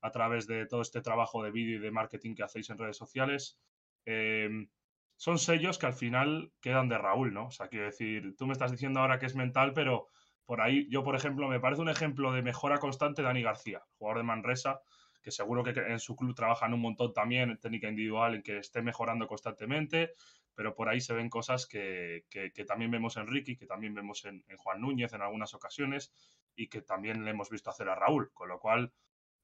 a 0.00 0.10
través 0.10 0.46
de 0.46 0.64
todo 0.64 0.80
este 0.80 1.02
trabajo 1.02 1.42
de 1.42 1.50
vídeo 1.50 1.76
y 1.76 1.78
de 1.78 1.90
marketing 1.90 2.34
que 2.34 2.44
hacéis 2.44 2.70
en 2.70 2.78
redes 2.78 2.96
sociales. 2.96 3.60
Em, 4.06 4.70
son 5.16 5.38
sellos 5.38 5.76
que 5.76 5.84
al 5.84 5.92
final 5.92 6.50
quedan 6.62 6.88
de 6.88 6.96
Raúl, 6.96 7.34
¿no? 7.34 7.48
O 7.48 7.50
sea, 7.50 7.68
quiero 7.68 7.84
decir, 7.84 8.34
tú 8.38 8.46
me 8.46 8.54
estás 8.54 8.70
diciendo 8.70 9.00
ahora 9.00 9.18
que 9.18 9.26
es 9.26 9.34
mental, 9.34 9.74
pero 9.74 10.06
por 10.46 10.62
ahí, 10.62 10.88
yo 10.88 11.04
por 11.04 11.16
ejemplo, 11.16 11.48
me 11.48 11.60
parece 11.60 11.82
un 11.82 11.90
ejemplo 11.90 12.32
de 12.32 12.40
mejora 12.40 12.78
constante 12.78 13.20
Dani 13.20 13.42
García, 13.42 13.82
jugador 13.98 14.22
de 14.22 14.24
Manresa, 14.24 14.80
que 15.22 15.30
seguro 15.30 15.62
que 15.62 15.72
en 15.72 16.00
su 16.00 16.16
club 16.16 16.34
trabajan 16.34 16.72
un 16.72 16.80
montón 16.80 17.12
también 17.12 17.50
en 17.50 17.58
técnica 17.58 17.90
individual, 17.90 18.36
en 18.36 18.42
que 18.42 18.56
esté 18.56 18.80
mejorando 18.80 19.26
constantemente, 19.26 20.14
pero 20.58 20.74
por 20.74 20.88
ahí 20.88 21.00
se 21.00 21.14
ven 21.14 21.30
cosas 21.30 21.68
que, 21.68 22.24
también 22.66 22.90
vemos 22.90 23.16
en 23.16 23.28
Ricky, 23.28 23.56
que 23.56 23.64
también 23.64 23.94
vemos 23.94 24.24
en, 24.24 24.42
Juan 24.56 24.80
Núñez 24.80 25.12
en 25.12 25.22
algunas 25.22 25.54
ocasiones 25.54 26.12
y 26.56 26.68
que 26.68 26.82
también 26.82 27.24
le 27.24 27.30
hemos 27.30 27.48
visto 27.48 27.70
hacer 27.70 27.88
a 27.88 27.94
Raúl, 27.94 28.32
con 28.32 28.48
lo 28.48 28.58
cual 28.58 28.90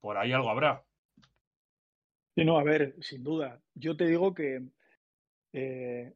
por 0.00 0.18
ahí 0.18 0.32
algo 0.32 0.50
habrá. 0.50 0.82
Sí, 2.34 2.44
no, 2.44 2.58
a 2.58 2.64
ver, 2.64 2.96
sin 3.00 3.22
duda. 3.22 3.60
Yo 3.76 3.96
te 3.96 4.06
digo 4.06 4.34
que, 4.34 4.60
eh, 5.52 6.14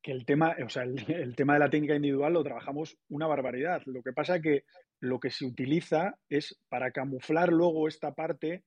que 0.00 0.12
el 0.12 0.24
tema, 0.24 0.54
o 0.64 0.68
sea, 0.68 0.84
el, 0.84 0.94
tema 1.34 1.54
de 1.54 1.58
la 1.58 1.70
técnica 1.70 1.96
individual 1.96 2.34
lo 2.34 2.44
trabajamos 2.44 2.96
una 3.08 3.26
barbaridad. 3.26 3.82
Lo 3.86 4.00
que 4.00 4.12
pasa 4.12 4.40
que 4.40 4.62
lo 5.00 5.18
que 5.18 5.30
se 5.30 5.44
utiliza 5.44 6.20
es 6.28 6.56
para 6.68 6.92
camuflar 6.92 7.48
luego 7.48 7.88
esta 7.88 8.14
parte 8.14 8.62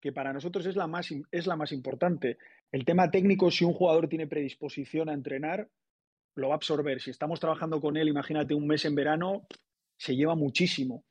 que 0.00 0.12
para 0.12 0.32
nosotros 0.32 0.64
es 0.66 0.76
la 0.76 0.86
más, 0.86 1.12
es 1.32 1.48
la 1.48 1.56
más 1.56 1.72
importante. 1.72 2.38
El 2.72 2.84
tema 2.84 3.10
técnico, 3.10 3.50
si 3.50 3.64
un 3.64 3.72
jugador 3.72 4.08
tiene 4.08 4.26
predisposición 4.26 5.08
a 5.08 5.14
entrenar, 5.14 5.68
lo 6.34 6.48
va 6.48 6.54
a 6.54 6.56
absorber. 6.56 7.00
Si 7.00 7.10
estamos 7.10 7.40
trabajando 7.40 7.80
con 7.80 7.96
él, 7.96 8.08
imagínate 8.08 8.54
un 8.54 8.66
mes 8.66 8.84
en 8.84 8.94
verano, 8.94 9.46
se 9.96 10.14
lleva 10.14 10.34
muchísimo. 10.34 11.04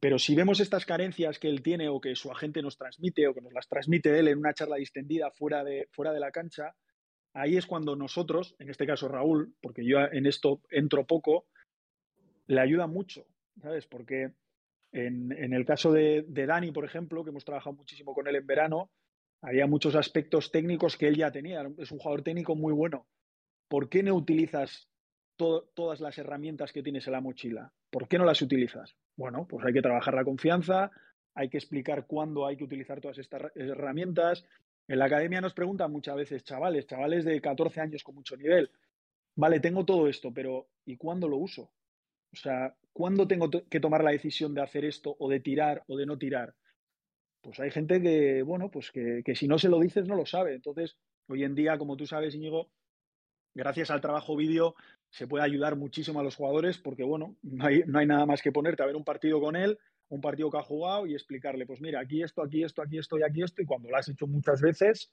Pero 0.00 0.18
si 0.18 0.34
vemos 0.34 0.58
estas 0.58 0.84
carencias 0.84 1.38
que 1.38 1.48
él 1.48 1.62
tiene 1.62 1.88
o 1.88 2.00
que 2.00 2.16
su 2.16 2.30
agente 2.30 2.60
nos 2.60 2.76
transmite 2.76 3.28
o 3.28 3.34
que 3.34 3.40
nos 3.40 3.52
las 3.52 3.68
transmite 3.68 4.18
él 4.18 4.28
en 4.28 4.38
una 4.38 4.52
charla 4.52 4.76
distendida 4.76 5.30
fuera 5.30 5.62
de, 5.62 5.88
fuera 5.92 6.12
de 6.12 6.18
la 6.18 6.32
cancha, 6.32 6.74
ahí 7.34 7.56
es 7.56 7.66
cuando 7.66 7.94
nosotros, 7.94 8.56
en 8.58 8.68
este 8.68 8.84
caso 8.84 9.06
Raúl, 9.06 9.54
porque 9.60 9.84
yo 9.86 10.00
en 10.00 10.26
esto 10.26 10.60
entro 10.70 11.06
poco, 11.06 11.46
le 12.48 12.60
ayuda 12.60 12.88
mucho, 12.88 13.26
¿sabes? 13.62 13.86
Porque 13.86 14.32
en, 14.90 15.52
el 15.52 15.64
caso 15.64 15.92
de, 15.92 16.24
Dani, 16.28 16.72
por 16.72 16.84
ejemplo, 16.84 17.24
que 17.24 17.30
hemos 17.30 17.44
trabajado 17.44 17.76
muchísimo 17.76 18.12
con 18.12 18.26
él 18.26 18.36
en 18.36 18.46
verano, 18.46 18.90
había 19.42 19.66
muchos 19.66 19.96
aspectos 19.96 20.50
técnicos 20.50 20.96
que 20.96 21.08
él 21.08 21.16
ya 21.16 21.30
tenía. 21.30 21.68
Es 21.78 21.90
un 21.90 21.98
jugador 21.98 22.22
técnico 22.22 22.54
muy 22.54 22.72
bueno. 22.72 23.06
¿Por 23.68 23.88
qué 23.88 24.02
no 24.02 24.14
utilizas 24.14 24.88
todas 25.36 26.00
las 26.00 26.16
herramientas 26.18 26.72
que 26.72 26.82
tienes 26.82 27.06
en 27.06 27.12
la 27.14 27.20
mochila? 27.20 27.72
¿Por 27.90 28.06
qué 28.06 28.18
no 28.18 28.24
las 28.24 28.40
utilizas? 28.40 28.94
Bueno, 29.16 29.46
pues 29.48 29.66
hay 29.66 29.72
que 29.72 29.82
trabajar 29.82 30.14
la 30.14 30.24
confianza, 30.24 30.92
hay 31.34 31.48
que 31.48 31.58
explicar 31.58 32.06
cuándo 32.06 32.46
hay 32.46 32.56
que 32.56 32.64
utilizar 32.64 33.00
todas 33.00 33.18
estas 33.18 33.42
herramientas. 33.56 34.44
En 34.86 34.98
la 34.98 35.06
academia 35.06 35.40
nos 35.40 35.54
preguntan 35.54 35.90
muchas 35.90 36.16
veces, 36.16 36.44
chavales, 36.44 36.86
chavales 36.86 37.24
de 37.24 37.40
14 37.40 37.80
años 37.80 38.04
con 38.04 38.14
mucho 38.14 38.36
nivel, 38.36 38.70
vale, 39.34 39.58
tengo 39.58 39.84
todo 39.84 40.06
esto, 40.06 40.32
pero 40.32 40.68
¿y 40.84 40.96
cuándo 40.96 41.28
lo 41.28 41.38
uso? 41.38 41.72
O 42.32 42.36
sea, 42.36 42.74
¿cuándo 42.92 43.26
tengo 43.26 43.50
que 43.50 43.80
tomar 43.80 44.04
la 44.04 44.12
decisión 44.12 44.54
de 44.54 44.62
hacer 44.62 44.84
esto 44.84 45.16
o 45.18 45.28
de 45.28 45.40
tirar 45.40 45.82
o 45.88 45.96
de 45.96 46.06
no 46.06 46.16
tirar? 46.16 46.54
Pues 47.42 47.60
hay 47.60 47.70
gente 47.70 48.00
que, 48.00 48.42
bueno, 48.42 48.70
pues 48.70 48.90
que, 48.90 49.22
si 49.34 49.48
no 49.48 49.58
se 49.58 49.68
lo 49.68 49.80
dices 49.80 50.06
no 50.06 50.14
lo 50.14 50.24
sabe. 50.24 50.54
Entonces, 50.54 50.96
hoy 51.28 51.44
en 51.44 51.54
día, 51.54 51.76
como 51.76 51.96
tú 51.96 52.06
sabes, 52.06 52.34
Íñigo, 52.34 52.70
gracias 53.54 53.90
al 53.90 54.00
trabajo 54.00 54.36
vídeo 54.36 54.74
se 55.10 55.26
puede 55.26 55.44
ayudar 55.44 55.76
muchísimo 55.76 56.20
a 56.20 56.22
los 56.22 56.36
jugadores 56.36 56.78
porque, 56.78 57.02
bueno, 57.02 57.36
no 57.42 57.66
hay, 57.66 57.82
no 57.86 57.98
hay 57.98 58.06
nada 58.06 58.24
más 58.26 58.40
que 58.40 58.52
ponerte 58.52 58.82
a 58.82 58.86
ver 58.86 58.96
un 58.96 59.04
partido 59.04 59.40
con 59.40 59.56
él, 59.56 59.78
un 60.08 60.20
partido 60.20 60.50
que 60.50 60.58
ha 60.58 60.62
jugado 60.62 61.06
y 61.06 61.14
explicarle, 61.14 61.66
pues 61.66 61.80
mira, 61.80 62.00
aquí 62.00 62.22
esto, 62.22 62.42
aquí 62.42 62.62
esto, 62.62 62.82
aquí 62.82 62.98
esto 62.98 63.18
y 63.18 63.22
aquí 63.22 63.42
esto. 63.42 63.60
Y 63.60 63.66
cuando 63.66 63.90
lo 63.90 63.96
has 63.96 64.08
hecho 64.08 64.26
muchas 64.26 64.60
veces, 64.60 65.12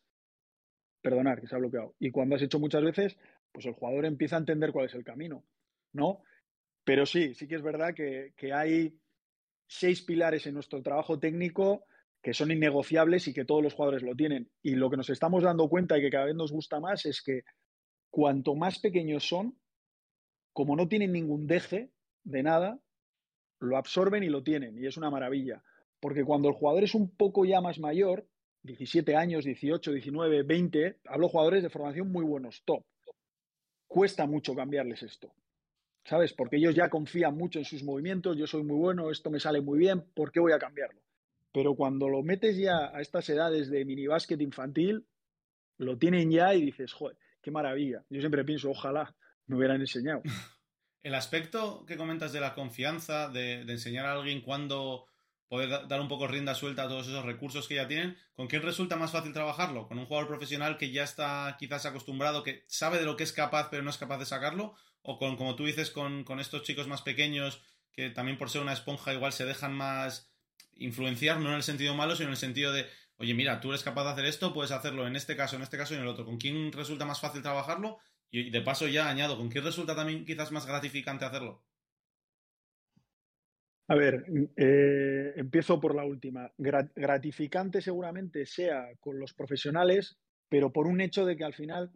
perdonar 1.02 1.42
que 1.42 1.48
se 1.48 1.56
ha 1.56 1.60
bloqueado. 1.60 1.96
Y 2.00 2.12
cuando 2.12 2.36
has 2.36 2.42
hecho 2.42 2.60
muchas 2.60 2.84
veces, 2.84 3.18
pues 3.52 3.66
el 3.66 3.74
jugador 3.74 4.06
empieza 4.06 4.36
a 4.36 4.40
entender 4.40 4.72
cuál 4.72 4.86
es 4.86 4.94
el 4.94 5.04
camino, 5.04 5.44
¿no? 5.94 6.22
Pero 6.84 7.06
sí, 7.06 7.34
sí 7.34 7.48
que 7.48 7.56
es 7.56 7.62
verdad 7.62 7.94
que, 7.94 8.34
hay 8.54 8.98
seis 9.68 10.02
pilares 10.02 10.48
en 10.48 10.56
nuestro 10.56 10.82
trabajo 10.82 11.20
técnico 11.20 11.86
que 12.22 12.34
son 12.34 12.52
innegociables 12.52 13.28
y 13.28 13.34
que 13.34 13.46
todos 13.46 13.64
los 13.64 13.74
jugadores 13.74 14.04
lo 14.04 14.16
tienen. 14.16 14.50
Y 14.62 14.76
lo 14.76 14.90
que 14.90 14.98
nos 14.98 15.10
estamos 15.10 15.44
dando 15.44 15.70
cuenta 15.70 15.98
y 15.98 16.02
que 16.02 16.10
cada 16.10 16.26
vez 16.26 16.36
nos 16.36 16.52
gusta 16.52 16.80
más 16.80 17.06
es 17.06 17.22
que 17.22 17.44
cuanto 18.10 18.56
más 18.56 18.80
pequeños 18.80 19.28
son, 19.28 19.58
como 20.54 20.76
no 20.76 20.88
tienen 20.88 21.12
ningún 21.12 21.48
deje 21.48 21.92
de 22.24 22.44
nada, 22.44 22.80
lo 23.60 23.78
absorben 23.78 24.24
y 24.24 24.30
lo 24.30 24.44
tienen. 24.44 24.78
Y 24.78 24.86
es 24.86 24.98
una 24.98 25.10
maravilla. 25.10 25.64
Porque 26.00 26.24
cuando 26.24 26.50
el 26.50 26.56
jugador 26.56 26.84
es 26.84 26.96
un 26.96 27.10
poco 27.10 27.46
ya 27.46 27.62
más 27.62 27.80
mayor, 27.80 28.28
17 28.64 29.16
años, 29.16 29.46
18, 29.46 29.92
19, 29.92 30.44
20, 30.44 31.00
hablo 31.06 31.30
jugadores 31.30 31.64
de 31.64 31.70
formación 31.70 32.12
muy 32.12 32.26
buenos, 32.26 32.64
top. 32.66 32.84
Cuesta 33.88 34.26
mucho 34.26 34.54
cambiarles 34.54 35.04
esto. 35.04 35.34
¿sabes? 36.10 36.34
Porque 36.34 36.58
ellos 36.58 36.76
ya 36.76 36.90
confían 36.90 37.38
mucho 37.38 37.60
en 37.60 37.66
sus 37.66 37.84
movimientos, 37.84 38.36
yo 38.36 38.48
soy 38.48 38.64
muy 38.64 38.78
bueno, 38.78 39.12
esto 39.12 39.30
me 39.30 39.40
sale 39.40 39.62
muy 39.62 39.78
bien, 39.78 40.02
¿por 40.16 40.32
qué 40.32 40.40
voy 40.40 40.54
a 40.54 40.60
cambiarlo? 40.60 41.00
Pero 41.52 41.76
cuando 41.76 42.08
lo 42.10 42.22
metes 42.24 42.58
ya 42.58 42.96
a 42.96 43.02
estas 43.02 43.30
edades 43.30 43.70
de 43.70 43.86
minibásquet 43.86 44.40
infantil, 44.42 45.06
lo 45.78 45.98
tienen 45.98 46.32
ya 46.32 46.54
y 46.54 46.62
dices, 46.62 46.94
joder, 46.94 47.18
qué 47.42 47.52
maravilla. 47.52 48.04
Yo 48.10 48.20
siempre 48.20 48.44
pienso, 48.44 48.70
ojalá 48.70 49.16
me 49.48 49.58
hubieran 49.58 49.82
enseñado. 49.82 50.22
El 51.02 51.16
aspecto 51.16 51.86
que 51.86 51.98
comentas 51.98 52.34
de 52.34 52.42
la 52.42 52.54
confianza, 52.54 53.30
de, 53.30 53.62
enseñar 53.62 54.06
a 54.06 54.14
alguien 54.14 54.42
cuándo 54.42 55.06
poder 55.48 55.88
dar 55.88 56.02
un 56.02 56.10
poco 56.10 56.28
rienda 56.28 56.54
suelta 56.54 56.84
a 56.84 56.88
todos 56.88 57.08
esos 57.08 57.26
recursos 57.26 57.68
que 57.68 57.76
ya 57.76 57.88
tienen, 57.88 58.18
¿con 58.36 58.48
quién 58.48 58.62
resulta 58.62 58.98
más 58.98 59.12
fácil 59.12 59.34
trabajarlo? 59.34 59.88
¿Con 59.88 59.98
un 59.98 60.06
jugador 60.06 60.28
profesional 60.28 60.78
que 60.78 60.92
ya 60.92 61.04
está 61.04 61.56
quizás 61.58 61.86
acostumbrado, 61.86 62.44
que 62.44 62.64
sabe 62.68 63.00
de 63.00 63.06
lo 63.06 63.16
que 63.16 63.24
es 63.24 63.34
capaz 63.34 63.70
pero 63.72 63.82
no 63.82 63.90
es 63.90 63.98
capaz 63.98 64.20
de 64.20 64.26
sacarlo? 64.26 64.76
o 65.02 65.18
con, 65.18 65.38
como 65.38 65.56
tú 65.56 65.66
dices, 65.66 65.92
con, 65.92 66.26
estos 66.40 66.64
chicos 66.64 66.88
más 66.88 67.02
pequeños 67.02 67.62
que 67.92 68.10
también 68.10 68.38
por 68.38 68.50
ser 68.50 68.62
una 68.62 68.74
esponja 68.74 69.14
igual 69.14 69.34
se 69.34 69.46
dejan 69.46 69.74
más 69.74 70.32
influenciar, 70.80 71.40
no 71.40 71.50
en 71.50 71.56
el 71.56 71.64
sentido 71.64 71.94
malo, 71.94 72.16
sino 72.16 72.28
en 72.28 72.32
el 72.34 72.38
sentido 72.38 72.74
de, 72.74 72.86
oye, 73.18 73.34
mira, 73.34 73.60
tú 73.60 73.70
eres 73.70 73.84
capaz 73.84 74.04
de 74.06 74.10
hacer 74.12 74.26
esto, 74.26 74.54
puedes 74.54 74.72
hacerlo 74.72 75.08
en 75.08 75.16
este 75.16 75.36
caso, 75.36 75.56
en 75.56 75.62
este 75.62 75.78
caso 75.78 75.94
y 75.94 75.98
en 75.98 76.04
el 76.04 76.10
otro. 76.10 76.26
¿Con 76.26 76.38
quién 76.38 76.72
resulta 76.72 77.06
más 77.06 77.20
fácil 77.20 77.42
trabajarlo? 77.42 77.98
Y 78.32 78.50
de 78.50 78.62
paso 78.62 78.88
ya 78.88 79.10
añado, 79.10 79.38
¿con 79.38 79.50
quién 79.50 79.64
resulta 79.64 79.96
también 79.96 80.26
quizás 80.26 80.52
más 80.52 80.66
gratificante 80.66 81.26
hacerlo? 81.26 81.64
A 83.88 83.96
ver, 83.96 84.24
eh, 84.56 85.34
empiezo 85.36 85.80
por 85.80 85.96
la 85.96 86.06
última. 86.06 86.52
gratificante 86.58 87.82
seguramente 87.82 88.46
sea 88.46 88.88
con 89.00 89.20
los 89.20 89.34
profesionales, 89.34 90.20
pero 90.48 90.72
por 90.72 90.86
un 90.86 91.02
hecho 91.02 91.26
de 91.26 91.36
que 91.36 91.44
al 91.44 91.56
final 91.56 91.92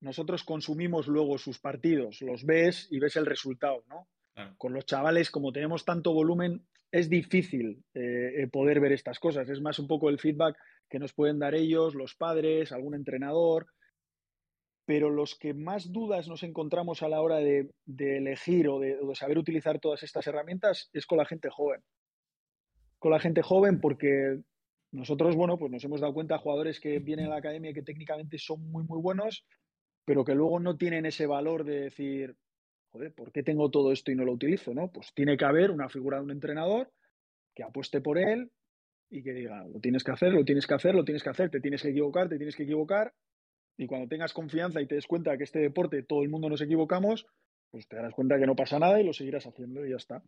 nosotros 0.00 0.44
consumimos 0.44 1.08
luego 1.08 1.36
sus 1.38 1.58
partidos, 1.58 2.22
los 2.22 2.44
ves 2.44 2.86
y 2.90 3.00
ves 3.00 3.16
el 3.16 3.26
resultado, 3.26 3.82
¿no? 3.88 4.08
Con 4.58 4.74
los 4.74 4.86
chavales, 4.86 5.30
como 5.30 5.52
tenemos 5.52 5.84
tanto 5.84 6.12
volumen, 6.12 6.66
es 6.94 7.10
difícil 7.10 7.84
eh, 7.92 8.34
eh, 8.36 8.46
poder 8.46 8.78
ver 8.78 8.92
estas 8.92 9.18
cosas. 9.18 9.48
Es 9.48 9.60
más 9.60 9.80
un 9.80 9.88
poco 9.88 10.08
el 10.08 10.20
feedback 10.20 10.56
que 10.88 11.00
nos 11.00 11.12
pueden 11.12 11.40
dar 11.40 11.56
ellos, 11.56 11.96
los 11.96 12.14
padres, 12.14 12.70
algún 12.70 12.94
entrenador. 12.94 13.66
Pero 14.86 15.10
los 15.10 15.34
que 15.34 15.54
más 15.54 15.90
dudas 15.90 16.28
nos 16.28 16.44
encontramos 16.44 17.02
a 17.02 17.08
la 17.08 17.20
hora 17.20 17.38
de, 17.38 17.68
elegir 17.98 18.68
o 18.68 18.78
de, 18.78 18.96
saber 19.14 19.38
utilizar 19.38 19.80
todas 19.80 20.04
estas 20.04 20.24
herramientas 20.28 20.88
es 20.92 21.04
con 21.04 21.18
la 21.18 21.24
gente 21.24 21.50
joven. 21.50 21.82
Con 23.00 23.10
la 23.10 23.18
gente 23.18 23.42
joven 23.42 23.80
porque 23.80 24.38
nosotros, 24.92 25.34
bueno, 25.34 25.58
pues 25.58 25.72
nos 25.72 25.82
hemos 25.82 26.00
dado 26.00 26.14
cuenta, 26.14 26.38
jugadores 26.38 26.78
que 26.78 27.00
vienen 27.00 27.26
a 27.26 27.30
la 27.30 27.38
academia 27.38 27.74
que 27.74 27.82
técnicamente 27.82 28.38
son 28.38 28.70
muy, 28.70 28.84
muy 28.84 29.00
buenos, 29.00 29.44
pero 30.04 30.24
que 30.24 30.36
luego 30.36 30.60
no 30.60 30.76
tienen 30.76 31.06
ese 31.06 31.26
valor 31.26 31.64
de 31.64 31.80
decir, 31.80 32.36
joder, 32.94 33.12
¿por 33.12 33.32
qué 33.32 33.42
tengo 33.42 33.70
todo 33.70 33.90
esto 33.90 34.12
y 34.12 34.14
no 34.14 34.24
lo 34.24 34.32
utilizo? 34.32 34.72
¿no? 34.72 34.88
Pues 34.88 35.12
tiene 35.14 35.36
que 35.36 35.44
haber 35.44 35.72
una 35.72 35.88
figura 35.88 36.18
de 36.18 36.24
un 36.24 36.30
entrenador 36.30 36.92
que 37.52 37.64
apueste 37.64 38.00
por 38.00 38.18
él 38.18 38.52
y 39.10 39.22
que 39.24 39.32
diga, 39.32 39.64
lo 39.66 39.80
tienes 39.80 40.04
que 40.04 40.12
hacer, 40.12 40.32
lo 40.32 40.44
tienes 40.44 40.66
que 40.66 40.74
hacer, 40.74 40.94
lo 40.94 41.04
tienes 41.04 41.24
que 41.24 41.30
hacer, 41.30 41.50
te 41.50 41.60
tienes 41.60 41.82
que 41.82 41.88
equivocar, 41.88 42.28
te 42.28 42.36
tienes 42.36 42.54
que 42.54 42.62
equivocar. 42.62 43.12
Y 43.76 43.88
cuando 43.88 44.06
tengas 44.06 44.32
confianza 44.32 44.80
y 44.80 44.86
te 44.86 44.94
des 44.94 45.08
cuenta 45.08 45.36
que 45.36 45.42
este 45.42 45.58
deporte 45.58 46.04
todo 46.04 46.22
el 46.22 46.28
mundo 46.28 46.48
nos 46.48 46.60
equivocamos, 46.60 47.26
pues 47.72 47.88
te 47.88 47.96
darás 47.96 48.14
cuenta 48.14 48.38
que 48.38 48.46
no 48.46 48.54
pasa 48.54 48.78
nada 48.78 49.00
y 49.00 49.04
lo 49.04 49.12
seguirás 49.12 49.46
haciendo 49.48 49.84
y 49.84 49.90
ya 49.90 49.96
está. 49.96 50.22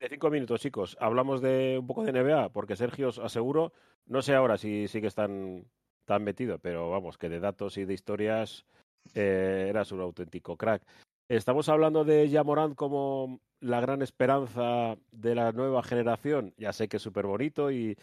De 0.00 0.08
cinco 0.08 0.30
minutos, 0.30 0.60
chicos. 0.60 0.96
Hablamos 1.00 1.40
de 1.40 1.78
un 1.78 1.86
poco 1.86 2.02
de 2.02 2.12
NBA, 2.12 2.48
porque 2.50 2.74
Sergio 2.74 3.08
os 3.08 3.20
aseguro, 3.20 3.72
no 4.06 4.20
sé 4.20 4.34
ahora 4.34 4.58
si 4.58 4.88
sí 4.88 5.00
que 5.00 5.06
están 5.06 5.64
tan 6.06 6.24
metido, 6.24 6.58
pero 6.58 6.90
vamos, 6.90 7.18
que 7.18 7.28
de 7.28 7.38
datos 7.38 7.78
y 7.78 7.84
de 7.84 7.94
historias 7.94 8.66
eh, 9.14 9.66
eras 9.68 9.92
un 9.92 10.00
auténtico 10.00 10.56
crack. 10.56 10.82
Estamos 11.28 11.68
hablando 11.68 12.04
de 12.04 12.28
Yamorant 12.28 12.76
como 12.76 13.40
la 13.60 13.80
gran 13.80 14.00
esperanza 14.02 14.96
de 15.10 15.34
la 15.34 15.50
nueva 15.50 15.82
generación. 15.82 16.54
Ya 16.56 16.72
sé 16.72 16.88
que 16.88 16.98
es 16.98 17.02
súper 17.02 17.26
bonito 17.26 17.72
y, 17.72 17.96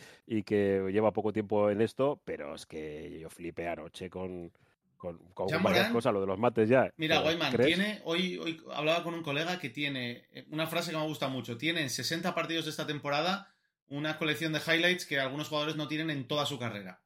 que 0.45 0.89
lleva 0.91 1.13
poco 1.13 1.31
tiempo 1.31 1.69
en 1.69 1.81
esto, 1.81 2.19
pero 2.25 2.55
es 2.55 2.65
que 2.65 3.19
yo 3.21 3.29
flipé 3.29 3.69
anoche 3.69 4.09
con, 4.09 4.51
con, 4.97 5.19
varias 5.61 5.89
cosas, 5.89 6.13
lo 6.13 6.19
de 6.19 6.27
los 6.27 6.37
mates 6.37 6.67
ya. 6.67 6.91
Mira, 6.97 7.19
Guayman, 7.19 7.55
tiene, 7.55 8.01
hoy, 8.03 8.37
hoy 8.37 8.61
hablaba 8.73 9.03
con 9.03 9.13
un 9.13 9.23
colega 9.23 9.57
que 9.57 9.69
tiene 9.69 10.27
eh, 10.33 10.45
una 10.49 10.67
frase 10.67 10.91
que 10.91 10.97
me 10.97 11.05
gusta 11.05 11.29
mucho. 11.29 11.57
Tiene 11.57 11.81
en 11.81 11.89
60 11.89 12.35
partidos 12.35 12.65
de 12.65 12.71
esta 12.71 12.85
temporada 12.85 13.53
una 13.87 14.17
colección 14.17 14.51
de 14.51 14.59
highlights 14.59 15.05
que 15.05 15.19
algunos 15.19 15.47
jugadores 15.47 15.77
no 15.77 15.87
tienen 15.87 16.09
en 16.09 16.27
toda 16.27 16.45
su 16.45 16.59
carrera. 16.59 17.01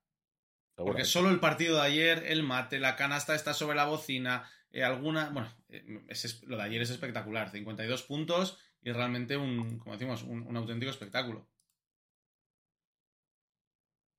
Porque 0.76 1.06
solo 1.06 1.32
el 1.32 1.40
partido 1.40 1.78
de 1.78 1.82
ayer, 1.82 2.24
el 2.28 2.44
mate, 2.44 2.80
la 2.80 2.96
canasta 2.96 3.34
está 3.34 3.56
sobre 3.56 3.76
la 3.76 3.86
bocina, 3.86 4.48
eh, 4.72 4.84
alguna. 4.84 5.30
Bueno, 5.30 5.50
eh, 5.70 6.04
lo 6.48 6.58
de 6.58 6.64
ayer 6.64 6.82
es 6.82 6.90
espectacular. 6.90 7.50
52 7.50 8.04
puntos 8.04 8.60
y 8.82 8.92
realmente 8.92 9.38
un, 9.38 9.80
como 9.80 9.94
decimos, 9.94 10.24
un, 10.24 10.56
auténtico 10.56 10.92
espectáculo. 10.92 11.48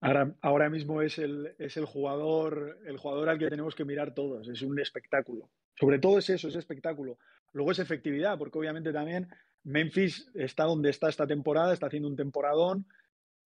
Ahora, 0.00 0.34
ahora 0.42 0.70
mismo 0.70 1.02
es 1.02 1.18
el, 1.18 1.54
es 1.58 1.76
el 1.76 1.84
jugador, 1.84 2.78
el 2.86 2.98
jugador 2.98 3.28
al 3.28 3.38
que 3.38 3.48
tenemos 3.48 3.74
que 3.74 3.84
mirar 3.84 4.14
todos. 4.14 4.48
Es 4.48 4.62
un 4.62 4.78
espectáculo. 4.78 5.50
Sobre 5.74 5.98
todo 5.98 6.18
es 6.18 6.30
eso, 6.30 6.48
es 6.48 6.56
espectáculo. 6.56 7.18
Luego 7.52 7.72
es 7.72 7.78
efectividad, 7.78 8.38
porque 8.38 8.58
obviamente 8.58 8.92
también 8.92 9.28
Memphis 9.64 10.30
está 10.34 10.64
donde 10.64 10.90
está 10.90 11.08
esta 11.08 11.26
temporada, 11.26 11.72
está 11.72 11.86
haciendo 11.86 12.08
un 12.08 12.16
temporadón 12.16 12.86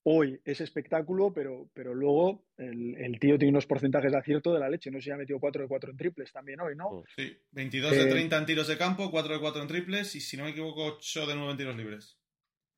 hoy 0.05 0.41
es 0.45 0.61
espectáculo, 0.61 1.33
pero, 1.33 1.69
pero 1.75 1.95
luego 1.95 2.45
el, 2.57 3.19
tío 3.21 3.39
tiene 3.39 3.51
unos 3.51 3.67
porcentajes 3.67 4.13
de 4.13 4.19
acierto 4.19 4.53
de 4.53 4.61
la 4.61 4.69
leche. 4.69 4.91
No 4.91 4.99
sé 4.99 5.05
si 5.05 5.11
ha 5.11 5.17
metido 5.17 5.39
4 5.39 5.63
de 5.63 5.69
4 5.69 5.91
en 5.91 5.97
triples 5.97 6.33
también 6.33 6.61
hoy, 6.61 6.75
¿no? 6.77 6.91
Mm. 6.91 7.05
Sí, 7.17 7.37
22 7.53 7.91
de 7.91 8.07
30 8.07 8.37
eh, 8.37 8.39
en 8.39 8.47
tiros 8.47 8.69
de 8.69 8.79
campo, 8.79 9.11
4 9.11 9.35
de 9.35 9.41
4 9.41 9.63
en 9.63 9.69
triples 9.69 10.15
y, 10.15 10.21
si 10.21 10.37
no 10.37 10.45
me 10.45 10.51
equivoco, 10.51 10.85
8 10.85 11.27
de 11.27 11.35
9 11.35 11.51
en 11.51 11.57
tiros 11.57 11.77
libres. 11.77 12.19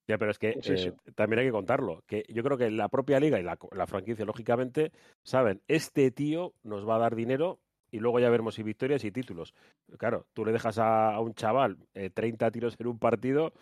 Ya, 0.07 0.19
pero 0.19 0.31
es 0.31 0.39
que 0.39 0.53
pues 0.53 0.87
eh, 0.87 0.93
también 1.15 1.41
hay 1.41 1.47
que 1.47 1.53
contarlo. 1.53 2.05
Que 2.07 2.25
yo 2.29 2.43
creo 2.43 2.59
que 2.59 2.71
la 2.71 2.89
propia 2.89 3.19
liga 3.19 3.41
y 3.41 3.43
la, 3.43 3.87
franquicia, 3.87 4.27
lógicamente, 4.27 4.93
saben, 5.23 5.63
este 5.67 6.11
tío 6.11 6.53
nos 6.63 6.87
va 6.87 6.97
a 6.97 6.99
dar 6.99 7.17
dinero 7.17 7.59
y 7.91 8.01
luego 8.01 8.21
ya 8.21 8.29
veremos 8.29 8.57
si 8.57 8.63
victorias 8.63 9.03
y 9.05 9.13
títulos. 9.13 9.55
Claro, 9.97 10.27
tú 10.35 10.45
le 10.45 10.53
dejas 10.53 10.79
a, 10.79 11.19
un 11.21 11.33
chaval 11.35 11.79
30 11.95 12.51
tiros 12.51 12.77
en 12.79 12.89
un 12.89 12.99
partido, 12.99 13.55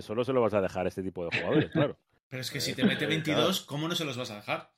solo 0.00 0.24
se 0.24 0.32
lo 0.32 0.42
vas 0.42 0.52
a 0.52 0.60
dejar 0.60 0.84
a 0.84 0.88
este 0.88 1.02
tipo 1.02 1.24
de 1.24 1.38
jugadores, 1.38 1.70
claro. 1.72 1.96
Pero 2.28 2.42
es 2.42 2.50
que 2.50 2.60
si 2.60 2.74
te 2.74 2.84
mete 2.84 3.06
22, 3.06 3.62
¿cómo 3.62 3.88
no 3.88 3.94
se 3.94 4.04
los 4.04 4.16
vas 4.16 4.30
a 4.30 4.36
dejar? 4.36 4.72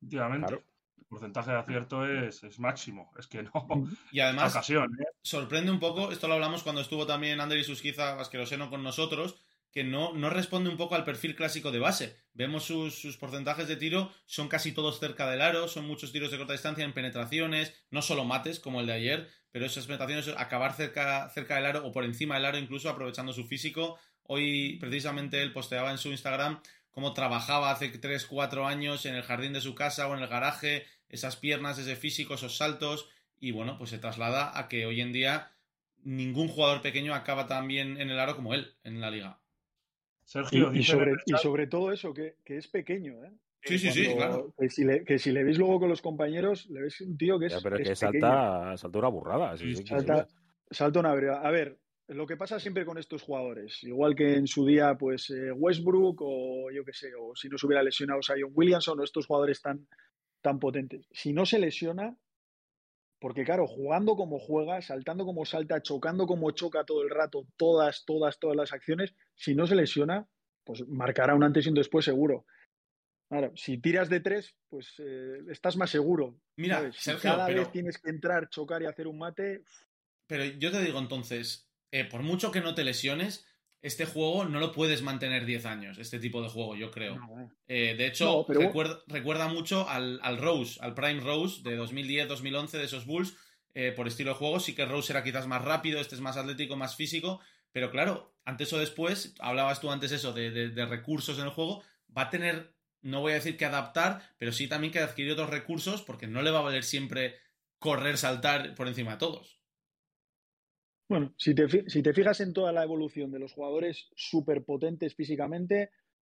Efectivamente. 0.00 0.54
El 0.98 1.06
porcentaje 1.06 1.50
de 1.50 1.58
acierto 1.58 2.06
es, 2.06 2.58
máximo. 2.58 3.12
Es 3.18 3.26
que 3.26 3.42
no. 3.42 3.86
Y 4.10 4.20
además, 4.20 4.52
ocasión, 4.52 4.94
¿eh? 5.00 5.04
sorprende 5.22 5.70
un 5.70 5.78
poco, 5.78 6.10
esto 6.10 6.26
lo 6.26 6.34
hablamos 6.34 6.62
cuando 6.62 6.80
estuvo 6.80 7.06
también 7.06 7.40
Ander 7.40 7.58
y 7.58 7.64
Susquiza 7.64 8.18
Asqueroseno 8.18 8.70
con 8.70 8.82
nosotros, 8.82 9.36
que 9.70 9.84
no, 9.84 10.12
no 10.12 10.28
responde 10.28 10.68
un 10.68 10.76
poco 10.76 10.94
al 10.94 11.04
perfil 11.04 11.34
clásico 11.34 11.70
de 11.70 11.78
base. 11.78 12.16
Vemos 12.34 12.64
sus, 12.64 12.98
sus, 12.98 13.16
porcentajes 13.16 13.68
de 13.68 13.76
tiro, 13.76 14.12
son 14.26 14.48
casi 14.48 14.72
todos 14.72 15.00
cerca 15.00 15.30
del 15.30 15.40
aro, 15.40 15.68
son 15.68 15.86
muchos 15.86 16.12
tiros 16.12 16.30
de 16.30 16.38
corta 16.38 16.52
distancia 16.52 16.84
en 16.84 16.92
penetraciones, 16.92 17.86
no 17.90 18.02
solo 18.02 18.24
mates 18.24 18.60
como 18.60 18.80
el 18.80 18.86
de 18.86 18.92
ayer, 18.92 19.28
pero 19.50 19.64
esas 19.66 19.86
penetraciones, 19.86 20.28
acabar 20.36 20.74
cerca, 20.74 21.28
cerca 21.30 21.56
del 21.56 21.66
aro 21.66 21.86
o 21.86 21.92
por 21.92 22.04
encima 22.04 22.34
del 22.34 22.46
aro, 22.46 22.58
incluso 22.58 22.90
aprovechando 22.90 23.32
su 23.32 23.44
físico, 23.44 23.98
Hoy 24.24 24.78
precisamente 24.80 25.42
él 25.42 25.52
posteaba 25.52 25.90
en 25.90 25.98
su 25.98 26.10
Instagram 26.10 26.60
cómo 26.90 27.12
trabajaba 27.14 27.70
hace 27.70 27.88
3, 27.88 28.26
4 28.26 28.66
años 28.66 29.06
en 29.06 29.14
el 29.14 29.22
jardín 29.22 29.52
de 29.52 29.60
su 29.60 29.74
casa 29.74 30.08
o 30.08 30.14
en 30.16 30.22
el 30.22 30.28
garaje, 30.28 30.84
esas 31.08 31.36
piernas, 31.36 31.78
ese 31.78 31.96
físico, 31.96 32.34
esos 32.34 32.56
saltos, 32.56 33.08
y 33.40 33.50
bueno, 33.50 33.76
pues 33.78 33.90
se 33.90 33.98
traslada 33.98 34.56
a 34.58 34.68
que 34.68 34.86
hoy 34.86 35.00
en 35.00 35.12
día 35.12 35.50
ningún 36.04 36.48
jugador 36.48 36.82
pequeño 36.82 37.14
acaba 37.14 37.46
tan 37.46 37.66
bien 37.66 38.00
en 38.00 38.10
el 38.10 38.18
aro 38.18 38.36
como 38.36 38.54
él 38.54 38.74
en 38.84 39.00
la 39.00 39.10
liga. 39.10 39.38
Sergio, 40.24 40.72
y, 40.72 40.82
sobre, 40.84 41.14
y 41.26 41.32
sobre, 41.36 41.66
todo 41.66 41.92
eso, 41.92 42.14
que, 42.14 42.36
es 42.46 42.68
pequeño, 42.68 43.24
¿eh? 43.24 43.32
Sí, 43.64 43.78
sí, 43.78 43.90
sí, 43.90 44.14
claro. 44.14 44.54
Que 44.58 44.68
si, 44.68 44.84
le, 44.84 45.04
que 45.04 45.18
si, 45.18 45.30
le, 45.30 45.44
veis 45.44 45.58
luego 45.58 45.80
con 45.80 45.88
los 45.88 46.02
compañeros, 46.02 46.68
le 46.70 46.82
veis 46.82 47.00
un 47.00 47.16
tío 47.16 47.38
que 47.38 47.46
es. 47.46 47.60
pero 47.62 47.76
que, 47.76 47.94
salta, 47.94 48.76
salta, 48.76 48.98
una 48.98 49.08
burrada. 49.08 49.56
salta, 49.84 50.26
salta, 50.70 51.00
una 51.00 51.12
burrada. 51.12 51.46
A 51.46 51.50
ver, 51.50 51.78
lo 52.14 52.26
que 52.26 52.36
pasa 52.36 52.58
siempre 52.60 52.84
con 52.84 52.98
estos 52.98 53.22
jugadores, 53.22 53.82
igual 53.82 54.14
que 54.14 54.34
en 54.34 54.46
su 54.46 54.66
día, 54.66 54.96
pues 54.98 55.30
eh, 55.30 55.52
Westbrook 55.52 56.20
o 56.22 56.70
yo 56.70 56.84
qué 56.84 56.92
sé, 56.92 57.12
o 57.14 57.34
si 57.34 57.48
no 57.48 57.58
se 57.58 57.66
hubiera 57.66 57.82
lesionado 57.82 58.20
Zion 58.22 58.52
Williamson 58.54 59.00
o 59.00 59.04
estos 59.04 59.26
jugadores 59.26 59.60
tan, 59.60 59.86
tan 60.40 60.58
potentes. 60.58 61.06
Si 61.10 61.32
no 61.32 61.46
se 61.46 61.58
lesiona, 61.58 62.16
porque 63.20 63.44
claro, 63.44 63.66
jugando 63.66 64.16
como 64.16 64.38
juega, 64.38 64.82
saltando 64.82 65.24
como 65.24 65.44
salta, 65.44 65.80
chocando 65.80 66.26
como 66.26 66.50
choca 66.50 66.84
todo 66.84 67.02
el 67.02 67.10
rato, 67.10 67.46
todas, 67.56 68.04
todas, 68.04 68.38
todas 68.38 68.56
las 68.56 68.72
acciones, 68.72 69.14
si 69.34 69.54
no 69.54 69.66
se 69.66 69.76
lesiona, 69.76 70.26
pues 70.64 70.86
marcará 70.88 71.34
un 71.34 71.44
antes 71.44 71.66
y 71.66 71.68
un 71.68 71.76
después 71.76 72.04
seguro. 72.04 72.46
Claro, 73.28 73.52
si 73.56 73.78
tiras 73.78 74.10
de 74.10 74.20
tres, 74.20 74.54
pues 74.68 74.94
eh, 74.98 75.38
estás 75.48 75.76
más 75.76 75.88
seguro. 75.88 76.36
Mira, 76.56 76.92
si 76.92 77.14
cada 77.14 77.46
vez 77.46 77.70
tienes 77.70 77.96
que 77.98 78.10
entrar, 78.10 78.50
chocar 78.50 78.82
y 78.82 78.86
hacer 78.86 79.06
un 79.06 79.18
mate. 79.18 79.62
Pero 80.26 80.44
yo 80.44 80.70
te 80.70 80.82
digo 80.82 80.98
entonces, 80.98 81.71
eh, 81.92 82.04
por 82.04 82.22
mucho 82.22 82.50
que 82.50 82.62
no 82.62 82.74
te 82.74 82.84
lesiones, 82.84 83.46
este 83.82 84.06
juego 84.06 84.44
no 84.44 84.60
lo 84.60 84.72
puedes 84.72 85.02
mantener 85.02 85.44
10 85.44 85.66
años, 85.66 85.98
este 85.98 86.18
tipo 86.18 86.40
de 86.42 86.48
juego, 86.48 86.74
yo 86.74 86.90
creo. 86.90 87.18
Eh, 87.68 87.94
de 87.96 88.06
hecho, 88.06 88.46
recuerda, 88.48 89.48
mucho 89.48 89.88
al, 89.88 90.38
Rose, 90.38 90.78
al 90.80 90.94
Prime 90.94 91.20
Rose 91.20 91.62
de 91.62 91.78
2010-2011 91.78 92.70
de 92.70 92.84
esos 92.84 93.06
Bulls, 93.06 93.36
eh, 93.74 93.92
por 93.94 94.08
estilo 94.08 94.30
de 94.30 94.36
juego. 94.36 94.60
Sí 94.60 94.74
que 94.74 94.86
Rose 94.86 95.12
era 95.12 95.22
quizás 95.22 95.46
más 95.46 95.62
rápido, 95.62 96.00
este 96.00 96.14
es 96.14 96.20
más 96.20 96.36
atlético, 96.36 96.76
más 96.76 96.96
físico, 96.96 97.40
pero 97.72 97.90
claro, 97.90 98.34
antes 98.44 98.72
o 98.72 98.78
después, 98.78 99.34
hablabas 99.40 99.80
tú 99.80 99.90
antes 99.90 100.12
eso 100.12 100.32
de, 100.32 100.50
de 100.50 100.86
recursos 100.86 101.38
en 101.38 101.44
el 101.44 101.50
juego, 101.50 101.82
va 102.16 102.22
a 102.22 102.30
tener, 102.30 102.74
no 103.02 103.20
voy 103.20 103.32
a 103.32 103.36
decir 103.36 103.56
que 103.56 103.64
adaptar, 103.64 104.22
pero 104.38 104.52
sí 104.52 104.68
también 104.68 104.92
que 104.92 105.00
adquirir 105.00 105.32
otros 105.32 105.50
recursos 105.50 106.02
porque 106.02 106.26
no 106.26 106.40
le 106.42 106.50
va 106.52 106.60
a 106.60 106.62
valer 106.62 106.84
siempre 106.84 107.40
correr, 107.78 108.16
saltar 108.16 108.74
por 108.74 108.86
encima 108.86 109.12
de 109.12 109.18
todos. 109.18 109.61
Bueno, 111.12 111.34
si 111.36 111.54
te, 111.54 111.68
si 111.90 112.02
te 112.02 112.14
fijas 112.14 112.40
en 112.40 112.54
toda 112.54 112.72
la 112.72 112.84
evolución 112.84 113.30
de 113.30 113.38
los 113.38 113.52
jugadores 113.52 114.08
súper 114.16 114.64
potentes 114.64 115.14
físicamente, 115.14 115.90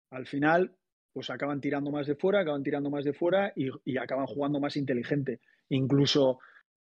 al 0.10 0.26
final 0.26 0.76
pues 1.14 1.30
acaban 1.30 1.62
tirando 1.62 1.92
más 1.92 2.08
de 2.08 2.16
fuera, 2.16 2.40
acaban 2.40 2.64
tirando 2.64 2.90
más 2.90 3.06
de 3.06 3.14
fuera 3.14 3.54
y, 3.56 3.70
acaban 4.00 4.26
jugando 4.26 4.60
más 4.60 4.76
inteligente. 4.76 5.42
Incluso 5.70 6.40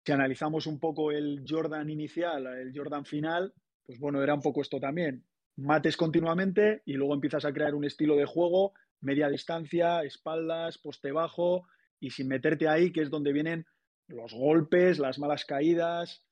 si 0.07 0.13
analizamos 0.13 0.69
un 0.69 0.79
poco 0.79 1.11
el 1.11 1.43
Jordan 1.45 1.91
inicial, 1.91 2.47
el 2.47 2.73
Jordan 2.73 3.05
final, 3.05 3.55
pues 3.85 3.99
bueno, 3.99 4.23
era 4.23 4.35
un 4.35 4.41
poco 4.41 4.63
esto 4.63 4.79
también. 4.79 5.25
Mates 5.57 5.97
continuamente 5.97 6.83
y 6.87 6.93
luego 6.93 7.15
empiezas 7.15 7.45
a 7.45 7.53
crear 7.53 7.75
un 7.75 7.85
estilo 7.85 8.15
de 8.15 8.25
juego, 8.25 8.73
media 9.01 9.29
distancia, 9.29 10.05
espaldas, 10.05 10.79
poste 10.79 11.11
bajo 11.11 11.67
y 11.99 12.11
sin 12.11 12.29
meterte 12.29 12.69
ahí, 12.69 12.93
que 12.93 13.03
es 13.03 13.11
donde 13.11 13.33
vienen 13.33 13.67
los 14.07 14.33
golpes, 14.33 15.01
las 15.01 15.19
malas 15.19 15.45
caídas, 15.45 16.25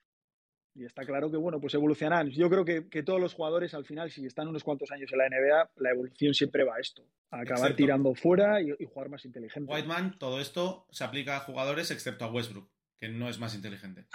y 0.74 0.84
está 0.84 1.04
claro 1.04 1.30
que, 1.30 1.36
bueno, 1.36 1.60
pues 1.60 1.74
evolucionarán. 1.74 2.30
Yo 2.30 2.48
creo 2.48 2.64
que, 2.64 3.02
todos 3.02 3.20
los 3.20 3.34
jugadores, 3.34 3.74
al 3.74 3.84
final, 3.84 4.10
si 4.10 4.24
están 4.26 4.48
unos 4.48 4.62
cuantos 4.62 4.90
años 4.92 5.10
en 5.12 5.18
la 5.18 5.28
NBA, 5.28 5.70
la 5.76 5.90
evolución 5.90 6.34
siempre 6.34 6.64
va 6.64 6.76
a 6.76 6.80
esto, 6.80 7.04
a 7.30 7.40
acabar 7.40 7.74
tirando 7.74 8.14
fuera 8.14 8.60
y, 8.62 8.72
jugar 8.84 9.08
más 9.08 9.24
inteligente. 9.24 9.72
Whiteman, 9.72 10.18
todo 10.18 10.40
esto 10.40 10.86
se 10.90 11.04
aplica 11.04 11.36
a 11.36 11.40
jugadores 11.40 11.90
excepto 11.90 12.24
a 12.24 12.30
Westbrook, 12.30 12.70
que 12.98 13.08
no 13.08 13.28
es 13.28 13.38
más 13.38 13.54
inteligente. 13.54 14.06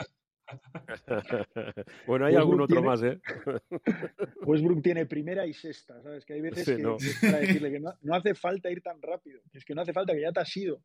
bueno, 2.07 2.25
hay 2.25 2.35
algún 2.35 2.61
otro 2.61 2.81
más, 2.81 3.01
¿eh? 3.03 3.19
Westbrook 4.45 4.81
tiene 4.81 5.05
primera 5.05 5.45
y 5.45 5.53
sexta, 5.53 6.01
¿sabes? 6.01 6.25
Que 6.25 6.33
hay 6.33 6.41
veces 6.41 6.65
que 6.65 6.77
no. 6.77 6.97
para 7.21 7.39
decirle 7.39 7.71
que 7.71 7.79
no, 7.79 8.15
hace 8.15 8.35
falta 8.35 8.69
ir 8.69 8.81
tan 8.81 9.01
rápido, 9.01 9.41
es 9.51 9.65
que 9.65 9.73
no 9.73 9.81
hace 9.81 9.93
falta 9.93 10.13
que 10.13 10.21
ya 10.21 10.31
te 10.31 10.39
has 10.39 10.57
ido, 10.57 10.81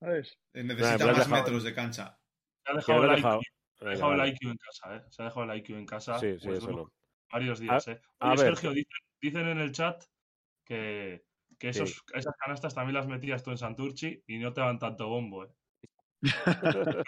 ¿sabes? 0.00 0.38
Necesita 0.54 1.06
más 1.06 1.28
metros 1.28 1.64
de 1.64 1.74
cancha. 1.74 2.18
ha 2.64 2.74
dejado, 2.74 3.40
se 3.82 3.88
ha 3.88 3.90
dejado 3.90 4.12
el 4.14 4.28
IQ 4.28 4.42
en 4.42 4.56
casa, 4.56 4.96
¿eh? 4.96 5.02
Se 5.08 5.22
ha 5.22 5.24
dejado 5.26 5.50
el 5.50 5.58
IQ 5.58 5.70
en 5.70 5.86
casa. 5.86 6.18
Sí, 6.18 6.38
sí, 6.38 6.46
pues, 6.46 6.58
eso 6.58 6.70
no. 6.70 6.92
Varios 7.32 7.60
días, 7.60 7.88
¿eh? 7.88 8.00
Oye, 8.20 8.38
Sergio, 8.38 8.72
dicen, 9.20 9.48
en 9.48 9.58
el 9.58 9.72
chat 9.72 10.04
que, 10.64 11.24
que 11.58 11.70
esos, 11.70 12.04
esas 12.14 12.34
canastas 12.36 12.74
también 12.74 12.94
las 12.94 13.08
metías 13.08 13.42
tú 13.42 13.50
en 13.50 13.58
Santurchi 13.58 14.22
y 14.26 14.38
no 14.38 14.52
te 14.52 14.60
van 14.60 14.78
tanto 14.78 15.08
bombo, 15.08 15.44
¿eh? 15.44 15.48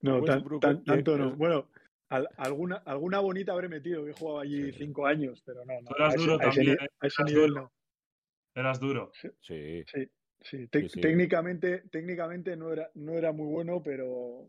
no, 0.00 0.22
tanto 0.24 1.18
no. 1.18 1.36
Bueno, 1.36 1.68
alguna, 2.08 2.76
alguna 2.76 3.20
bonita 3.20 3.52
habré 3.52 3.68
metido, 3.68 4.04
que 4.04 4.12
he 4.12 4.14
jugado 4.14 4.40
allí 4.40 4.72
cinco 4.72 5.06
años, 5.06 5.42
pero 5.44 5.64
no, 5.64 5.80
no. 5.82 5.90
eras 5.96 6.14
duro 6.14 6.38
también, 6.38 6.70
¿eh? 6.70 6.88
A 7.00 7.06
ese 7.06 7.24
nivel 7.24 7.54
no. 7.54 7.72
Eras 8.54 8.80
duro. 8.80 9.12
Sí. 9.14 9.28
Sí, 9.40 9.84
sí. 9.84 10.68
Técnicamente, 10.68 11.80
técnicamente 11.90 12.56
no, 12.56 12.72
era, 12.72 12.90
no 12.94 13.12
era 13.12 13.32
muy 13.32 13.46
bueno, 13.46 13.82
pero, 13.82 14.48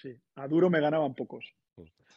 Sí, 0.00 0.16
a 0.36 0.46
duro 0.46 0.70
me 0.70 0.80
ganaban 0.80 1.14
pocos. 1.14 1.54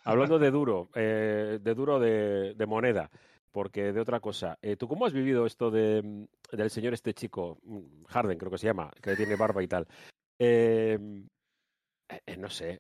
Hablando 0.04 0.38
de 0.38 0.52
duro, 0.52 0.90
eh, 0.94 1.60
de 1.62 1.74
duro 1.74 2.00
de, 2.00 2.66
moneda, 2.68 3.10
porque 3.52 3.92
de 3.92 4.00
otra 4.00 4.20
cosa, 4.20 4.58
eh, 4.62 4.76
¿tú 4.76 4.88
cómo 4.88 5.06
has 5.06 5.14
vivido 5.14 5.48
esto 5.48 5.72
de, 5.72 6.02
mm, 6.04 6.56
del 6.56 6.70
señor 6.70 6.94
este 6.94 7.14
chico, 7.14 7.58
mm, 7.64 8.04
Harden 8.06 8.38
creo 8.38 8.52
que 8.52 8.60
se 8.60 8.68
llama, 8.68 8.92
que 9.02 9.16
tiene 9.16 9.36
barba 9.36 9.64
y 9.64 9.68
tal? 9.68 9.88
Em, 10.40 11.28
eh, 12.10 12.38
no 12.38 12.50
sé, 12.50 12.80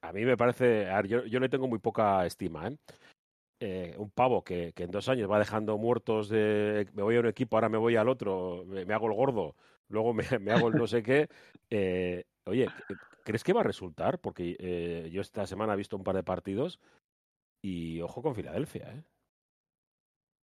a 0.00 0.12
mí 0.12 0.24
me 0.24 0.36
parece, 0.36 0.88
yo, 1.06 1.24
yo, 1.24 1.40
le 1.40 1.48
tengo 1.48 1.68
muy 1.68 1.78
poca 1.78 2.26
estima, 2.26 2.68
un 2.68 4.10
pavo 4.10 4.42
que, 4.42 4.72
en 4.76 4.90
dos 4.90 5.08
años 5.08 5.30
va 5.30 5.38
dejando 5.38 5.76
muertos 5.78 6.28
de 6.28 6.88
me 6.94 7.02
voy 7.02 7.16
a 7.16 7.20
un 7.20 7.26
equipo, 7.26 7.56
ahora 7.56 7.68
me 7.68 7.78
voy 7.78 7.96
al 7.96 8.08
otro, 8.08 8.64
me, 8.66 8.92
hago 8.92 9.06
el 9.06 9.14
gordo, 9.14 9.56
luego 9.88 10.14
me, 10.14 10.24
hago 10.52 10.68
el 10.68 10.74
no 10.74 10.86
sé 10.86 11.02
qué. 11.02 11.28
Oye, 12.46 12.68
¿Crees 13.24 13.44
que 13.44 13.52
va 13.52 13.60
a 13.60 13.64
resultar? 13.64 14.18
Porque 14.20 14.56
eh, 14.58 15.10
yo 15.12 15.20
esta 15.20 15.46
semana 15.46 15.74
he 15.74 15.76
visto 15.76 15.96
un 15.96 16.04
par 16.04 16.16
de 16.16 16.22
partidos 16.22 16.80
y 17.62 18.00
ojo 18.00 18.22
con 18.22 18.34
Filadelfia, 18.34 18.92
¿eh? 18.92 19.04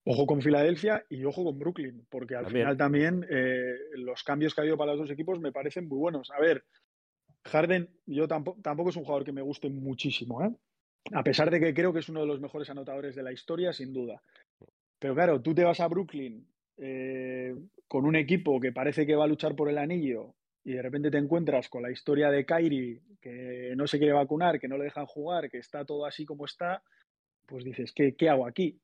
Ojo 0.05 0.25
con 0.25 0.41
Filadelfia 0.41 1.05
y 1.09 1.25
ojo 1.25 1.43
con 1.43 1.59
Brooklyn, 1.59 2.07
porque 2.09 2.35
al 2.35 2.45
final 2.45 2.77
también 2.77 3.25
eh, 3.29 3.75
los 3.95 4.23
cambios 4.23 4.55
que 4.55 4.61
ha 4.61 4.63
habido 4.63 4.77
para 4.77 4.91
los 4.91 5.01
dos 5.01 5.11
equipos 5.11 5.41
me 5.41 5.51
parecen 5.51 5.89
muy 5.89 5.97
buenos. 5.97 6.31
A 6.31 6.39
ver, 6.39 6.63
Harden, 7.43 7.89
yo 8.05 8.25
tampoco, 8.25 8.61
tampoco 8.61 8.91
es 8.91 8.95
un 8.95 9.03
jugador 9.03 9.25
que 9.25 9.33
me 9.33 9.41
guste 9.41 9.69
muchísimo, 9.69 10.41
¿eh? 10.45 10.55
A 11.11 11.23
pesar 11.23 11.51
de 11.51 11.59
que 11.59 11.73
creo 11.73 11.91
que 11.91 11.99
es 11.99 12.07
uno 12.07 12.21
de 12.21 12.27
los 12.27 12.39
mejores 12.39 12.69
anotadores 12.69 13.15
de 13.15 13.23
la 13.23 13.33
historia, 13.33 13.73
sin 13.73 13.91
duda. 13.91 14.21
Pero 14.97 15.13
claro, 15.13 15.41
tú 15.41 15.53
te 15.53 15.65
vas 15.65 15.81
a 15.81 15.87
Brooklyn 15.87 16.47
eh, 16.77 17.53
con 17.87 18.05
un 18.05 18.15
equipo 18.15 18.61
que 18.61 18.71
parece 18.71 19.05
que 19.05 19.15
va 19.15 19.25
a 19.25 19.27
luchar 19.27 19.55
por 19.57 19.69
el 19.69 19.77
anillo 19.77 20.35
y 20.67 20.73
de 20.73 20.81
repente 20.81 21.09
te 21.09 21.17
encuentras 21.17 21.69
con 21.69 21.81
la 21.81 21.91
historia 21.91 22.29
de 22.29 22.45
Kairi, 22.45 23.01
que 23.21 23.73
no 23.77 23.87
se 23.87 23.99
quiere 23.99 24.11
vacunar, 24.11 24.59
que 24.59 24.67
no 24.67 24.77
le 24.77 24.83
dejan 24.83 25.05
jugar, 25.05 25.49
que 25.49 25.59
está 25.59 25.85
todo 25.85 26.05
así 26.05 26.25
como 26.25 26.43
está, 26.43 26.83
pues 27.45 27.63
dices, 27.63 27.93
¿qué, 27.93 28.29
hago 28.29 28.45
aquí? 28.45 28.77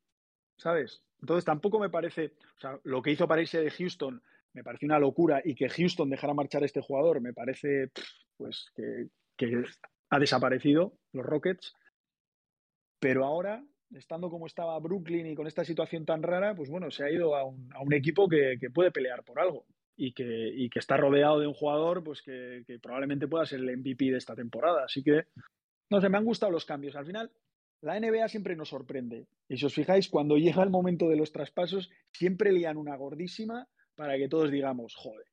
¿sabes? 0.56 1.04
Entonces 1.20 1.44
tampoco 1.44 1.80
me 1.80 1.90
parece, 1.90 2.36
o 2.56 2.60
sea, 2.62 2.80
lo 2.86 3.02
que 3.02 3.12
hizo 3.12 3.28
para 3.28 3.42
irse 3.42 3.60
de 3.60 3.70
Houston 3.70 4.24
me 4.54 4.64
parece 4.64 4.86
una 4.86 4.98
locura 4.98 5.42
y 5.44 5.56
que 5.56 5.68
Houston 5.68 6.10
dejara 6.10 6.34
marchar 6.34 6.64
a 6.64 6.68
este 6.68 6.80
jugador 6.80 7.20
me 7.20 7.34
parece, 7.34 7.92
pues, 8.38 8.72
que, 8.74 9.10
ha 10.10 10.20
desaparecido 10.20 10.94
los 11.12 11.26
Rockets. 11.26 11.74
Pero 12.98 13.26
ahora, 13.26 13.62
estando 13.94 14.30
como 14.30 14.48
estaba 14.48 14.80
Brooklyn 14.80 15.26
y 15.26 15.36
con 15.36 15.48
esta 15.48 15.66
situación 15.66 16.06
tan 16.06 16.24
rara, 16.24 16.56
pues 16.56 16.70
bueno, 16.70 16.92
se 16.92 17.04
ha 17.04 17.12
ido 17.12 17.36
a 17.36 17.44
un, 17.44 17.94
equipo 17.94 18.30
que, 18.30 18.58
puede 18.74 18.92
pelear 18.92 19.26
por 19.26 19.42
algo 19.42 19.66
y 19.96 20.14
que, 20.14 20.52
y 20.56 20.70
que, 20.70 20.80
está 20.80 20.98
rodeado 20.98 21.40
de 21.40 21.48
un 21.48 21.54
jugador 21.54 22.04
pues 22.04 22.22
que, 22.22 22.64
que, 22.66 22.80
probablemente 22.80 23.28
pueda 23.28 23.46
ser 23.46 23.60
el 23.60 23.78
MVP 23.78 24.06
de 24.06 24.18
esta 24.18 24.36
temporada. 24.36 24.86
Así 24.86 25.04
que, 25.04 25.26
no 25.90 26.02
sé, 26.02 26.10
me 26.10 26.18
han 26.18 26.26
gustado 26.26 26.52
los 26.52 26.66
cambios. 26.66 26.96
Al 26.96 27.06
final, 27.06 27.32
la 27.82 28.00
NBA 28.00 28.30
siempre 28.30 28.56
nos 28.56 28.70
sorprende. 28.70 29.28
Y 29.50 29.58
si 29.58 29.66
os 29.66 29.74
fijáis, 29.74 30.10
cuando 30.10 30.38
llega 30.38 30.64
el 30.64 30.70
momento 30.70 31.10
de 31.10 31.18
los 31.18 31.32
traspasos, 31.32 31.92
siempre 32.12 32.52
lían 32.52 32.78
una 32.78 32.96
gordísima 32.96 33.68
para 33.96 34.18
que 34.18 34.30
todos 34.30 34.50
digamos, 34.50 34.96
joder, 34.96 35.26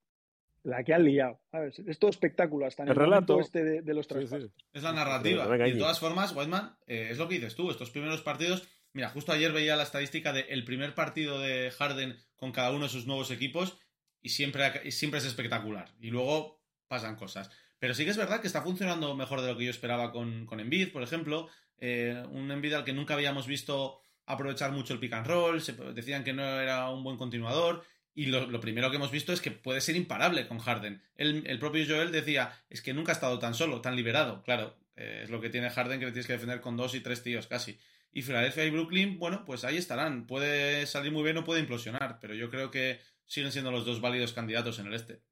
la 0.65 0.85
que 0.85 0.93
han 0.93 1.05
liado. 1.05 1.41
¿sabes? 1.51 1.79
Es 1.79 1.99
todo 1.99 2.11
espectáculo 2.11 2.67
hasta 2.67 2.83
en 2.83 2.89
el, 2.89 2.95
el 2.95 3.01
relato 3.01 3.41
este 3.41 3.65
de, 3.65 3.83
de 3.83 3.95
los 3.95 4.07
traspasos. 4.07 4.51
Sí, 4.51 4.57
sí. 4.59 4.67
Es 4.73 4.83
la 4.83 4.93
narrativa. 4.93 5.47
Sí, 5.47 5.63
y 5.71 5.73
de 5.73 5.79
todas 5.79 6.01
formas, 6.01 6.35
Whiteman, 6.35 6.77
eh, 6.87 7.09
es 7.11 7.19
lo 7.19 7.29
que 7.29 7.37
dices 7.37 7.55
tú, 7.55 7.71
estos 7.71 7.91
primeros 7.91 8.23
partidos. 8.23 8.69
Mira, 8.93 9.09
justo 9.11 9.33
ayer 9.33 9.53
veía 9.53 9.77
la 9.77 9.85
estadística 9.85 10.33
del 10.33 10.65
primer 10.65 10.95
partido 10.95 11.39
de 11.41 11.71
Harden 11.71 12.17
con 12.35 12.51
cada 12.51 12.73
uno 12.73 12.85
de 12.85 12.91
sus 12.91 13.07
nuevos 13.07 13.31
equipos 13.31 13.79
y 14.23 14.31
siempre, 14.31 14.91
siempre 14.91 15.19
es 15.19 15.27
espectacular. 15.27 15.93
Y 16.01 16.11
luego 16.11 16.61
pasan 16.89 17.17
cosas. 17.17 17.51
Pero 17.79 17.95
sí 17.95 18.05
que 18.05 18.11
es 18.11 18.17
verdad 18.17 18.41
que 18.41 18.47
está 18.47 18.63
funcionando 18.63 19.17
mejor 19.17 19.41
de 19.41 19.49
lo 19.49 19.57
que 19.57 19.65
yo 19.65 19.71
esperaba 19.71 20.13
con, 20.13 20.47
con 20.47 20.61
Embiid, 20.61 20.93
por 20.93 21.03
ejemplo. 21.03 21.49
Eh, 21.79 22.23
un 22.31 22.51
Embiid 22.51 22.75
al 22.75 22.85
que 22.85 22.93
nunca 22.93 23.15
habíamos 23.15 23.47
visto 23.47 24.01
aprovechar 24.27 24.73
mucho 24.73 24.93
el 24.93 25.01
pick 25.01 25.15
and 25.15 25.27
roll. 25.27 25.63
Se, 25.63 25.73
decían 25.73 26.23
que 26.25 26.33
no 26.33 26.43
era 26.43 26.91
un 26.91 27.03
buen 27.03 27.17
continuador. 27.17 27.85
Y 28.15 28.27
lo, 28.27 28.61
primero 28.61 28.91
que 28.91 28.97
hemos 28.97 29.11
visto 29.11 29.33
es 29.33 29.41
que 29.41 29.51
puede 29.51 29.81
ser 29.81 29.97
imparable 29.97 30.47
con 30.47 30.59
Harden. 30.59 31.03
El, 31.15 31.47
el, 31.47 31.59
propio 31.59 31.87
Joel 31.87 32.13
decía, 32.13 32.53
es 32.69 32.83
que 32.83 32.93
nunca 32.93 33.13
ha 33.13 33.15
estado 33.15 33.39
tan 33.39 33.55
solo, 33.55 33.81
tan 33.81 33.97
liberado. 33.97 34.43
Claro, 34.43 34.77
eh, 34.97 35.21
es 35.25 35.31
lo 35.31 35.41
que 35.41 35.49
tiene 35.49 35.71
Harden 35.71 36.01
que 36.01 36.07
le 36.07 36.13
tienes 36.13 36.27
que 36.27 36.35
defender 36.35 36.61
con 36.61 36.77
dos 36.77 36.95
y 36.95 37.01
tres 37.01 37.23
tíos 37.23 37.47
casi. 37.47 37.79
Y 38.13 38.23
Philadelphia 38.23 38.65
y 38.65 38.71
Brooklyn, 38.71 39.19
bueno, 39.19 39.45
pues 39.45 39.65
ahí 39.65 39.77
estarán. 39.77 40.27
Puede 40.27 40.87
salir 40.87 41.13
muy 41.13 41.23
bien 41.23 41.39
o 41.39 41.45
puede 41.45 41.61
implosionar, 41.61 42.19
pero 42.21 42.35
yo 42.35 42.51
creo 42.51 42.71
que 42.71 43.01
siguen 43.31 43.53
siendo 43.53 43.71
los 43.71 43.87
dos 43.87 44.01
válidos 44.01 44.33
candidatos 44.33 44.81
en 44.81 44.89
el 44.89 44.95
este. 44.95 45.23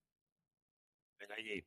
Allí. 1.36 1.66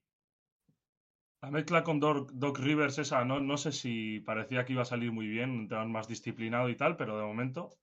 La 1.41 1.51
mezcla 1.51 1.83
con 1.83 1.99
Doc, 1.99 2.31
Doc, 2.33 2.59
Rivers 2.59 2.97
esa, 2.97 3.23
no, 3.25 3.39
no 3.39 3.57
sé 3.57 3.71
si 3.71 4.19
parecía 4.21 4.65
que 4.65 4.73
iba 4.73 4.81
a 4.81 4.85
salir 4.85 5.11
muy 5.11 5.27
bien, 5.27 5.51
un 5.51 5.67
tema 5.67 5.85
más 5.85 6.07
disciplinado 6.07 6.69
y 6.69 6.75
tal, 6.75 6.97
pero 6.97 7.17
de 7.17 7.25
momento 7.25 7.77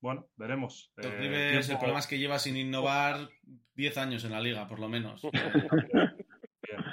bueno, 0.00 0.28
veremos. 0.36 0.90
Doc 0.96 1.12
Rivers, 1.16 1.68
eh, 1.68 1.72
el 1.72 1.78
problema 1.78 2.00
es 2.00 2.06
que 2.08 2.18
lleva 2.18 2.40
sin 2.40 2.56
innovar 2.56 3.30
10 3.74 3.98
años 3.98 4.24
en 4.24 4.32
la 4.32 4.40
liga, 4.40 4.66
por 4.66 4.80
lo 4.80 4.88
menos. 4.88 5.22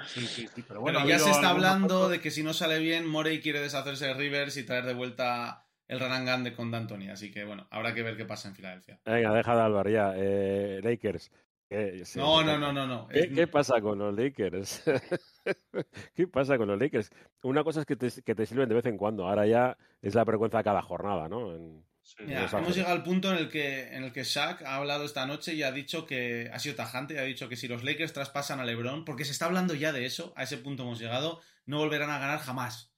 Sí, 0.07 0.25
sí, 0.25 0.47
sí, 0.53 0.63
pero 0.67 0.81
bueno, 0.81 1.07
ya 1.07 1.19
se 1.19 1.29
está 1.29 1.51
hablando 1.51 2.09
de 2.09 2.19
que 2.19 2.31
si 2.31 2.43
no 2.43 2.53
sale 2.53 2.79
bien, 2.79 3.05
Morey 3.07 3.39
quiere 3.39 3.61
deshacerse 3.61 4.07
de 4.07 4.13
Rivers 4.13 4.57
y 4.57 4.65
traer 4.65 4.85
de 4.85 4.93
vuelta 4.93 5.68
el 5.89 5.99
Ranangan 5.99 6.43
de 6.43 6.53
con 6.53 6.71
D'Antoni. 6.71 7.09
Así 7.09 7.31
que 7.31 7.43
bueno, 7.43 7.67
habrá 7.71 7.93
que 7.93 8.03
ver 8.03 8.15
qué 8.15 8.23
pasa 8.23 8.47
en 8.47 8.55
Filadelfia. 8.55 8.99
Venga, 9.05 9.33
deja 9.33 9.55
de 9.55 9.61
Álvaro 9.61 9.89
ya. 9.89 10.13
Eh, 10.15 10.79
Lakers. 10.81 11.31
Eh, 11.71 12.01
sí, 12.03 12.17
no, 12.17 12.43
no, 12.43 12.57
no, 12.57 12.71
no, 12.71 12.87
no. 12.87 13.07
¿Qué, 13.09 13.29
¿Qué, 13.29 13.47
pasa 13.47 13.81
con 13.81 13.99
los 13.99 14.15
Lakers? 14.15 14.83
¿Qué 16.15 16.27
pasa 16.27 16.57
con 16.57 16.67
los 16.67 16.79
Lakers? 16.79 17.11
Una 17.43 17.63
cosa 17.63 17.81
es 17.81 17.85
que 17.85 17.95
te, 17.95 18.09
que 18.23 18.33
te, 18.33 18.45
sirven 18.45 18.69
de 18.69 18.75
vez 18.75 18.85
en 18.85 18.97
cuando. 18.97 19.27
Ahora 19.27 19.45
ya 19.45 19.77
es 20.01 20.15
la 20.15 20.23
vergüenza 20.23 20.63
cada 20.63 20.81
jornada, 20.81 21.27
¿no? 21.27 21.53
En... 21.53 21.83
Sí, 22.01 22.15
Mira, 22.25 22.49
hemos 22.51 22.75
llegado 22.75 22.95
al 22.95 23.03
punto 23.03 23.29
en 23.29 23.37
el 23.37 23.49
que 23.49 23.95
en 23.95 24.03
el 24.03 24.11
que 24.11 24.23
Shaq 24.23 24.63
ha 24.63 24.77
hablado 24.77 25.05
esta 25.05 25.27
noche 25.27 25.53
y 25.53 25.61
ha 25.61 25.71
dicho 25.71 26.07
que 26.07 26.49
ha 26.51 26.57
sido 26.57 26.75
tajante 26.75 27.13
y 27.13 27.17
ha 27.17 27.23
dicho 27.23 27.49
que 27.49 27.55
si 27.55 27.67
los 27.67 27.83
Lakers 27.83 28.13
traspasan 28.13 28.59
a 28.59 28.65
LeBron, 28.65 29.05
porque 29.05 29.25
se 29.25 29.31
está 29.31 29.45
hablando 29.45 29.75
ya 29.75 29.91
de 29.91 30.05
eso, 30.05 30.33
a 30.35 30.43
ese 30.43 30.57
punto 30.57 30.81
hemos 30.81 30.99
llegado, 30.99 31.39
no 31.67 31.77
volverán 31.77 32.09
a 32.09 32.17
ganar 32.17 32.39
jamás. 32.39 32.88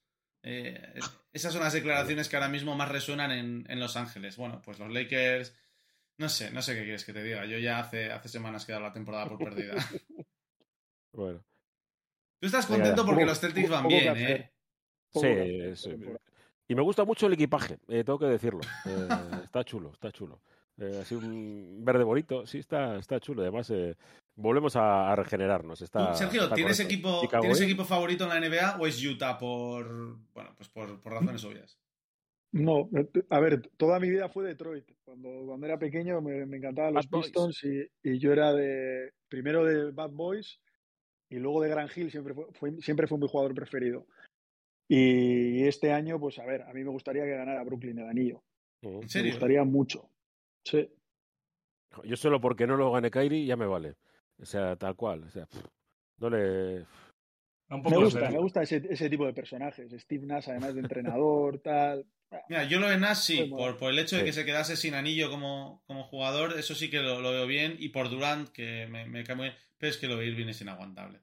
Eh, 0.42 0.94
esas 1.32 1.52
son 1.52 1.62
las 1.62 1.72
declaraciones 1.72 2.28
que 2.28 2.36
ahora 2.36 2.48
mismo 2.48 2.74
más 2.74 2.88
resuenan 2.88 3.30
en, 3.30 3.66
en, 3.68 3.80
Los 3.80 3.96
Ángeles. 3.96 4.36
Bueno, 4.36 4.60
pues 4.64 4.78
los 4.78 4.92
Lakers, 4.92 5.56
no 6.18 6.28
sé, 6.28 6.50
no 6.50 6.62
sé 6.62 6.74
qué 6.74 6.82
quieres 6.82 7.04
que 7.04 7.12
te 7.12 7.22
diga. 7.22 7.44
Yo 7.46 7.58
ya 7.58 7.78
hace, 7.78 8.10
hace 8.10 8.28
semanas 8.28 8.64
que 8.64 8.72
he 8.72 8.74
dado 8.74 8.86
la 8.86 8.92
temporada 8.92 9.28
por 9.28 9.38
perdida. 9.38 9.74
bueno. 11.12 11.44
Tú 12.40 12.46
estás 12.46 12.66
contento 12.66 13.06
porque 13.06 13.24
los 13.24 13.38
Celtics 13.38 13.70
van 13.70 13.86
bien, 13.86 14.16
¿eh? 14.16 14.52
Sí, 15.10 15.76
sí. 15.76 15.90
Y 16.68 16.74
me 16.74 16.82
gusta 16.82 17.04
mucho 17.04 17.26
el 17.26 17.34
equipaje, 17.34 17.78
eh, 17.88 18.02
tengo 18.02 18.18
que 18.18 18.26
decirlo. 18.26 18.60
Eh, 18.86 19.08
está 19.44 19.62
chulo, 19.62 19.92
está 19.92 20.10
chulo. 20.10 20.40
Eh, 20.78 21.00
así 21.02 21.14
un 21.14 21.84
verde 21.84 22.02
bonito, 22.02 22.46
sí, 22.46 22.58
está, 22.58 22.96
está 22.96 23.20
chulo. 23.20 23.42
Además, 23.42 23.70
eh, 23.70 23.96
volvemos 24.36 24.76
a, 24.76 25.12
a, 25.12 25.16
regenerarnos. 25.16 25.82
Está, 25.82 26.14
Sergio, 26.14 26.44
está 26.44 26.54
¿tienes, 26.54 26.80
equipo, 26.80 27.28
¿tienes 27.28 27.60
equipo 27.60 27.84
favorito 27.84 28.24
en 28.24 28.30
la 28.30 28.48
NBA 28.48 28.78
o 28.80 28.86
es 28.86 29.04
Utah 29.04 29.38
por, 29.38 30.18
bueno, 30.32 30.54
pues 30.56 30.68
por, 30.68 31.00
por 31.00 31.12
razones 31.12 31.44
obvias? 31.44 31.78
No, 32.52 32.90
a 33.30 33.40
ver, 33.40 33.62
toda 33.78 33.98
mi 33.98 34.10
vida 34.10 34.28
fue 34.28 34.44
Detroit. 34.44 34.84
Cuando, 35.04 35.30
cuando 35.46 35.66
era 35.66 35.78
pequeño 35.78 36.20
me, 36.20 36.44
me 36.44 36.58
encantaban 36.58 36.92
los 36.92 37.08
Bad 37.08 37.20
Pistons 37.22 37.64
y, 37.64 37.86
y, 38.02 38.18
yo 38.18 38.32
era 38.32 38.52
de 38.52 39.12
primero 39.28 39.64
de 39.64 39.90
Bad 39.90 40.10
Boys 40.10 40.60
y 41.30 41.36
luego 41.36 41.62
de 41.62 41.70
Gran 41.70 41.88
Hill, 41.94 42.10
siempre 42.10 42.34
fue, 42.34 42.46
fue, 42.52 42.72
siempre 42.82 43.06
fue 43.06 43.18
mi 43.18 43.26
jugador 43.26 43.54
preferido. 43.54 44.06
Y 44.86 45.64
este 45.66 45.92
año, 45.92 46.20
pues 46.20 46.38
a 46.38 46.44
ver, 46.44 46.62
a 46.62 46.74
mí 46.74 46.84
me 46.84 46.90
gustaría 46.90 47.24
que 47.24 47.30
ganara 47.30 47.64
Brooklyn 47.64 47.98
el 47.98 48.08
anillo. 48.08 48.42
¿En 48.82 49.08
serio? 49.08 49.28
Me 49.28 49.36
gustaría 49.36 49.64
mucho. 49.64 50.10
Sí. 50.64 50.90
Yo 52.04 52.16
solo 52.16 52.40
porque 52.40 52.66
no 52.66 52.76
lo 52.76 52.92
gane 52.92 53.10
Kyrie 53.10 53.46
ya 53.46 53.56
me 53.56 53.66
vale. 53.66 53.94
O 54.40 54.44
sea, 54.44 54.76
tal 54.76 54.96
cual. 54.96 55.24
O 55.24 55.30
sea, 55.30 55.46
no 56.18 56.30
le. 56.30 56.86
Un 57.68 57.82
poco 57.82 57.96
me 57.96 58.04
gusta, 58.04 58.30
me 58.30 58.38
gusta 58.38 58.62
ese, 58.62 58.82
ese, 58.90 59.08
tipo 59.08 59.26
de 59.26 59.32
personajes. 59.32 59.90
Steve 60.02 60.26
Nash, 60.26 60.50
además 60.50 60.74
de 60.74 60.80
entrenador, 60.80 61.58
tal. 61.64 62.06
Mira, 62.48 62.64
yo 62.64 62.80
lo 62.80 62.88
de 62.88 62.98
Nash 62.98 63.18
sí, 63.18 63.44
por, 63.44 63.76
por, 63.76 63.90
el 63.90 63.98
hecho 63.98 64.16
de 64.16 64.24
que 64.24 64.32
se 64.32 64.46
quedase 64.46 64.76
sin 64.76 64.94
anillo 64.94 65.30
como, 65.30 65.82
como 65.86 66.04
jugador, 66.04 66.58
eso 66.58 66.74
sí 66.74 66.88
que 66.88 67.00
lo, 67.00 67.20
lo, 67.20 67.30
veo 67.30 67.46
bien. 67.46 67.76
Y 67.78 67.90
por 67.90 68.08
Durant, 68.08 68.48
que 68.48 68.86
me, 68.88 69.06
me 69.06 69.24
cae 69.24 69.36
muy 69.36 69.48
bien, 69.48 69.58
pero 69.78 69.90
es 69.90 69.98
que 69.98 70.08
lo 70.08 70.16
de 70.16 70.26
Irving 70.26 70.48
es 70.48 70.60
inaguantable. 70.60 71.20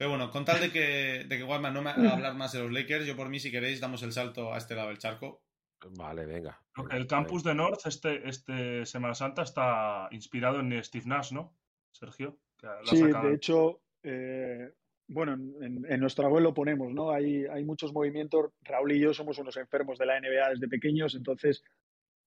Pero 0.00 0.10
bueno, 0.10 0.30
con 0.30 0.46
tal 0.46 0.60
de 0.60 0.72
que, 0.72 1.26
de 1.28 1.38
que 1.38 1.44
no 1.44 1.82
me 1.82 1.90
haga 1.90 2.12
hablar 2.12 2.34
más 2.34 2.52
de 2.52 2.60
los 2.60 2.72
Lakers, 2.72 3.04
yo 3.04 3.14
por 3.16 3.28
mí, 3.28 3.38
si 3.38 3.50
queréis, 3.50 3.80
damos 3.80 4.02
el 4.02 4.12
salto 4.12 4.54
a 4.54 4.56
este 4.56 4.74
lado 4.74 4.88
del 4.88 4.96
charco. 4.96 5.42
Vale, 5.90 6.24
venga. 6.24 6.58
El 6.90 7.06
campus 7.06 7.44
de 7.44 7.54
North, 7.54 7.80
este, 7.84 8.26
este 8.26 8.86
Semana 8.86 9.14
Santa, 9.14 9.42
está 9.42 10.08
inspirado 10.10 10.60
en 10.60 10.82
Steve 10.82 11.04
Nash, 11.06 11.32
¿no, 11.32 11.54
Sergio? 11.92 12.38
sí, 12.84 13.02
de 13.02 13.34
hecho, 13.34 13.80
eh, 14.02 14.72
bueno, 15.08 15.34
en, 15.34 15.84
en, 15.88 16.00
nuestra 16.00 16.28
web 16.28 16.42
lo 16.42 16.54
ponemos, 16.54 16.92
¿no? 16.92 17.10
Hay, 17.10 17.46
hay 17.46 17.64
muchos 17.64 17.92
movimientos. 17.92 18.52
Raúl 18.62 18.92
y 18.92 19.00
yo 19.00 19.12
somos 19.12 19.38
unos 19.38 19.56
enfermos 19.56 19.98
de 19.98 20.06
la 20.06 20.20
NBA 20.20 20.50
desde 20.50 20.68
pequeños, 20.68 21.14
entonces, 21.14 21.62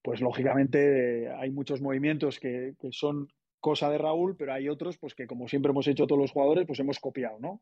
pues 0.01 0.21
lógicamente 0.21 1.29
hay 1.29 1.51
muchos 1.51 1.81
movimientos 1.81 2.39
que, 2.39 2.75
que 2.79 2.91
son 2.91 3.27
cosa 3.63 3.89
de 3.89 3.97
Raúl, 3.97 4.35
pero 4.35 4.53
hay 4.53 4.67
otros 4.67 4.97
pues 4.97 5.15
que 5.15 5.25
como 5.25 5.47
siempre 5.47 5.71
hemos 5.71 5.87
hecho 5.87 6.05
todos 6.05 6.19
los 6.19 6.31
jugadores, 6.31 6.67
pues 6.67 6.79
hemos 6.81 6.99
copiado, 6.99 7.39
¿no? 7.39 7.61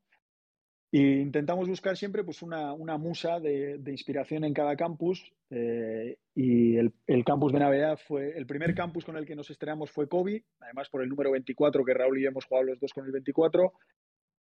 Y 0.94 1.22
intentamos 1.22 1.70
buscar 1.70 1.96
siempre 1.96 2.26
pues 2.26 2.42
una, 2.42 2.74
una 2.74 2.98
musa 2.98 3.40
de, 3.40 3.78
de, 3.78 3.92
inspiración 3.92 4.44
en 4.44 4.54
cada 4.54 4.76
campus 4.76 5.32
eh, 5.50 6.18
y 6.36 6.76
el, 6.76 6.92
el, 7.08 7.24
campus 7.24 7.54
de 7.54 7.60
Navidad 7.60 7.98
fue, 8.06 8.38
el 8.38 8.46
primer 8.46 8.76
campus 8.76 9.06
con 9.06 9.16
el 9.16 9.26
que 9.26 9.36
nos 9.36 9.50
estrenamos 9.50 9.90
fue 9.90 10.10
Kobe, 10.10 10.44
además 10.60 10.90
por 10.90 11.02
el 11.02 11.08
número 11.08 11.32
24 11.32 11.86
que 11.86 11.94
Raúl 11.94 12.20
y 12.20 12.24
yo 12.24 12.30
hemos 12.30 12.44
jugado 12.44 12.68
los 12.68 12.80
dos 12.80 12.92
con 12.92 13.06
el 13.06 13.12
24. 13.14 13.72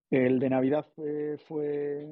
El 0.09 0.39
de 0.39 0.49
Navidad 0.49 0.87
fue, 0.95 1.37
fue 1.37 2.07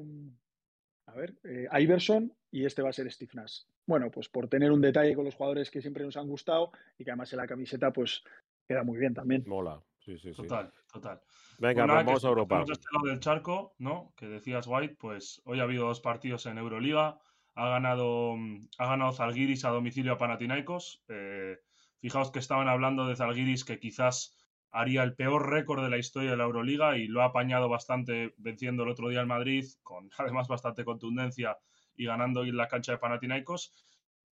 a 1.07 1.15
ver, 1.15 1.33
eh, 1.43 1.67
Iverson 1.79 2.31
y 2.51 2.65
este 2.65 2.83
va 2.83 2.89
a 2.89 2.93
ser 2.93 3.11
Steve 3.11 3.31
Nash. 3.33 3.61
Bueno, 3.87 4.11
pues 4.11 4.29
por 4.29 4.47
tener 4.49 4.71
un 4.71 4.81
detalle 4.81 5.15
con 5.15 5.25
los 5.25 5.33
jugadores 5.33 5.71
que 5.71 5.81
siempre 5.81 6.03
nos 6.03 6.15
han 6.15 6.27
gustado 6.27 6.71
y 6.99 7.03
que 7.03 7.09
además 7.09 7.33
en 7.33 7.37
la 7.37 7.47
camiseta 7.47 7.91
pues 7.91 8.23
queda 8.67 8.83
muy 8.83 8.99
bien 8.99 9.15
también. 9.15 9.43
Mola, 9.47 9.81
sí, 10.07 10.17
sí, 10.17 10.33
sí. 10.33 10.41
Total, 10.41 10.71
total. 10.91 11.21
Venga, 11.59 11.85
bueno, 11.85 11.95
vamos 11.95 12.23
a 12.23 12.27
Europa. 12.29 12.63
Este 12.69 12.85
lado 12.93 13.07
del 13.07 13.19
charco, 13.19 13.75
¿no? 13.79 14.13
Que 14.15 14.27
decías 14.27 14.67
White, 14.67 14.95
pues 14.99 15.41
hoy 15.45 15.59
ha 15.59 15.63
habido 15.63 15.87
dos 15.87 15.99
partidos 15.99 16.45
en 16.45 16.57
Euroliga. 16.57 17.19
Ha 17.55 17.69
ganado, 17.69 18.35
ha 18.77 18.87
ganado 18.87 19.11
Zalgiris 19.11 19.65
a 19.65 19.69
domicilio 19.69 20.13
a 20.13 20.17
Panathinaikos. 20.17 21.03
Eh, 21.09 21.57
fijaos 21.99 22.31
que 22.31 22.39
estaban 22.39 22.67
hablando 22.67 23.07
de 23.07 23.15
Zalgiris 23.15 23.65
que 23.65 23.79
quizás 23.79 24.37
haría 24.71 25.03
el 25.03 25.15
peor 25.15 25.49
récord 25.49 25.83
de 25.83 25.89
la 25.89 25.97
historia 25.97 26.31
de 26.31 26.37
la 26.37 26.43
Euroliga 26.43 26.97
y 26.97 27.07
lo 27.07 27.21
ha 27.21 27.25
apañado 27.25 27.67
bastante 27.67 28.33
venciendo 28.37 28.83
el 28.83 28.89
otro 28.89 29.09
día 29.09 29.21
el 29.21 29.27
Madrid, 29.27 29.65
con 29.83 30.09
además 30.17 30.47
bastante 30.47 30.85
contundencia 30.85 31.57
y 31.95 32.05
ganando 32.05 32.43
en 32.43 32.55
la 32.55 32.67
cancha 32.67 32.93
de 32.93 32.99
Panathinaikos 32.99 33.73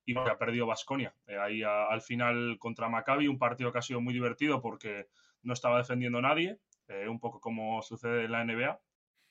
y 0.05 0.13
bueno, 0.13 0.32
ha 0.32 0.38
perdido 0.38 0.67
Basconia. 0.67 1.15
Eh, 1.28 1.38
ahí 1.38 1.63
a, 1.63 1.88
al 1.88 2.01
final 2.01 2.57
contra 2.59 2.89
Maccabi, 2.89 3.28
un 3.28 3.39
partido 3.39 3.71
que 3.71 3.80
ha 3.80 3.82
sido 3.82 4.01
muy 4.01 4.13
divertido 4.13 4.61
porque 4.61 5.07
no 5.45 5.53
estaba 5.53 5.77
defendiendo 5.77 6.21
nadie, 6.21 6.59
eh, 6.87 7.07
un 7.07 7.19
poco 7.19 7.39
como 7.39 7.81
sucede 7.81 8.25
en 8.25 8.31
la 8.31 8.43
NBA. 8.43 8.79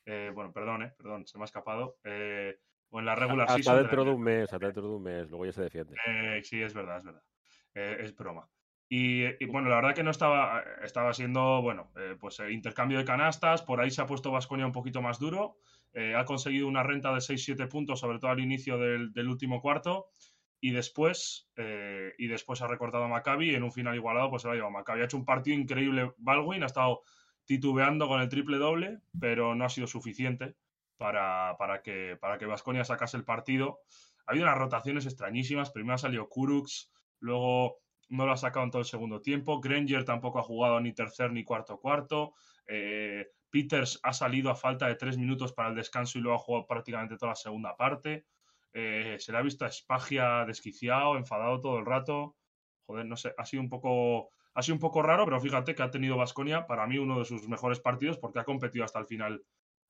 Eh, 0.06 0.30
bueno, 0.34 0.52
perdón, 0.52 0.82
eh, 0.82 0.92
perdón, 0.96 1.26
se 1.26 1.38
me 1.38 1.44
ha 1.44 1.46
escapado. 1.46 1.98
o 2.90 3.00
en 3.00 3.06
la 3.06 3.14
regular 3.16 3.48
hasta 3.48 3.56
season. 3.56 3.78
dentro 3.78 4.04
de 4.04 4.10
un 4.12 4.22
mes, 4.22 4.44
hasta 4.44 4.66
dentro 4.66 4.82
de 4.82 4.94
un 4.94 5.02
mes, 5.02 5.28
luego 5.28 5.46
ya 5.46 5.52
se 5.52 5.62
defiende. 5.62 5.96
sí, 6.44 6.62
es 6.62 6.72
verdad, 6.72 6.98
es 6.98 7.04
verdad. 7.04 7.22
es 7.74 8.14
broma. 8.14 8.48
Y, 8.88 9.44
bueno, 9.46 9.70
la 9.70 9.76
verdad 9.76 9.94
que 9.94 10.04
no 10.04 10.12
estaba, 10.12 10.62
estaba 10.84 11.12
siendo, 11.14 11.62
bueno, 11.62 11.90
eh, 11.96 12.16
pues 12.20 12.38
intercambio 12.48 12.98
de 12.98 13.04
canastas, 13.04 13.62
por 13.62 13.80
ahí 13.80 13.90
se 13.90 14.02
ha 14.02 14.06
puesto 14.06 14.30
Vasconia 14.30 14.66
un 14.66 14.72
poquito 14.72 15.02
más 15.02 15.18
duro, 15.18 15.56
ha 16.16 16.24
conseguido 16.24 16.66
una 16.66 16.82
renta 16.82 17.12
de 17.12 17.20
6-7 17.20 17.68
puntos, 17.68 18.00
sobre 18.00 18.18
todo 18.18 18.30
al 18.30 18.40
inicio 18.40 18.78
del, 18.78 19.12
del 19.12 19.28
último 19.28 19.60
cuarto, 19.60 20.08
y 20.64 20.70
después, 20.70 21.50
y 22.16 22.26
después 22.26 22.62
ha 22.62 22.66
recortado 22.66 23.04
a 23.04 23.08
Maccabi 23.08 23.54
en 23.54 23.64
un 23.64 23.70
final 23.70 23.96
igualado, 23.96 24.30
pues 24.30 24.40
se 24.40 24.48
lo 24.48 24.52
ha 24.52 24.54
llevado 24.54 24.72
Maccabi. 24.72 25.02
Ha 25.02 25.04
hecho 25.04 25.18
un 25.18 25.26
partido 25.26 25.60
increíble 25.60 26.14
Baldwin, 26.16 26.62
ha 26.62 26.66
estado 26.66 27.02
titubeando 27.44 28.08
con 28.08 28.22
el 28.22 28.30
triple 28.30 28.56
doble, 28.56 29.00
pero 29.20 29.54
no 29.54 29.66
ha 29.66 29.68
sido 29.68 29.86
suficiente 29.86 30.56
para, 30.96 31.54
para 31.58 31.82
que 31.82 32.16
para 32.18 32.38
que 32.38 32.46
Vasconia 32.46 32.82
sacase 32.82 33.18
el 33.18 33.24
partido. 33.24 33.80
Ha 34.24 34.30
habido 34.32 34.46
unas 34.46 34.56
rotaciones 34.56 35.04
extrañísimas. 35.04 35.70
Primero 35.70 35.96
ha 35.96 35.98
salido 35.98 36.30
Kuruks, 36.30 36.90
luego 37.20 37.82
no 38.08 38.24
lo 38.24 38.32
ha 38.32 38.38
sacado 38.38 38.64
en 38.64 38.70
todo 38.70 38.80
el 38.80 38.88
segundo 38.88 39.20
tiempo. 39.20 39.60
Granger 39.60 40.06
tampoco 40.06 40.38
ha 40.38 40.42
jugado 40.42 40.80
ni 40.80 40.94
tercer 40.94 41.30
ni 41.30 41.44
cuarto 41.44 41.78
cuarto. 41.78 42.32
Eh, 42.66 43.26
Peters 43.50 44.00
ha 44.02 44.14
salido 44.14 44.50
a 44.50 44.56
falta 44.56 44.86
de 44.86 44.94
tres 44.94 45.18
minutos 45.18 45.52
para 45.52 45.68
el 45.68 45.74
descanso 45.74 46.16
y 46.16 46.22
luego 46.22 46.38
ha 46.38 46.42
jugado 46.42 46.66
prácticamente 46.66 47.18
toda 47.18 47.32
la 47.32 47.36
segunda 47.36 47.76
parte. 47.76 48.24
Eh, 48.74 49.16
se 49.18 49.32
le 49.32 49.38
ha 49.38 49.42
visto 49.42 49.64
a 49.64 49.68
Espagia 49.68 50.44
desquiciado, 50.44 51.16
enfadado 51.16 51.60
todo 51.60 51.78
el 51.78 51.86
rato. 51.86 52.36
Joder, 52.86 53.06
no 53.06 53.16
sé, 53.16 53.32
ha 53.38 53.46
sido 53.46 53.62
un 53.62 53.70
poco 53.70 54.30
ha 54.54 54.62
sido 54.62 54.74
un 54.74 54.80
poco 54.80 55.02
raro, 55.02 55.24
pero 55.24 55.40
fíjate 55.40 55.74
que 55.74 55.82
ha 55.82 55.90
tenido 55.90 56.16
Vasconia 56.16 56.66
para 56.66 56.86
mí 56.86 56.98
uno 56.98 57.18
de 57.18 57.24
sus 57.24 57.48
mejores 57.48 57.80
partidos 57.80 58.18
porque 58.18 58.38
ha 58.38 58.44
competido 58.44 58.84
hasta 58.84 59.00
el 59.00 59.06
final 59.06 59.42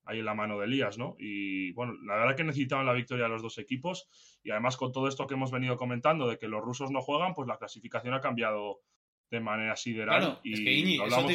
ahí 0.06 0.18
en 0.18 0.24
la 0.24 0.34
mano 0.34 0.58
de 0.58 0.66
Elías, 0.66 0.98
¿no? 0.98 1.16
Y 1.18 1.72
bueno, 1.72 1.94
la 2.02 2.16
verdad 2.16 2.36
que 2.36 2.44
necesitaban 2.44 2.86
la 2.86 2.92
victoria 2.92 3.24
de 3.24 3.30
los 3.30 3.42
dos 3.42 3.58
equipos 3.58 4.08
y 4.42 4.50
además 4.50 4.76
con 4.76 4.92
todo 4.92 5.08
esto 5.08 5.26
que 5.26 5.34
hemos 5.34 5.50
venido 5.50 5.76
comentando 5.76 6.28
de 6.28 6.38
que 6.38 6.48
los 6.48 6.62
rusos 6.62 6.90
no 6.90 7.00
juegan, 7.00 7.34
pues 7.34 7.48
la 7.48 7.58
clasificación 7.58 8.14
ha 8.14 8.20
cambiado 8.20 8.80
de 9.30 9.40
manera 9.40 9.76
sideral. 9.76 10.20
Claro, 10.20 10.40
y 10.44 10.52
es 10.54 10.60
que 10.60 10.72
Iñi, 10.72 10.94
eso 10.96 11.26
te, 11.26 11.32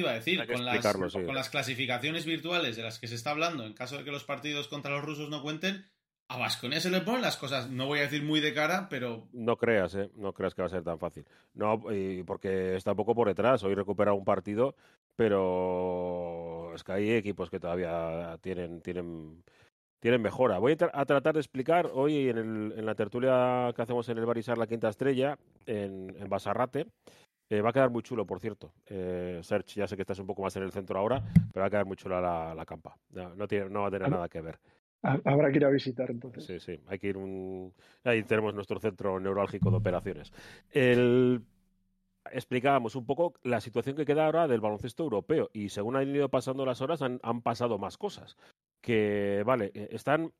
iba, 0.00 0.10
a 0.10 0.14
decir, 0.14 0.46
con 0.46 0.64
las, 0.64 1.12
con 1.12 1.34
las 1.34 1.48
clasificaciones 1.48 2.26
virtuales 2.26 2.76
de 2.76 2.82
las 2.82 2.98
que 2.98 3.08
se 3.08 3.14
está 3.14 3.30
hablando, 3.30 3.64
en 3.64 3.72
caso 3.72 3.96
de 3.96 4.04
que 4.04 4.10
los 4.10 4.24
partidos 4.24 4.68
contra 4.68 4.90
los 4.90 5.04
rusos 5.04 5.30
no 5.30 5.42
cuenten, 5.42 5.84
a 6.30 6.36
Vasconia 6.36 6.80
se 6.80 6.90
le 6.90 7.00
ponen 7.00 7.22
las 7.22 7.36
cosas, 7.36 7.70
no 7.70 7.86
voy 7.86 8.00
a 8.00 8.02
decir 8.02 8.22
muy 8.22 8.40
de 8.40 8.52
cara, 8.52 8.88
pero. 8.90 9.26
No 9.32 9.56
creas, 9.56 9.94
¿eh? 9.94 10.10
No 10.14 10.34
creas 10.34 10.54
que 10.54 10.62
va 10.62 10.66
a 10.66 10.70
ser 10.70 10.84
tan 10.84 10.98
fácil. 10.98 11.24
No, 11.54 11.82
porque 12.26 12.76
está 12.76 12.90
un 12.90 12.96
poco 12.96 13.14
por 13.14 13.28
detrás. 13.28 13.62
Hoy 13.64 13.74
recupera 13.74 14.12
un 14.12 14.24
partido, 14.24 14.74
pero 15.16 16.72
es 16.74 16.84
que 16.84 16.92
hay 16.92 17.10
equipos 17.12 17.48
que 17.48 17.58
todavía 17.58 18.36
tienen, 18.42 18.82
tienen, 18.82 19.42
tienen 20.00 20.20
mejora. 20.20 20.58
Voy 20.58 20.72
a, 20.72 21.04
tratar 21.06 21.32
de 21.32 21.40
explicar 21.40 21.90
hoy 21.94 22.28
en, 22.28 22.36
el, 22.36 22.74
en, 22.76 22.84
la 22.84 22.94
tertulia 22.94 23.72
que 23.74 23.82
hacemos 23.82 24.06
en 24.10 24.18
el 24.18 24.26
Barisar 24.26 24.58
La 24.58 24.66
Quinta 24.66 24.90
Estrella, 24.90 25.38
en, 25.64 26.14
en 26.18 26.28
Basarrate. 26.28 26.88
Eh, 27.50 27.62
va 27.62 27.70
a 27.70 27.72
quedar 27.72 27.88
muy 27.88 28.02
chulo, 28.02 28.26
por 28.26 28.40
cierto. 28.40 28.74
Eh, 28.86 29.40
Serge, 29.42 29.80
ya 29.80 29.86
sé 29.86 29.96
que 29.96 30.02
estás 30.02 30.18
un 30.18 30.26
poco 30.26 30.42
más 30.42 30.54
en 30.56 30.62
el 30.62 30.72
centro 30.72 30.98
ahora, 30.98 31.22
pero 31.52 31.62
va 31.62 31.68
a 31.68 31.70
quedar 31.70 31.86
muy 31.86 31.96
chula 31.96 32.20
la, 32.20 32.54
la 32.54 32.66
campa. 32.66 32.98
No, 33.10 33.48
tiene, 33.48 33.70
no 33.70 33.80
va 33.82 33.88
a 33.88 33.90
tener 33.90 34.10
nada 34.10 34.28
que 34.28 34.42
ver. 34.42 34.58
Habrá 35.02 35.50
que 35.50 35.58
ir 35.58 35.64
a 35.64 35.70
visitar 35.70 36.10
entonces. 36.10 36.44
Sí, 36.44 36.58
sí, 36.58 36.80
hay 36.86 36.98
que 36.98 37.08
ir 37.08 37.16
un... 37.16 37.72
Ahí 38.04 38.22
tenemos 38.24 38.54
nuestro 38.54 38.80
centro 38.80 39.20
neurálgico 39.20 39.70
de 39.70 39.76
operaciones. 39.76 40.32
El... 40.70 41.42
Explicábamos 42.30 42.94
un 42.94 43.06
poco 43.06 43.34
la 43.42 43.60
situación 43.60 43.96
que 43.96 44.04
queda 44.04 44.26
ahora 44.26 44.48
del 44.48 44.60
baloncesto 44.60 45.02
europeo 45.02 45.48
y 45.54 45.70
según 45.70 45.96
han 45.96 46.14
ido 46.14 46.28
pasando 46.28 46.66
las 46.66 46.82
horas 46.82 47.00
han, 47.00 47.42
pasado 47.42 47.78
más 47.78 47.96
cosas. 47.96 48.36
Que, 48.82 49.42
vale, 49.46 49.70
eh, 49.72 49.88
están, 49.92 50.32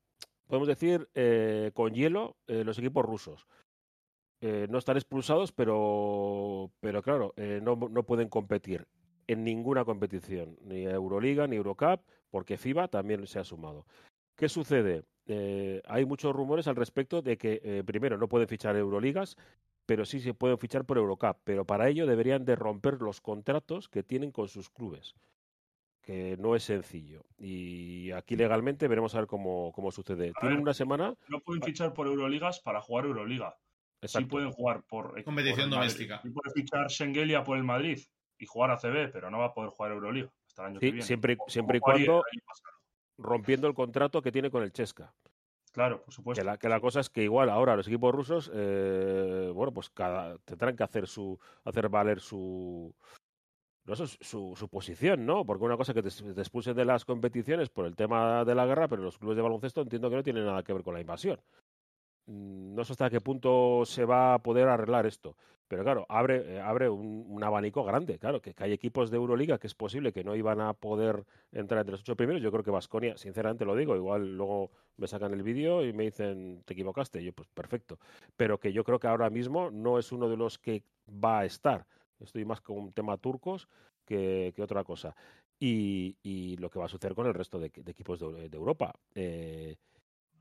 podemos 0.47 0.69
decir, 0.69 1.09
eh, 1.15 1.71
con 1.73 1.95
hielo 1.95 2.37
eh, 2.47 2.63
los 2.63 2.79
equipos 2.79 3.07
rusos. 3.07 3.47
no 4.43 4.77
están 4.77 4.97
expulsados, 4.97 5.53
pero, 5.53 6.71
pero 6.81 7.03
claro, 7.03 7.33
no, 7.63 7.77
no 7.77 8.03
pueden 8.03 8.29
competir 8.29 8.87
en 9.29 9.45
ninguna 9.45 9.85
competición, 9.85 10.59
ni 10.63 10.85
Euroliga, 10.85 11.47
ni 11.47 11.57
Eurocup, 11.57 12.01
porque 12.31 12.57
FIBA 12.57 12.89
también 12.89 13.27
se 13.27 13.39
ha 13.39 13.45
sumado. 13.45 13.85
¿Qué 14.39 14.49
sucede? 14.49 15.03
Eh, 15.27 15.83
hay 15.85 16.05
muchos 16.05 16.35
rumores 16.35 16.69
al 16.69 16.77
respecto 16.77 17.23
de 17.23 17.37
que, 17.37 17.61
eh, 17.65 17.83
primero, 17.85 18.17
no 18.17 18.29
pueden 18.29 18.47
fichar 18.47 18.77
Euroligas, 18.77 19.37
pero 19.85 20.05
sí 20.05 20.21
se 20.21 20.33
pueden 20.33 20.59
fichar 20.59 20.85
por 20.85 20.97
Eurocup. 20.97 21.39
Pero 21.43 21.65
para 21.65 21.89
ello 21.89 22.07
deberían 22.07 22.45
de 22.45 22.55
romper 22.55 23.03
los 23.03 23.21
contratos 23.21 23.89
que 23.89 24.05
tienen 24.05 24.31
con 24.31 24.47
sus 24.47 24.71
clubes, 24.71 25.17
que 26.03 26.37
no 26.39 26.55
es 26.55 26.63
sencillo. 26.63 27.25
Y 27.37 28.13
aquí 28.13 28.37
legalmente 28.37 28.87
veremos 28.87 29.13
a 29.17 29.19
ver 29.19 29.27
cómo, 29.27 29.73
cómo 29.73 29.91
sucede. 29.91 30.33
Tienen 30.41 30.61
una 30.61 30.73
semana... 30.73 31.15
No 31.27 31.41
pueden 31.41 31.61
fichar 31.65 31.93
por 31.93 32.07
Euroligas 32.07 32.61
para 32.61 32.81
jugar 32.81 33.07
Euroliga. 33.07 33.57
Sí 34.05 34.25
pueden 34.25 34.53
jugar 34.53 34.85
por... 34.85 35.21
Competición 35.25 35.69
doméstica. 35.69 36.21
Sí 36.23 36.31
pueden 36.31 36.53
fichar 36.55 36.89
Schengelia 36.89 37.43
por 37.43 37.59
el 37.59 37.65
Madrid 37.65 37.99
y 38.39 38.47
jugar 38.47 38.71
ACB, 38.71 39.11
pero 39.13 39.33
no 39.33 39.41
va 39.41 39.47
a 39.47 39.53
poder 39.53 39.71
jugar 39.71 39.91
Euroliga 39.91 40.33
hasta 40.47 40.63
el 40.63 40.69
año 40.69 40.79
que 40.79 40.93
viene. 40.93 41.03
Siempre, 41.03 41.37
siempre 41.49 41.79
y 41.79 41.81
cuando 41.81 42.23
rompiendo 43.19 43.67
el 43.67 43.75
contrato 43.75 44.23
que 44.23 44.33
tiene 44.33 44.51
con 44.51 44.63
el 44.63 44.73
Chesca. 44.73 45.13
Claro, 45.73 46.03
por 46.03 46.15
supuesto. 46.15 46.41
Que 46.41 46.47
la, 46.47 46.57
que 46.57 46.69
la 46.69 46.81
cosa 46.81 47.01
es 47.01 47.11
que 47.11 47.23
igual 47.23 47.51
ahora 47.51 47.77
los 47.77 47.87
equipos 47.87 48.15
rusos, 48.15 48.51
eh, 48.55 49.51
bueno, 49.55 49.73
pues 49.73 49.91
cada, 49.91 50.39
tendrán 50.39 50.77
que 50.77 50.85
hacer 50.85 51.07
su, 51.07 51.39
hacer 51.65 51.89
valer 51.89 52.21
su, 52.21 52.95
no 53.85 53.95
su, 53.97 54.55
su, 54.57 54.69
posición, 54.69 55.27
¿no? 55.27 55.45
Porque 55.45 55.65
una 55.65 55.77
cosa 55.77 55.95
que 55.95 56.03
te, 56.03 56.11
te, 56.11 56.41
expulsen 56.41 56.77
de 56.77 56.85
las 56.85 57.05
competiciones 57.05 57.69
por 57.69 57.87
el 57.87 57.97
tema 57.97 58.45
de 58.45 58.55
la 58.55 58.67
guerra, 58.67 58.89
pero 58.89 59.03
los 59.03 59.19
clubes 59.19 59.37
de 59.37 59.43
baloncesto 59.43 59.83
entiendo 59.83 60.11
que 60.11 60.17
no 60.17 60.23
tienen 60.23 60.47
nada 60.47 60.63
que 60.63 60.73
ver 60.73 60.83
con 60.83 60.95
la 60.95 61.01
invasión. 61.01 61.41
Mm, 62.27 62.75
no 62.75 62.85
sé 62.85 62.93
hasta 62.93 63.11
qué 63.11 63.21
punto 63.21 63.83
se 63.85 64.05
va 64.05 64.35
a 64.35 64.39
poder 64.41 64.69
arreglar 64.69 65.07
esto. 65.07 65.37
Pero 65.69 65.85
claro, 65.85 66.07
abre, 66.09 66.57
eh, 66.57 66.89
un, 66.89 67.45
abanico 67.45 67.85
grande. 67.85 68.19
Claro, 68.19 68.41
que, 68.41 68.55
hay 68.57 68.73
equipos 68.73 69.11
de 69.11 69.19
Euroliga 69.19 69.59
que 69.59 69.67
es 69.67 69.75
posible 69.75 70.13
que 70.13 70.25
no 70.25 70.35
iban 70.35 70.61
a 70.61 70.73
poder 70.73 71.25
entrar 71.53 71.81
entre 71.81 71.93
los 71.93 72.01
ocho 72.01 72.17
primeros. 72.17 72.43
Yo 72.43 72.51
creo 72.51 72.65
que 72.65 72.71
Vasconia, 72.71 73.19
sinceramente 73.19 73.67
lo 73.67 73.77
digo, 73.77 73.95
igual 73.95 74.37
luego 74.37 74.71
me 74.97 75.07
sacan 75.07 75.33
el 75.35 75.43
vídeo 75.43 75.85
y 75.85 75.93
me 75.93 76.05
dicen, 76.05 76.63
te 76.65 76.73
equivocaste. 76.73 77.23
yo, 77.23 77.35
pues 77.35 77.49
perfecto. 77.51 77.99
Pero 78.37 78.59
que 78.59 78.73
yo 78.73 78.83
creo 78.83 78.99
que 78.99 79.09
ahora 79.09 79.29
mismo 79.29 79.71
no 79.71 79.99
es 79.99 80.11
uno 80.11 80.29
de 80.31 80.39
los 80.39 80.59
que 80.59 80.83
va 81.09 81.41
a 81.41 81.45
estar. 81.45 81.87
Estoy 82.19 82.47
más 82.47 82.63
con 82.63 82.79
un 82.79 82.93
tema 82.93 83.19
turcos 83.19 83.69
que, 84.07 84.55
otra 84.59 84.85
cosa. 84.85 85.15
Y, 85.61 86.57
lo 86.59 86.71
que 86.71 86.79
va 86.79 86.87
a 86.87 86.89
suceder 86.89 87.15
con 87.15 87.27
el 87.27 87.35
resto 87.35 87.59
de, 87.59 87.67
equipos 87.67 88.21
de, 88.21 88.47
Europa. 88.57 88.95
Eh, 89.15 89.77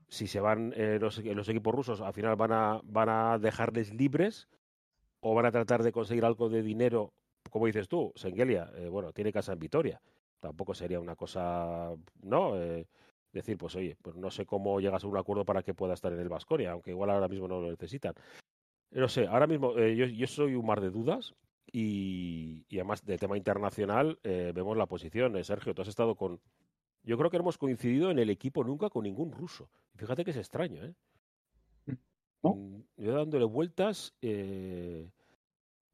si 0.08 0.26
se 0.26 0.40
van 0.40 0.72
eh, 0.74 0.98
los, 0.98 1.18
equipos 1.18 1.74
rusos, 1.74 2.00
al 2.00 2.14
final 2.14 2.36
van 2.36 3.08
a 3.10 3.38
dejarles 3.38 3.92
libres 3.92 4.48
o 5.20 5.34
van 5.34 5.46
a 5.46 5.52
tratar 5.52 5.82
de 5.82 5.92
conseguir 5.92 6.24
algo 6.24 6.48
de 6.48 6.62
dinero, 6.62 7.12
como 7.50 7.66
dices 7.66 7.88
tú, 7.88 8.12
Sengelia, 8.14 8.70
eh, 8.76 8.88
bueno, 8.88 9.12
tiene 9.12 9.32
casa 9.32 9.52
en 9.52 9.58
Vitoria. 9.58 10.00
Tampoco 10.40 10.74
sería 10.74 11.00
una 11.00 11.16
cosa, 11.16 11.92
¿no? 12.22 12.56
Eh, 12.56 12.86
decir, 13.32 13.58
pues 13.58 13.74
oye, 13.76 13.96
pues 14.00 14.16
no 14.16 14.30
sé 14.30 14.46
cómo 14.46 14.80
llegas 14.80 15.04
a 15.04 15.06
un 15.06 15.16
acuerdo 15.16 15.44
para 15.44 15.62
que 15.62 15.74
pueda 15.74 15.94
estar 15.94 16.12
en 16.12 16.20
el 16.20 16.28
Vasconia, 16.28 16.72
aunque 16.72 16.90
igual 16.90 17.10
ahora 17.10 17.28
mismo 17.28 17.48
no 17.48 17.60
lo 17.60 17.70
necesitan. 17.70 18.14
No 18.90 19.08
sé, 19.08 19.26
ahora 19.26 19.46
mismo 19.46 19.74
yo, 19.74 20.06
yo, 20.06 20.26
soy 20.26 20.54
un 20.54 20.64
mar 20.64 20.80
de 20.80 20.90
dudas 20.90 21.34
y, 21.70 22.64
además 22.72 23.04
de 23.04 23.18
tema 23.18 23.36
internacional 23.36 24.18
vemos 24.22 24.78
la 24.78 24.86
posición. 24.86 25.44
Sergio, 25.44 25.74
tú 25.74 25.82
has 25.82 25.88
estado 25.88 26.14
con, 26.14 26.40
yo 27.02 27.18
creo 27.18 27.30
que 27.30 27.36
hemos 27.36 27.58
coincidido 27.58 28.10
en 28.10 28.18
el 28.18 28.30
equipo 28.30 28.64
nunca 28.64 28.88
con 28.88 29.04
ningún 29.04 29.32
ruso. 29.32 29.70
Fíjate 29.96 30.24
que 30.24 30.30
es 30.30 30.36
extraño, 30.36 30.84
¿eh? 30.84 30.94
Mm, 32.42 32.80
yo 32.96 33.12
dándole 33.14 33.44
vueltas. 33.44 34.14
Eh, 34.22 35.10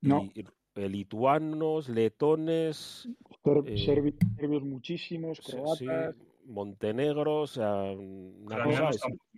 no. 0.02 0.28
Eh, 0.76 0.88
lituanos, 0.88 1.88
letones. 1.88 3.08
Eh, 3.66 3.78
serbios 3.78 4.62
muchísimos, 4.62 5.40
croatas. 5.40 6.16
Montenegro, 6.46 7.42
o 7.42 7.46
sea. 7.46 7.72
Una 7.74 8.64
cosa 8.64 8.90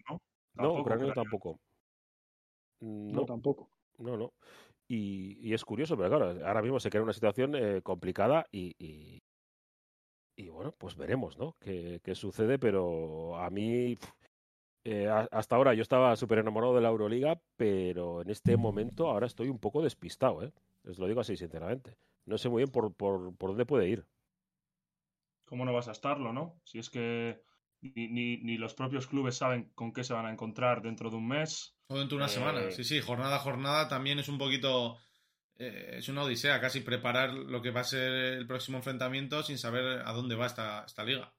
¿no? 0.09 0.21
No, 0.55 0.81
ucraniano 0.81 1.13
tampoco. 1.13 1.61
No, 2.81 3.25
tampoco. 3.25 3.69
No, 3.99 4.17
no. 4.17 4.33
Y, 4.89 5.53
es 5.53 5.65
curioso, 5.65 5.97
pero 5.97 6.09
claro, 6.09 6.47
ahora 6.47 6.63
mismo 6.63 6.79
se 6.79 6.91
crea 6.91 7.03
una 7.03 7.13
situación 7.13 7.55
complicada 7.83 8.47
y, 8.53 9.21
y 10.37 10.51
bueno, 10.51 10.73
pues 10.77 10.97
veremos, 10.97 11.39
¿no? 11.39 11.57
Qué, 11.59 12.15
sucede, 12.15 12.59
pero 12.59 13.37
a 13.37 13.49
mí, 13.49 13.97
eh, 14.89 15.09
hasta 15.09 15.57
ahora 15.57 15.75
yo 15.75 15.83
estaba 15.83 16.15
súper 16.15 16.39
enamorado 16.39 16.73
de 16.77 16.81
la 16.81 16.91
Euroliga, 16.91 17.41
pero 17.57 18.23
en 18.23 18.31
este 18.31 18.57
momento 18.57 19.09
ahora 19.09 19.27
estoy 19.27 19.49
un 19.49 19.59
poco 19.59 19.83
despistado, 19.83 20.45
¿eh? 20.45 20.53
Os 20.89 21.01
lo 21.01 21.09
digo 21.09 21.21
así, 21.21 21.37
sinceramente. 21.37 21.97
No 22.25 22.39
sé 22.39 22.49
muy 22.49 22.61
bien 22.61 22.71
por, 22.71 22.95
por, 22.95 23.37
por 23.37 23.51
dónde 23.51 23.67
puede 23.67 23.89
ir. 23.89 24.07
¿Cómo 25.45 25.65
no 25.65 25.73
vas 25.73 25.89
a 25.89 25.93
estarlo, 25.93 26.33
no? 26.33 26.61
Si 26.63 26.79
es 26.79 26.89
que 26.89 27.43
ni, 27.81 28.07
ni, 28.07 28.37
ni, 28.39 28.59
los 28.59 28.75
propios 28.75 29.09
clubes 29.09 29.37
saben 29.37 29.73
con 29.75 29.93
qué 29.93 30.05
se 30.05 30.15
van 30.15 30.27
a 30.27 30.31
encontrar 30.31 30.83
dentro 30.83 31.11
de 31.11 31.17
un 31.17 31.27
mes. 31.27 31.77
O 31.89 31.99
dentro 31.99 32.17
de 32.17 32.23
una 32.23 32.29
semana. 32.29 32.61
Eh, 32.61 32.71
sí, 32.71 32.85
sí, 32.85 33.01
jornada 33.01 33.37
a 33.37 33.41
jornada 33.41 33.89
también 33.89 34.21
es 34.21 34.29
un 34.29 34.39
poquito 34.39 34.99
eh, 35.59 35.97
es 35.99 36.09
una 36.09 36.23
odisea 36.23 36.61
casi 36.61 36.81
preparar 36.81 37.33
lo 37.33 37.63
que 37.63 37.71
va 37.71 37.81
a 37.81 37.85
ser 37.85 38.13
el 38.13 38.47
próximo 38.47 38.79
enfrentamiento 38.79 39.43
sin 39.43 39.59
saber 39.59 40.03
a 40.05 40.13
dónde 40.13 40.37
va 40.37 40.47
esta, 40.47 40.85
esta 40.85 41.03
liga. 41.05 41.33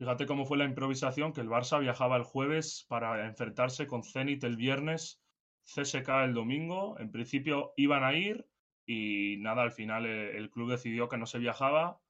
Fíjate 0.00 0.24
cómo 0.24 0.46
fue 0.46 0.56
la 0.56 0.64
improvisación, 0.64 1.34
que 1.34 1.42
el 1.42 1.50
Barça 1.50 1.78
viajaba 1.78 2.16
el 2.16 2.22
jueves 2.22 2.86
para 2.88 3.26
enfrentarse 3.26 3.86
con 3.86 4.02
Zenit 4.02 4.42
el 4.44 4.56
viernes. 4.56 5.22
CSK 5.62 6.08
el 6.24 6.32
domingo. 6.32 6.98
En 6.98 7.10
principio 7.10 7.74
iban 7.76 8.02
a 8.02 8.14
ir 8.14 8.48
y 8.86 9.36
nada, 9.40 9.60
al 9.60 9.72
final 9.72 10.06
eh, 10.06 10.38
el, 10.38 10.48
club 10.48 10.70
decidió 10.70 11.06
que 11.10 11.18
no 11.18 11.26
se 11.26 11.38
viajaba. 11.38 12.00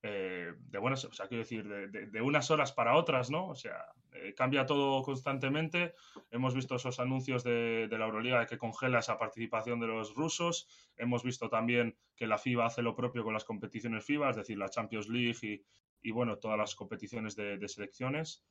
Eh, 0.00 0.52
de 0.56 0.78
buenas, 0.78 1.04
o 1.04 1.12
sea, 1.12 1.26
quiero 1.26 1.42
decir, 1.42 1.66
de, 1.66 2.22
unas 2.22 2.52
horas 2.52 2.70
para 2.70 2.94
otras, 2.94 3.32
¿no? 3.32 3.48
O 3.48 3.56
sea, 3.56 3.84
eh, 4.12 4.32
cambia 4.32 4.64
todo 4.64 5.02
constantemente. 5.02 5.94
Hemos 6.30 6.54
visto 6.54 6.76
esos 6.76 7.00
anuncios 7.00 7.42
de, 7.42 7.88
la 7.90 8.04
Euroliga 8.04 8.38
de 8.38 8.46
que 8.46 8.58
congela 8.58 9.00
esa 9.00 9.18
participación 9.18 9.80
de 9.80 9.88
los 9.88 10.14
rusos. 10.14 10.68
Hemos 10.96 11.24
visto 11.24 11.48
también 11.48 11.96
que 12.14 12.28
la 12.28 12.38
FIBA 12.38 12.66
hace 12.66 12.80
lo 12.80 12.94
propio 12.94 13.24
con 13.24 13.34
las 13.34 13.44
competiciones 13.44 14.04
FIBA, 14.04 14.30
es 14.30 14.36
decir, 14.36 14.56
la 14.56 14.68
Champions 14.68 15.08
League 15.08 15.36
y, 15.42 15.64
bueno, 16.12 16.38
todas 16.38 16.58
las 16.58 16.74
competiciones 16.74 17.36
de, 17.36 17.68
selecciones. 17.68 18.44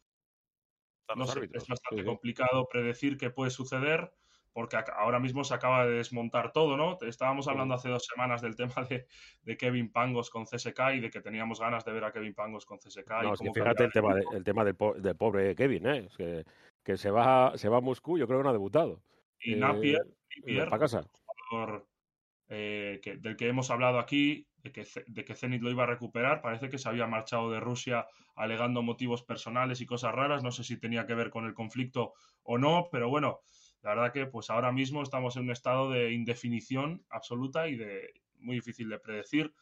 No 1.16 1.26
sé, 1.26 1.50
es 1.52 1.68
bastante 1.68 2.06
complicado 2.06 2.68
predecir 2.70 3.18
qué 3.18 3.32
puede 3.32 3.50
suceder 3.50 4.12
porque 4.54 4.78
ahora 4.96 5.20
mismo 5.20 5.44
se 5.44 5.54
acaba 5.54 5.86
de 5.86 5.94
desmontar 5.94 6.52
todo, 6.52 6.76
¿no? 6.76 6.98
Estábamos 7.02 7.48
hablando 7.48 7.76
hace 7.76 7.90
dos 7.90 8.06
semanas 8.06 8.42
del 8.42 8.56
tema 8.56 8.74
de, 8.90 9.58
Kevin 9.58 9.92
Pangos 9.92 10.30
con 10.30 10.46
CSK 10.46 10.80
y 10.96 11.00
de 11.00 11.10
que 11.10 11.22
teníamos 11.22 11.60
ganas 11.60 11.86
de 11.86 11.94
ver 11.94 12.04
a 12.04 12.12
Kevin 12.12 12.34
Pangos 12.34 12.66
con 12.66 12.78
CSK. 12.78 13.10
No, 13.24 13.34
es 13.34 13.40
que 13.40 13.54
fíjate 13.54 13.86
el 13.86 13.92
tema, 13.92 14.16
el 14.34 14.44
tema 14.44 14.66
del, 14.66 14.76
pobre 14.76 15.56
Kevin, 15.56 15.88
¿eh? 15.88 16.08
Es 16.08 16.18
que, 16.84 16.98
se, 16.98 17.12
va, 17.12 17.54
se 17.56 17.70
va 17.70 17.78
a 17.78 17.82
Moscú, 17.82 18.18
yo 18.18 18.28
creo 18.28 18.40
que 18.40 18.44
no 18.44 18.50
ha 18.50 18.54
debutado. 18.54 19.02
Y 19.40 19.56
Napier, 19.56 20.06
eh, 20.46 20.58
para 20.66 20.80
casa. 20.80 21.08
Jugador, 21.50 21.88
eh, 22.50 23.00
del 23.20 23.38
que 23.38 23.48
hemos 23.48 23.70
hablado 23.70 24.00
aquí, 24.00 24.46
de 24.64 24.72
que, 24.72 25.36
Zenit 25.36 25.62
lo 25.62 25.72
iba 25.72 25.84
a 25.84 25.88
recuperar, 25.88 26.42
parece 26.42 26.70
que 26.70 26.78
se 26.78 26.90
había 26.90 27.08
marchado 27.08 27.52
de 27.52 27.60
Rusia 27.60 28.08
alegando 28.36 28.82
motivos 28.82 29.24
personales 29.24 29.82
y 29.82 29.86
cosas 29.86 30.14
raras, 30.14 30.44
no 30.44 30.52
sé 30.52 30.64
si 30.64 30.78
tenía 30.78 31.06
que 31.06 31.16
ver 31.16 31.30
con 31.30 31.46
el 31.46 31.54
conflicto 31.54 32.14
o 32.44 32.58
no, 32.58 32.90
pero 32.92 33.10
bueno, 33.10 33.42
la 33.82 33.92
verdad 33.92 34.14
que 34.14 34.26
pues 34.26 34.50
ahora 34.50 34.72
mismo 34.72 35.02
estamos 35.02 35.36
en 35.36 35.44
un 35.44 35.52
estado 35.52 35.90
de 35.90 36.12
indefinición 36.12 37.06
absoluta 37.10 37.68
y 37.68 37.76
de 37.76 38.14
muy 38.40 38.56
difícil 38.56 38.90
de 38.90 39.00
predecir. 39.00 39.54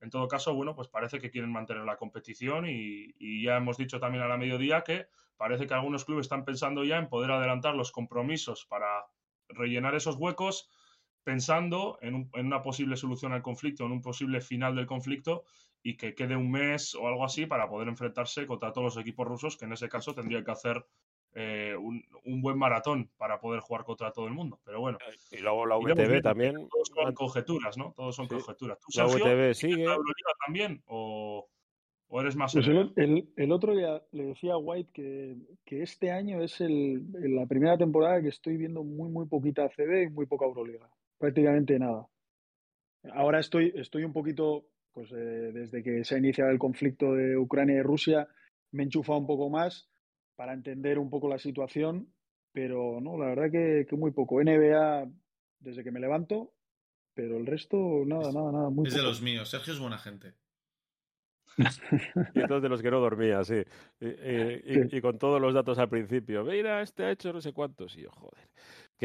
En 0.00 0.10
todo 0.10 0.28
caso, 0.28 0.54
bueno, 0.54 0.74
pues 0.74 0.88
parece 0.88 1.18
que 1.18 1.30
quieren 1.30 1.50
mantener 1.50 1.84
la 1.84 1.96
competición 1.96 2.66
y, 2.68 3.42
ya 3.42 3.56
hemos 3.56 3.78
dicho 3.78 4.00
también 4.00 4.22
a 4.22 4.28
la 4.28 4.36
mediodía 4.36 4.82
que 4.82 5.06
parece 5.36 5.66
que 5.66 5.74
algunos 5.74 6.04
clubes 6.04 6.26
están 6.26 6.44
pensando 6.44 6.84
ya 6.84 6.98
en 6.98 7.08
poder 7.08 7.30
adelantar 7.30 7.74
los 7.74 7.90
compromisos 7.90 8.66
para 8.66 9.06
rellenar 9.48 9.94
esos 9.94 10.16
huecos, 10.16 10.70
pensando 11.24 11.98
en, 12.02 12.30
en, 12.34 12.46
una 12.46 12.62
posible 12.62 12.96
solución 12.96 13.32
al 13.32 13.42
conflicto, 13.42 13.84
en 13.84 13.92
un 13.92 14.02
posible 14.02 14.40
final 14.40 14.76
del 14.76 14.86
conflicto 14.86 15.44
y 15.82 15.96
que 15.96 16.14
quede 16.14 16.36
un 16.36 16.50
mes 16.50 16.94
o 16.94 17.06
algo 17.08 17.24
así 17.24 17.46
para 17.46 17.68
poder 17.68 17.88
enfrentarse 17.88 18.46
contra 18.46 18.72
todos 18.72 18.94
los 18.94 19.02
equipos 19.02 19.26
rusos, 19.26 19.56
que 19.56 19.64
en 19.64 19.72
ese 19.72 19.88
caso 19.88 20.14
tendría 20.14 20.42
que 20.42 20.50
hacer 20.50 20.84
eh, 21.36 21.74
un, 21.76 22.42
buen 22.42 22.56
maratón 22.56 23.10
para 23.16 23.40
poder 23.40 23.60
jugar 23.60 23.84
contra 23.84 24.12
todo 24.12 24.26
el 24.28 24.32
mundo. 24.32 24.60
Pero 24.64 24.80
bueno. 24.80 24.98
Y 25.32 25.38
luego 25.38 25.66
la 25.66 25.76
VTV 25.76 26.22
también. 26.22 26.54
Todos 26.54 26.88
son 26.94 27.14
conjeturas, 27.14 27.76
¿no? 27.76 27.92
Todos 27.96 28.14
son 28.14 28.28
conjeturas. 28.28 28.78
¿Tú, 28.78 28.86
la 28.96 29.06
VTV 29.06 29.54
sigue. 29.54 29.84
¿La 29.84 29.98
también? 30.46 30.82
¿O, 30.86 31.48
eres 32.12 32.36
más.? 32.36 32.52
Pues 32.52 32.68
el, 32.68 33.52
otro 33.52 33.74
día 33.74 34.00
le 34.12 34.26
decía 34.26 34.54
a 34.54 34.58
White 34.58 34.90
que, 34.92 35.36
que 35.64 35.82
este 35.82 36.12
año 36.12 36.40
es 36.40 36.60
el, 36.60 37.04
la 37.12 37.46
primera 37.46 37.76
temporada 37.76 38.22
que 38.22 38.28
estoy 38.28 38.56
viendo 38.56 38.84
muy, 38.84 39.10
muy 39.10 39.26
poquita 39.26 39.68
CB 39.68 40.04
y 40.04 40.10
muy 40.10 40.26
poca 40.26 40.46
Euroliga. 40.46 40.88
Prácticamente 41.18 41.78
nada. 41.78 42.06
Ahora 43.12 43.40
estoy, 43.40 43.72
estoy 43.76 44.04
un 44.04 44.12
poquito, 44.12 44.66
pues 44.92 45.12
eh, 45.12 45.52
desde 45.52 45.82
que 45.82 46.04
se 46.04 46.14
ha 46.14 46.18
iniciado 46.18 46.50
el 46.50 46.58
conflicto 46.58 47.14
de 47.14 47.36
Ucrania 47.36 47.76
y 47.76 47.82
Rusia, 47.82 48.28
me 48.72 48.82
he 48.82 48.86
enchufado 48.86 49.18
un 49.18 49.26
poco 49.26 49.50
más 49.50 49.88
para 50.36 50.52
entender 50.52 50.98
un 50.98 51.10
poco 51.10 51.28
la 51.28 51.38
situación, 51.38 52.12
pero 52.52 53.00
no, 53.00 53.18
la 53.18 53.26
verdad 53.26 53.50
que, 53.50 53.86
muy 53.96 54.12
poco. 54.12 54.42
NBA 54.42 55.10
desde 55.60 55.84
que 55.84 55.90
me 55.90 56.00
levanto, 56.00 56.52
pero 57.14 57.36
el 57.36 57.46
resto, 57.46 57.76
nada, 58.06 58.32
nada, 58.32 58.52
nada. 58.52 58.70
Muy 58.70 58.88
es 58.88 58.94
de 58.94 59.02
los 59.02 59.22
míos. 59.22 59.50
Sergio 59.50 59.72
es 59.72 59.78
buena 59.78 59.98
gente. 59.98 60.34
y 62.34 62.40
entonces 62.40 62.62
de 62.62 62.68
los 62.68 62.82
que 62.82 62.90
no 62.90 63.00
dormía, 63.00 63.44
sí. 63.44 63.62
Y, 64.00 65.00
con 65.00 65.18
todos 65.18 65.40
los 65.40 65.54
datos 65.54 65.78
al 65.78 65.88
principio. 65.88 66.44
Mira, 66.44 66.82
este 66.82 67.04
ha 67.04 67.10
hecho 67.12 67.32
no 67.32 67.40
sé 67.40 67.52
cuántos. 67.52 67.96
Y 67.96 68.02
yo, 68.02 68.10
joder, 68.10 68.48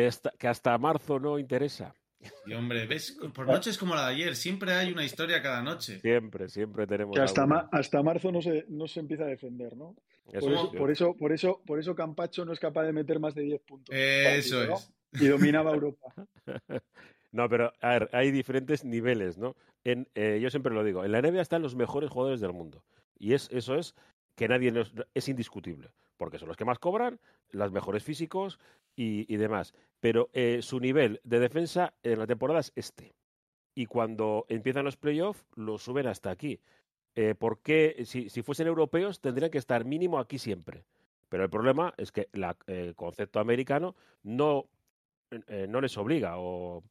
que 0.07 0.29
que 0.37 0.47
hasta 0.47 0.77
marzo 0.77 1.19
no 1.19 1.39
interesa. 1.39 1.93
Y 2.45 2.53
hombre, 2.53 2.85
ves, 2.85 3.17
por 3.33 3.47
noches 3.47 3.77
como 3.77 3.95
la 3.95 4.07
de 4.07 4.15
ayer, 4.15 4.35
siempre 4.35 4.73
hay 4.73 4.91
una 4.91 5.05
historia 5.05 5.41
cada 5.41 5.61
noche. 5.61 5.99
Siempre, 6.01 6.49
siempre 6.49 6.85
tenemos. 6.85 7.15
Que 7.15 7.21
hasta, 7.21 7.45
hasta 7.71 8.03
marzo 8.03 8.31
no 8.31 8.41
se, 8.41 8.65
no 8.67 8.87
se 8.87 8.99
empieza 8.99 9.23
a 9.23 9.27
defender, 9.27 9.77
¿no? 9.77 9.95
por, 10.25 10.51
eso, 10.91 11.13
por, 11.15 11.31
eso, 11.31 11.61
por, 11.65 11.79
eso, 11.79 11.95
Campacho 11.95 12.45
no 12.45 12.53
es 12.53 12.59
capaz 12.59 12.83
de 12.83 12.93
meter 12.93 13.19
más 13.19 13.35
de 13.35 13.43
10 13.43 13.61
puntos. 13.61 13.95
Eso 13.95 14.63
es. 14.63 14.91
Y 15.13 15.27
dominaba 15.27 15.71
Europa. 15.73 16.13
no, 17.31 17.47
pero 17.49 17.73
a 17.81 17.89
ver, 17.89 18.09
hay 18.11 18.31
diferentes 18.31 18.83
niveles, 18.83 19.37
¿no? 19.37 19.55
En, 19.83 20.07
eh, 20.13 20.39
yo 20.41 20.49
siempre 20.49 20.73
lo 20.73 20.83
digo, 20.83 21.05
en 21.05 21.13
la 21.13 21.21
NBA 21.21 21.41
están 21.41 21.61
los 21.61 21.75
mejores 21.75 22.09
jugadores 22.09 22.41
del 22.41 22.53
mundo. 22.53 22.83
Y 23.17 23.33
es, 23.33 23.49
eso 23.51 23.75
es 23.75 23.95
que 24.39 24.47
nadie 24.47 24.71
es 25.13 25.27
indiscutible, 25.27 25.91
porque 26.15 26.39
son 26.39 26.47
los 26.47 26.55
que 26.55 26.63
más 26.63 26.79
cobran, 26.79 27.19
los 27.51 27.73
mejores 27.73 28.05
físicos 28.05 28.57
y, 28.95 29.35
demás. 29.35 29.73
Pero 29.99 30.29
eh, 30.31 30.61
su 30.61 30.79
nivel 30.79 31.19
de 31.25 31.41
defensa 31.41 31.93
en 32.03 32.19
la 32.19 32.25
temporada 32.25 32.61
es 32.61 32.71
este. 32.77 33.13
Y 33.75 33.85
cuando 33.87 34.45
empiezan 34.47 34.85
los 34.85 34.95
playoffs, 34.95 35.43
lo 35.57 35.77
suben 35.77 36.07
hasta 36.07 36.31
aquí. 36.31 36.61
Eh, 37.15 37.35
porque 37.37 38.03
si, 38.05 38.29
si, 38.29 38.41
fuesen 38.41 38.67
europeos, 38.67 39.19
tendrían 39.19 39.51
que 39.51 39.57
estar 39.57 39.83
mínimo 39.83 40.19
aquí 40.19 40.39
siempre. 40.39 40.85
Pero 41.27 41.43
el 41.43 41.49
problema 41.49 41.93
es 41.97 42.13
que 42.13 42.29
el 42.31 42.95
concepto 42.95 43.41
americano 43.41 43.97
no, 44.23 44.69
eh, 45.31 45.67
no 45.67 45.81
les 45.81 45.97
obliga, 45.97 46.37
o, 46.37 46.81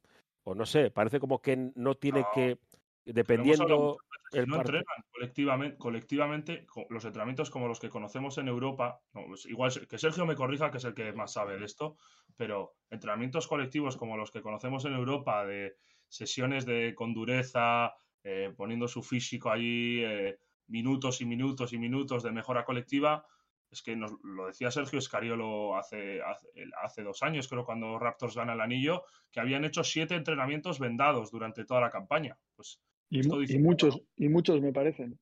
o, 0.43 0.53
no 0.53 0.67
sé, 0.67 0.91
parece 0.91 1.19
como 1.19 1.41
que 1.41 1.71
no 1.73 1.95
tiene 1.95 2.25
que, 2.31 2.59
dependiendo 3.13 3.97
no 4.45 4.57
entrenan 4.57 4.85
colectivamente, 5.11 5.77
colectivamente 5.77 6.67
los 6.89 7.05
entrenamientos 7.05 7.49
como 7.49 7.67
los 7.67 7.79
que 7.79 7.89
conocemos 7.89 8.37
en 8.37 8.47
Europa. 8.47 9.01
Pues 9.11 9.45
igual 9.45 9.71
que 9.87 9.97
Sergio 9.97 10.25
me 10.25 10.35
corrija, 10.35 10.71
que 10.71 10.77
es 10.77 10.85
el 10.85 10.93
que 10.93 11.11
más 11.13 11.33
sabe 11.33 11.57
de 11.57 11.65
esto, 11.65 11.97
pero 12.35 12.75
entrenamientos 12.89 13.47
colectivos 13.47 13.97
como 13.97 14.17
los 14.17 14.31
que 14.31 14.41
conocemos 14.41 14.85
en 14.85 14.93
Europa, 14.93 15.45
de 15.45 15.75
sesiones 16.07 16.65
de 16.65 16.93
con 16.95 17.13
dureza, 17.13 17.93
eh, 18.23 18.53
poniendo 18.55 18.87
su 18.87 19.01
físico 19.01 19.49
allí, 19.49 20.03
eh, 20.03 20.37
minutos 20.67 21.21
y 21.21 21.25
minutos 21.25 21.73
y 21.73 21.79
minutos 21.79 22.23
de 22.23 22.31
mejora 22.31 22.65
colectiva. 22.65 23.25
Es 23.71 23.83
que 23.83 23.95
nos, 23.95 24.13
lo 24.23 24.47
decía 24.47 24.71
Sergio 24.71 24.97
Escariolo 24.97 25.77
hace, 25.77 26.21
hace, 26.23 26.47
hace, 26.83 27.03
dos 27.03 27.21
años, 27.21 27.47
creo, 27.47 27.65
cuando 27.65 27.99
Raptors 27.99 28.35
gana 28.35 28.53
el 28.53 28.61
anillo, 28.61 29.03
que 29.31 29.39
habían 29.39 29.63
hecho 29.63 29.83
siete 29.83 30.15
entrenamientos 30.15 30.79
vendados 30.79 31.29
durante 31.29 31.65
toda 31.65 31.81
la 31.81 31.91
campaña. 31.91 32.35
Pues 32.55 32.81
y, 33.09 33.59
muchos, 33.59 34.01
y 34.15 34.29
muchos 34.29 34.61
me 34.61 34.71
parecen. 34.71 35.19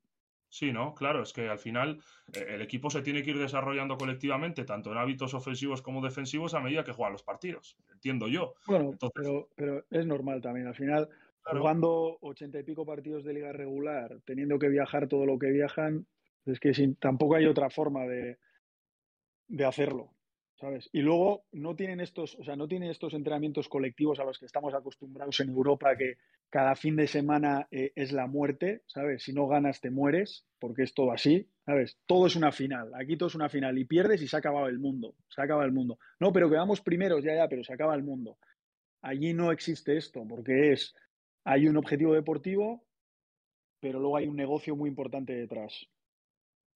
Sí, 0.50 0.72
¿no? 0.72 0.96
Claro, 0.96 1.24
es 1.24 1.34
que 1.34 1.50
al 1.50 1.60
final 1.60 2.00
eh, 2.34 2.46
el 2.50 2.62
equipo 2.62 2.90
se 2.90 3.02
tiene 3.02 3.22
que 3.22 3.32
ir 3.32 3.38
desarrollando 3.38 3.98
colectivamente, 3.98 4.64
tanto 4.64 4.92
en 4.92 4.98
hábitos 4.98 5.34
ofensivos 5.34 5.82
como 5.82 6.02
defensivos, 6.02 6.54
a 6.54 6.62
medida 6.62 6.86
que 6.86 6.94
juegan 6.94 7.12
los 7.12 7.24
partidos. 7.24 7.78
Entiendo 7.92 8.28
yo. 8.30 8.54
Bueno, 8.66 8.92
pero, 9.14 9.50
pero 9.56 9.86
es 9.90 10.06
normal 10.06 10.42
también. 10.42 10.68
Al 10.68 10.76
final, 10.76 11.10
jugando 11.44 12.18
ochenta 12.22 12.60
y 12.60 12.64
pico 12.64 12.86
partidos 12.86 13.26
de 13.26 13.34
liga 13.34 13.52
regular, 13.52 14.22
teniendo 14.24 14.58
que 14.58 14.70
viajar 14.70 15.08
todo 15.08 15.26
lo 15.26 15.38
que 15.38 15.52
viajan, 15.52 16.08
es 16.46 16.62
que 16.62 16.74
sin, 16.74 16.96
tampoco 16.96 17.36
hay 17.36 17.46
otra 17.46 17.70
forma 17.70 18.06
de, 18.06 18.38
de 19.48 19.66
hacerlo. 19.66 20.14
¿Sabes? 20.60 20.89
Y 20.91 21.01
luego 21.01 21.45
no 21.51 21.76
tienen 21.76 21.99
estos, 21.99 22.36
o 22.36 22.43
sea, 22.43 22.55
no 22.55 22.68
tienen 22.68 22.89
estos 22.89 23.14
entrenamientos 23.14 23.70
colectivos 23.70 24.20
a 24.20 24.24
los 24.24 24.39
que 24.39 24.45
estamos 24.45 24.74
acostumbrados 24.74 25.39
en 25.39 25.49
Europa, 25.49 25.95
que 25.95 26.18
cada 26.49 26.76
fin 26.76 26.95
de 26.95 27.08
semana 27.08 27.68
eh, 27.72 27.91
es 27.95 28.12
la 28.12 28.28
muerte, 28.28 28.82
¿sabes? 28.88 29.24
Si 29.24 29.34
no 29.34 29.47
ganas 29.47 29.82
te 29.82 29.91
mueres, 29.91 30.45
porque 30.60 30.84
es 30.84 30.93
todo 30.93 31.12
así, 31.12 31.47
¿sabes? 31.66 31.99
Todo 32.05 32.28
es 32.28 32.36
una 32.36 32.51
final, 32.51 32.91
aquí 32.95 33.18
todo 33.18 33.28
es 33.28 33.36
una 33.36 33.49
final 33.49 33.78
y 33.78 33.86
pierdes 33.86 34.22
y 34.22 34.28
se 34.28 34.36
ha 34.36 34.39
acabado 34.39 34.68
el 34.68 34.80
mundo, 34.80 35.16
se 35.30 35.41
acaba 35.41 35.64
el 35.64 35.72
mundo. 35.72 35.99
No, 36.20 36.32
pero 36.34 36.49
que 36.49 36.55
vamos 36.55 36.82
primeros, 36.82 37.24
ya, 37.24 37.36
ya, 37.36 37.47
pero 37.47 37.64
se 37.64 37.74
acaba 37.74 37.95
el 37.95 38.03
mundo. 38.03 38.38
Allí 39.01 39.34
no 39.34 39.51
existe 39.51 39.95
esto, 39.95 40.26
porque 40.28 40.74
es, 40.74 40.95
hay 41.43 41.68
un 41.68 41.78
objetivo 41.78 42.14
deportivo, 42.14 42.84
pero 43.80 43.99
luego 43.99 44.18
hay 44.18 44.28
un 44.28 44.36
negocio 44.36 44.76
muy 44.76 44.89
importante 44.89 45.34
detrás. 45.34 45.88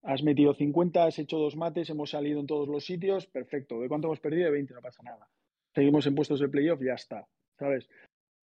Has 0.04 0.24
metido 0.24 0.54
50, 0.56 1.04
has 1.04 1.20
hecho 1.20 1.38
dos 1.38 1.56
mates, 1.56 1.90
hemos 1.92 2.10
salido 2.10 2.40
en 2.40 2.48
todos 2.48 2.68
los 2.68 2.86
sitios, 2.86 3.28
perfecto. 3.28 3.80
¿De 3.80 3.88
cuánto 3.88 4.08
hemos 4.08 4.20
perdido? 4.20 4.46
De 4.46 4.52
20, 4.52 4.74
no 4.74 4.82
pasa 4.82 5.04
nada. 5.04 5.30
Seguimos 5.76 6.08
en 6.08 6.16
puestos 6.16 6.40
de 6.40 6.50
playoff, 6.50 6.82
ya 6.82 6.94
está. 6.94 7.28
¿Sabes? 7.60 7.88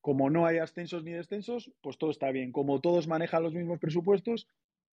Como 0.00 0.30
no 0.30 0.46
hay 0.46 0.58
ascensos 0.58 1.02
ni 1.02 1.12
descensos, 1.12 1.72
pues 1.80 1.98
todo 1.98 2.10
está 2.10 2.30
bien. 2.30 2.52
Como 2.52 2.80
todos 2.80 3.08
manejan 3.08 3.42
los 3.42 3.54
mismos 3.54 3.80
presupuestos, 3.80 4.46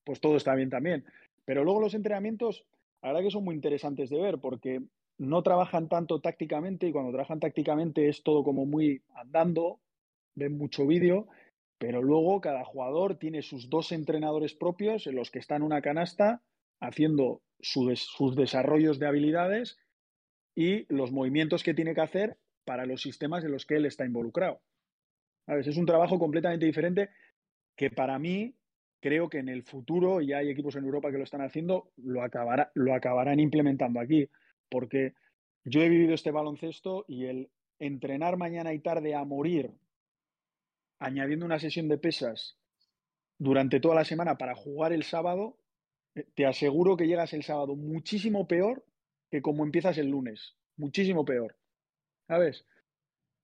pues 0.04 0.20
todo 0.20 0.38
está 0.38 0.56
bien 0.56 0.72
también. 0.72 1.06
Pero 1.46 1.64
luego 1.64 1.80
los 1.80 1.94
entrenamientos, 1.94 2.66
la 3.04 3.10
verdad 3.10 3.24
que 3.24 3.32
son 3.32 3.44
muy 3.44 3.54
interesantes 3.54 4.10
de 4.10 4.20
ver 4.20 4.40
porque 4.40 4.82
no 5.20 5.44
trabajan 5.44 5.88
tanto 5.88 6.20
tácticamente 6.20 6.88
y 6.88 6.92
cuando 6.92 7.12
trabajan 7.12 7.40
tácticamente 7.40 8.10
es 8.10 8.24
todo 8.24 8.44
como 8.44 8.66
muy 8.66 9.04
andando, 9.14 9.80
ven 10.34 10.58
mucho 10.58 10.88
vídeo, 10.88 11.28
pero 11.78 12.02
luego 12.02 12.42
cada 12.42 12.66
jugador 12.66 13.16
tiene 13.16 13.44
sus 13.44 13.70
dos 13.70 13.92
entrenadores 13.92 14.56
propios 14.56 15.06
en 15.06 15.16
los 15.16 15.30
que 15.30 15.40
está 15.40 15.56
en 15.56 15.62
una 15.62 15.82
canasta 15.82 16.42
haciendo 16.80 17.42
sus 17.60 18.36
desarrollos 18.36 19.00
de 19.00 19.08
habilidades 19.08 19.78
y 20.56 20.86
los 20.94 21.12
movimientos 21.12 21.64
que 21.64 21.74
tiene 21.74 21.96
que 21.96 22.02
hacer 22.02 22.38
para 22.64 22.86
los 22.86 23.02
sistemas 23.02 23.44
en 23.44 23.52
los 23.52 23.66
que 23.66 23.76
él 23.76 23.86
está 23.86 24.06
involucrado. 24.06 24.62
¿Sabes? 25.46 25.68
Es 25.68 25.78
un 25.78 25.86
trabajo 25.86 26.18
completamente 26.18 26.66
diferente 26.66 27.10
que 27.76 27.92
para 27.92 28.18
mí 28.20 28.56
creo 29.00 29.30
que 29.30 29.38
en 29.38 29.50
el 29.50 29.64
futuro, 29.64 30.22
y 30.22 30.34
hay 30.34 30.50
equipos 30.50 30.76
en 30.76 30.86
Europa 30.86 31.12
que 31.12 31.18
lo 31.18 31.24
están 31.24 31.42
haciendo, 31.42 31.92
lo, 31.98 32.24
acabará, 32.24 32.72
lo 32.74 32.94
acabarán 32.96 33.40
implementando 33.40 34.00
aquí. 34.00 34.28
Porque 34.70 35.14
yo 35.64 35.82
he 35.82 35.90
vivido 35.90 36.16
este 36.16 36.32
baloncesto 36.32 37.06
y 37.08 37.26
el 37.26 37.52
entrenar 37.78 38.38
mañana 38.38 38.74
y 38.74 38.80
tarde 38.80 39.14
a 39.14 39.24
morir, 39.24 39.72
añadiendo 40.98 41.46
una 41.46 41.60
sesión 41.60 41.88
de 41.88 41.98
pesas 41.98 42.58
durante 43.38 43.80
toda 43.80 43.96
la 43.96 44.06
semana 44.06 44.38
para 44.38 44.56
jugar 44.56 44.94
el 44.94 45.04
sábado, 45.04 45.58
te 46.36 46.46
aseguro 46.46 46.98
que 46.98 47.08
llegas 47.08 47.34
el 47.34 47.44
sábado 47.44 47.76
muchísimo 47.76 48.48
peor 48.48 48.86
que 49.30 49.42
como 49.42 49.64
empiezas 49.64 49.98
el 49.98 50.08
lunes. 50.08 50.56
Muchísimo 50.78 51.26
peor. 51.26 51.58
¿Sabes? 52.28 52.66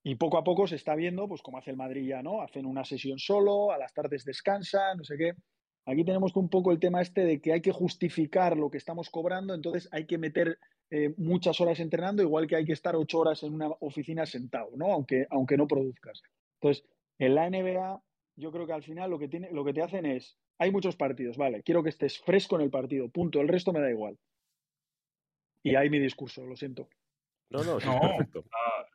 Y 0.04 0.16
poco 0.16 0.38
a 0.38 0.44
poco 0.44 0.68
se 0.68 0.76
está 0.76 0.96
viendo, 0.96 1.28
pues 1.28 1.42
como 1.42 1.58
hace 1.58 1.72
el 1.72 1.78
Madrid 1.78 2.08
ya, 2.08 2.24
¿no? 2.24 2.42
Hacen 2.42 2.66
una 2.66 2.84
sesión 2.84 3.20
solo, 3.20 3.72
a 3.72 3.78
las 3.78 3.94
tardes 3.94 4.26
descansan, 4.26 4.98
no 4.98 5.04
sé 5.04 5.18
qué. 5.18 5.34
Aquí 5.86 6.04
tenemos 6.04 6.36
un 6.36 6.50
poco 6.50 6.72
el 6.72 6.80
tema 6.80 7.02
este 7.02 7.24
de 7.24 7.42
que 7.42 7.54
hay 7.54 7.62
que 7.62 7.72
justificar 7.72 8.58
lo 8.58 8.70
que 8.70 8.78
estamos 8.78 9.10
cobrando, 9.10 9.54
entonces 9.54 9.90
hay 9.92 10.06
que 10.06 10.18
meter 10.18 10.58
eh, 10.90 11.14
muchas 11.18 11.60
horas 11.62 11.80
entrenando, 11.80 12.24
igual 12.24 12.48
que 12.48 12.56
hay 12.56 12.66
que 12.66 12.74
estar 12.74 12.96
ocho 12.96 13.20
horas 13.20 13.44
en 13.44 13.54
una 13.54 13.70
oficina 13.80 14.26
sentado, 14.26 14.72
¿no? 14.76 14.92
Aunque, 14.92 15.28
aunque 15.30 15.58
no 15.58 15.68
produzcas. 15.68 16.22
Entonces, 16.60 16.86
en 17.20 17.36
la 17.36 17.50
NBA, 17.50 18.02
yo 18.36 18.52
creo 18.52 18.66
que 18.66 18.74
al 18.74 18.84
final 18.84 19.10
lo 19.10 19.20
que, 19.20 19.28
tiene, 19.28 19.52
lo 19.52 19.64
que 19.64 19.74
te 19.74 19.82
hacen 19.82 20.06
es, 20.06 20.38
hay 20.58 20.72
muchos 20.72 20.96
partidos, 20.96 21.38
vale, 21.38 21.64
quiero 21.64 21.84
que 21.84 21.90
estés 21.90 22.20
fresco 22.20 22.56
en 22.56 22.62
el 22.62 22.70
partido, 22.70 23.10
punto, 23.10 23.42
el 23.42 23.48
resto 23.48 23.74
me 23.74 23.82
da 23.82 23.90
igual. 23.90 24.18
Y 25.64 25.76
ahí 25.76 25.90
mi 25.90 26.00
discurso, 26.00 26.44
lo 26.46 26.56
siento. 26.56 26.90
No, 27.50 27.64
no, 27.64 27.78
No, 27.80 28.00
perfecto. 28.00 28.46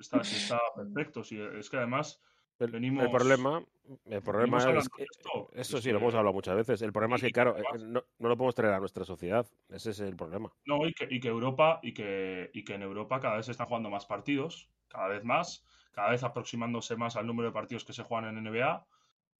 Está, 0.00 0.20
está- 0.20 0.36
está 0.36 0.60
perfecto. 0.74 1.22
sí, 1.22 1.38
es 1.40 1.70
que 1.70 1.76
además 1.76 2.20
El, 2.58 2.72
venimos- 2.72 3.04
el 3.04 3.10
problema, 3.10 3.64
el 4.06 4.22
problema 4.22 4.58
es 4.78 4.88
que, 4.88 5.04
esto, 5.04 5.50
eso 5.52 5.76
es 5.78 5.84
sí, 5.84 5.90
lo 5.92 5.98
hemos 5.98 6.14
hablado 6.14 6.32
muchas 6.32 6.56
veces. 6.56 6.80
El 6.82 6.92
problema 6.92 7.16
es 7.16 7.22
que, 7.22 7.30
claro, 7.30 7.54
no, 7.78 8.02
no 8.18 8.28
lo 8.28 8.36
podemos 8.36 8.54
traer 8.54 8.74
a 8.74 8.80
nuestra 8.80 9.04
sociedad. 9.04 9.46
Ese 9.68 9.90
es 9.90 10.00
el 10.00 10.16
problema. 10.16 10.50
No, 10.64 10.86
y 10.86 10.94
que, 10.94 11.06
y 11.10 11.20
que 11.20 11.28
Europa, 11.28 11.80
y 11.82 11.92
que, 11.92 12.50
y 12.54 12.64
que 12.64 12.74
en 12.74 12.82
Europa 12.82 13.20
cada 13.20 13.36
vez 13.36 13.46
se 13.46 13.52
están 13.52 13.66
jugando 13.66 13.90
más 13.90 14.06
partidos, 14.06 14.70
cada 14.88 15.08
vez 15.08 15.22
más, 15.22 15.64
cada 15.92 16.10
vez 16.10 16.24
aproximándose 16.24 16.96
más 16.96 17.16
al 17.16 17.26
número 17.26 17.50
de 17.50 17.54
partidos 17.54 17.84
que 17.84 17.92
se 17.92 18.02
juegan 18.02 18.36
en 18.36 18.44
NBA, 18.46 18.86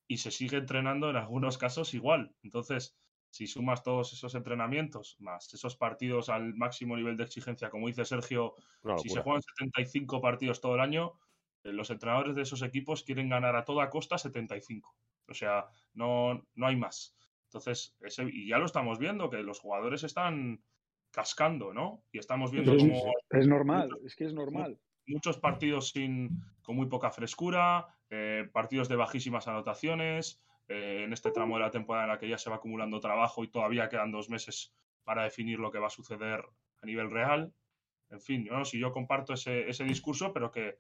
y 0.09 0.19
se 0.19 0.31
sigue 0.31 0.59
entrenando 0.59 1.11
en 1.11 1.17
algunos 1.17 1.59
casos 1.59 1.95
igual. 1.95 2.35
Entonces, 2.43 2.97
si 3.31 3.47
sumas 3.47 3.83
todos 3.83 4.13
esos 4.13 4.35
entrenamientos, 4.35 5.17
más 5.19 5.53
esos 5.53 5.77
partidos 5.77 6.29
al 6.29 6.55
máximo 6.55 6.97
nivel 6.97 7.17
de 7.17 7.25
exigencia, 7.25 7.71
como 7.71 7.89
dice 7.89 8.05
Sergio, 8.05 8.55
si 9.03 9.09
se 9.09 9.21
juegan 9.21 9.43
75 9.43 10.21
partidos 10.21 10.61
todo 10.61 10.75
el 10.75 10.81
año, 10.81 11.19
eh, 11.65 11.73
los 11.73 11.91
entrenadores 11.91 12.35
de 12.35 12.43
esos 12.43 12.63
equipos 12.63 13.03
quieren 13.03 13.29
ganar 13.29 13.57
a 13.57 13.65
toda 13.65 13.91
costa 13.91 14.17
75. 14.17 14.97
O 15.29 15.35
sea, 15.35 15.67
no, 15.95 16.47
no 16.55 16.67
hay 16.67 16.77
más. 16.77 17.17
Entonces, 17.49 17.97
ese, 18.01 18.25
y 18.25 18.49
ya 18.49 18.59
lo 18.59 18.67
estamos 18.67 18.99
viendo, 18.99 19.29
que 19.29 19.43
los 19.43 19.61
jugadores 19.61 20.05
están 20.05 20.63
cascando, 21.11 21.73
¿no? 21.73 22.05
Y 22.13 22.19
estamos 22.19 22.51
viendo 22.51 22.75
Es, 22.75 22.83
como 22.83 23.13
es 23.31 23.47
normal, 23.47 23.91
es 24.05 24.15
que 24.17 24.25
es 24.25 24.35
normal. 24.35 24.79
Muchos 25.07 25.39
partidos 25.39 25.91
sin, 25.91 26.43
con 26.63 26.77
muy 26.77 26.87
poca 26.87 27.11
frescura, 27.11 27.87
eh, 28.11 28.49
partidos 28.53 28.89
de 28.89 28.97
bajísimas 28.97 29.49
anotaciones, 29.49 30.41
eh, 30.69 31.03
en 31.05 31.13
este 31.13 31.31
tramo 31.31 31.57
de 31.57 31.63
la 31.63 31.71
temporada 31.71 32.07
en 32.07 32.11
la 32.13 32.19
que 32.19 32.29
ya 32.29 32.39
se 32.39 32.51
va 32.51 32.57
acumulando 32.57 33.01
trabajo 33.01 33.45
y 33.45 33.49
todavía 33.49 33.89
quedan 33.89 34.11
dos 34.11 34.29
meses 34.29 34.75
para 35.05 35.23
definir 35.23 35.59
lo 35.59 35.71
que 35.71 35.79
va 35.79 35.87
a 35.87 35.91
suceder 35.91 36.45
a 36.83 36.87
nivel 36.87 37.11
real. 37.11 37.53
En 38.11 38.21
fin, 38.21 38.45
¿no? 38.45 38.65
si 38.65 38.79
yo 38.79 38.93
comparto 38.93 39.33
ese, 39.35 39.69
ese 39.69 39.85
discurso, 39.85 40.33
pero 40.33 40.51
que, 40.51 40.79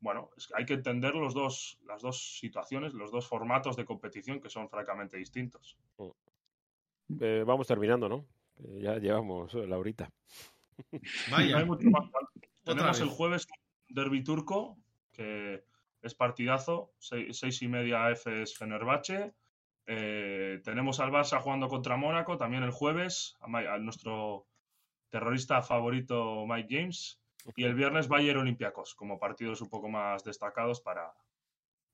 bueno, 0.00 0.30
es 0.36 0.46
que 0.46 0.54
hay 0.56 0.64
que 0.64 0.74
entender 0.74 1.14
los 1.14 1.34
dos, 1.34 1.78
las 1.86 2.02
dos 2.02 2.38
situaciones, 2.38 2.94
los 2.94 3.10
dos 3.10 3.26
formatos 3.26 3.76
de 3.76 3.84
competición 3.84 4.40
que 4.40 4.50
son 4.50 4.68
francamente 4.68 5.16
distintos. 5.16 5.76
Eh, 7.20 7.44
vamos 7.46 7.66
terminando, 7.66 8.08
¿no? 8.08 8.26
Eh, 8.58 8.80
ya 8.82 8.98
llevamos 8.98 9.54
la 9.54 9.78
horita. 9.78 10.10
No 10.90 11.36
Vaya. 11.36 11.58
hay 11.58 11.64
mucho 11.64 11.88
más. 11.88 12.04
Tenemos 12.64 13.00
el 13.00 13.08
jueves 13.08 13.46
derby 13.94 14.22
turco, 14.24 14.76
que 15.12 15.64
es 16.02 16.14
partidazo, 16.14 16.92
seis, 16.98 17.38
seis 17.38 17.62
y 17.62 17.68
media 17.68 18.10
F 18.10 18.42
es 18.42 18.56
Fenerbahce. 18.56 19.34
Eh, 19.86 20.60
tenemos 20.64 21.00
al 21.00 21.10
Barça 21.10 21.40
jugando 21.40 21.68
contra 21.68 21.96
Mónaco 21.96 22.36
también 22.36 22.62
el 22.62 22.70
jueves, 22.70 23.36
a, 23.40 23.78
nuestro 23.78 24.46
terrorista 25.10 25.62
favorito 25.62 26.44
Mike 26.46 26.68
James. 26.70 27.20
Y 27.56 27.64
el 27.64 27.74
viernes 27.74 28.08
Bayern 28.08 28.40
Olympiacos, 28.40 28.94
como 28.94 29.18
partidos 29.18 29.60
un 29.60 29.68
poco 29.68 29.88
más 29.90 30.24
destacados 30.24 30.80
para, 30.80 31.12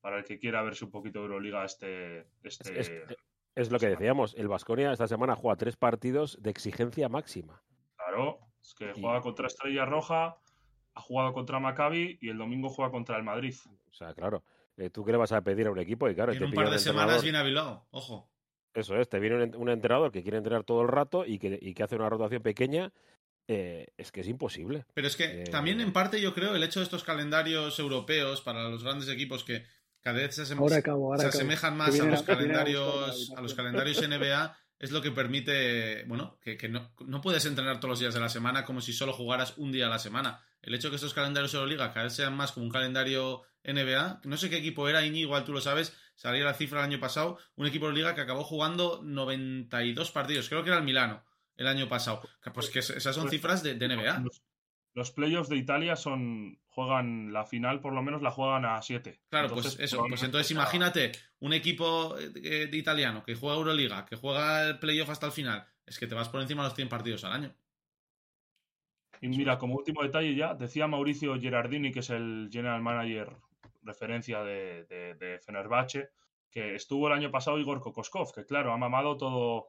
para 0.00 0.18
el 0.18 0.24
que 0.24 0.38
quiera 0.38 0.62
verse 0.62 0.84
un 0.84 0.92
poquito 0.92 1.18
de 1.18 1.24
Euroliga 1.26 1.64
este, 1.64 2.20
este 2.42 2.78
Es, 2.80 2.88
es- 2.88 3.16
es 3.56 3.70
lo 3.72 3.80
que 3.80 3.88
decíamos. 3.88 4.34
El 4.38 4.46
Vasconia 4.46 4.92
esta 4.92 5.08
semana 5.08 5.34
juega 5.34 5.56
tres 5.56 5.76
partidos 5.76 6.40
de 6.40 6.50
exigencia 6.50 7.08
máxima. 7.08 7.60
Claro, 7.96 8.38
es 8.62 8.74
que 8.74 8.92
Y- 8.94 9.00
juega 9.02 9.20
contra 9.20 9.48
Estrella 9.48 9.84
Roja, 9.84 10.36
ha 10.94 11.00
jugado 11.00 11.32
contra 11.32 11.58
Maccabi 11.60 12.18
y 12.20 12.28
el 12.28 12.38
domingo 12.38 12.68
juega 12.68 12.90
contra 12.90 13.16
el 13.16 13.22
Madrid. 13.22 13.54
O 13.90 13.94
sea, 13.94 14.12
claro. 14.14 14.42
eh, 14.76 14.90
¿Tú 14.90 15.04
qué 15.04 15.12
le 15.12 15.18
vas 15.18 15.32
a 15.32 15.42
pedir 15.42 15.66
a 15.66 15.70
un 15.70 15.78
equipo? 15.78 16.08
Y 16.08 16.14
claro, 16.14 16.32
Y 16.32 16.36
en 16.36 16.40
te 16.40 16.44
un 16.46 16.52
par 16.54 16.70
de 16.70 16.78
semanas 16.78 17.22
viene 17.22 17.38
a 17.38 17.42
Bilbao. 17.42 17.86
Ojo. 17.90 18.28
Eso 18.74 18.96
es, 18.96 19.08
te 19.08 19.18
viene 19.18 19.36
un, 19.36 19.42
ent- 19.52 19.56
un 19.56 19.68
entrenador 19.68 20.12
que 20.12 20.22
quiere 20.22 20.38
entrenar 20.38 20.62
todo 20.64 20.82
el 20.82 20.88
rato 20.88 21.24
y 21.26 21.38
que, 21.38 21.58
y 21.60 21.74
que 21.74 21.82
hace 21.82 21.96
una 21.96 22.08
rotación 22.08 22.42
pequeña. 22.42 22.92
eh, 23.48 23.88
es 23.96 24.12
que 24.12 24.20
es 24.20 24.28
imposible. 24.28 24.84
Pero 24.94 25.08
es 25.08 25.16
que 25.16 25.42
Eh, 25.42 25.44
también 25.50 25.80
en 25.80 25.92
parte 25.92 26.20
yo 26.20 26.32
creo 26.34 26.54
el 26.54 26.62
hecho 26.62 26.78
de 26.80 26.84
estos 26.84 27.02
calendarios 27.02 27.78
europeos 27.80 28.42
para 28.42 28.68
los 28.68 28.84
grandes 28.84 29.08
equipos 29.08 29.42
que 29.42 29.64
cada 30.02 30.18
vez 30.18 30.36
se, 30.36 30.42
asem- 30.42 30.58
Ahora 30.58 30.76
acabo, 30.76 31.06
ahora 31.12 31.22
se 31.22 31.28
asemejan 31.38 31.76
más 31.76 31.98
a 31.98 32.04
los 32.04 32.22
calendarios 32.22 33.32
a 33.36 33.40
los 33.42 33.54
calendarios 33.54 34.00
NBA 34.00 34.56
es 34.80 34.90
lo 34.90 35.02
que 35.02 35.12
permite, 35.12 36.04
bueno, 36.04 36.38
que, 36.42 36.56
que 36.56 36.68
no, 36.68 36.90
no 37.06 37.20
puedes 37.20 37.44
entrenar 37.44 37.78
todos 37.78 37.90
los 37.90 38.00
días 38.00 38.14
de 38.14 38.20
la 38.20 38.30
semana 38.30 38.64
como 38.64 38.80
si 38.80 38.92
solo 38.92 39.12
jugaras 39.12 39.54
un 39.58 39.70
día 39.70 39.86
a 39.86 39.90
la 39.90 39.98
semana. 39.98 40.42
El 40.62 40.74
hecho 40.74 40.88
de 40.88 40.92
que 40.92 40.96
estos 40.96 41.14
calendarios 41.14 41.54
Euroliga 41.54 41.92
cada 41.92 42.04
vez 42.04 42.14
sean 42.14 42.34
más 42.34 42.52
como 42.52 42.66
un 42.66 42.72
calendario 42.72 43.42
NBA, 43.62 44.22
no 44.24 44.36
sé 44.38 44.48
qué 44.48 44.56
equipo 44.56 44.88
era, 44.88 45.04
Iñi, 45.04 45.20
igual 45.20 45.44
tú 45.44 45.52
lo 45.52 45.60
sabes, 45.60 45.94
salía 46.14 46.44
la 46.44 46.54
cifra 46.54 46.80
el 46.80 46.86
año 46.86 46.98
pasado, 46.98 47.38
un 47.56 47.66
equipo 47.66 47.88
de 47.88 47.92
Liga 47.92 48.14
que 48.14 48.22
acabó 48.22 48.42
jugando 48.42 49.00
92 49.04 50.10
partidos, 50.10 50.48
creo 50.48 50.64
que 50.64 50.70
era 50.70 50.78
el 50.78 50.84
Milano 50.84 51.24
el 51.60 51.66
año 51.66 51.88
pasado. 51.88 52.22
Pues 52.54 52.70
que 52.70 52.78
esas 52.78 53.14
son 53.14 53.28
cifras 53.28 53.62
de, 53.62 53.74
de 53.74 53.88
NBA. 53.88 54.20
Los, 54.20 54.42
los 54.92 55.12
playoffs 55.12 55.48
de 55.48 55.56
Italia 55.56 55.96
son 55.96 56.58
juegan 56.68 57.32
la 57.32 57.44
final, 57.44 57.80
por 57.80 57.92
lo 57.92 58.02
menos 58.02 58.22
la 58.22 58.30
juegan 58.30 58.64
a 58.64 58.80
7. 58.80 59.20
Claro, 59.28 59.48
pues 59.50 59.78
eso. 59.78 60.04
Pues 60.08 60.22
entonces 60.22 60.50
imagínate 60.50 61.12
un 61.40 61.52
equipo 61.52 62.16
eh, 62.18 62.66
de 62.66 62.76
italiano 62.76 63.22
que 63.24 63.34
juega 63.34 63.56
Euroliga, 63.56 64.06
que 64.06 64.16
juega 64.16 64.68
el 64.68 64.78
playoff 64.78 65.10
hasta 65.10 65.26
el 65.26 65.32
final. 65.32 65.66
Es 65.86 65.98
que 65.98 66.06
te 66.06 66.14
vas 66.14 66.28
por 66.28 66.40
encima 66.40 66.62
de 66.62 66.68
los 66.68 66.76
100 66.76 66.88
partidos 66.88 67.24
al 67.24 67.32
año. 67.32 67.54
Y 69.20 69.28
mira, 69.28 69.58
como 69.58 69.74
último 69.74 70.02
detalle 70.02 70.34
ya, 70.34 70.54
decía 70.54 70.86
Mauricio 70.86 71.38
Gerardini, 71.38 71.92
que 71.92 72.00
es 72.00 72.10
el 72.10 72.48
general 72.50 72.80
manager 72.80 73.36
referencia 73.82 74.42
de, 74.42 74.84
de, 74.84 75.14
de 75.14 75.38
Fenerbahce, 75.40 76.10
que 76.50 76.74
estuvo 76.74 77.06
el 77.06 77.14
año 77.14 77.30
pasado 77.30 77.58
Igor 77.58 77.80
Kokoskov, 77.80 78.32
que 78.32 78.46
claro, 78.46 78.72
ha 78.72 78.76
mamado 78.76 79.16
todo 79.16 79.68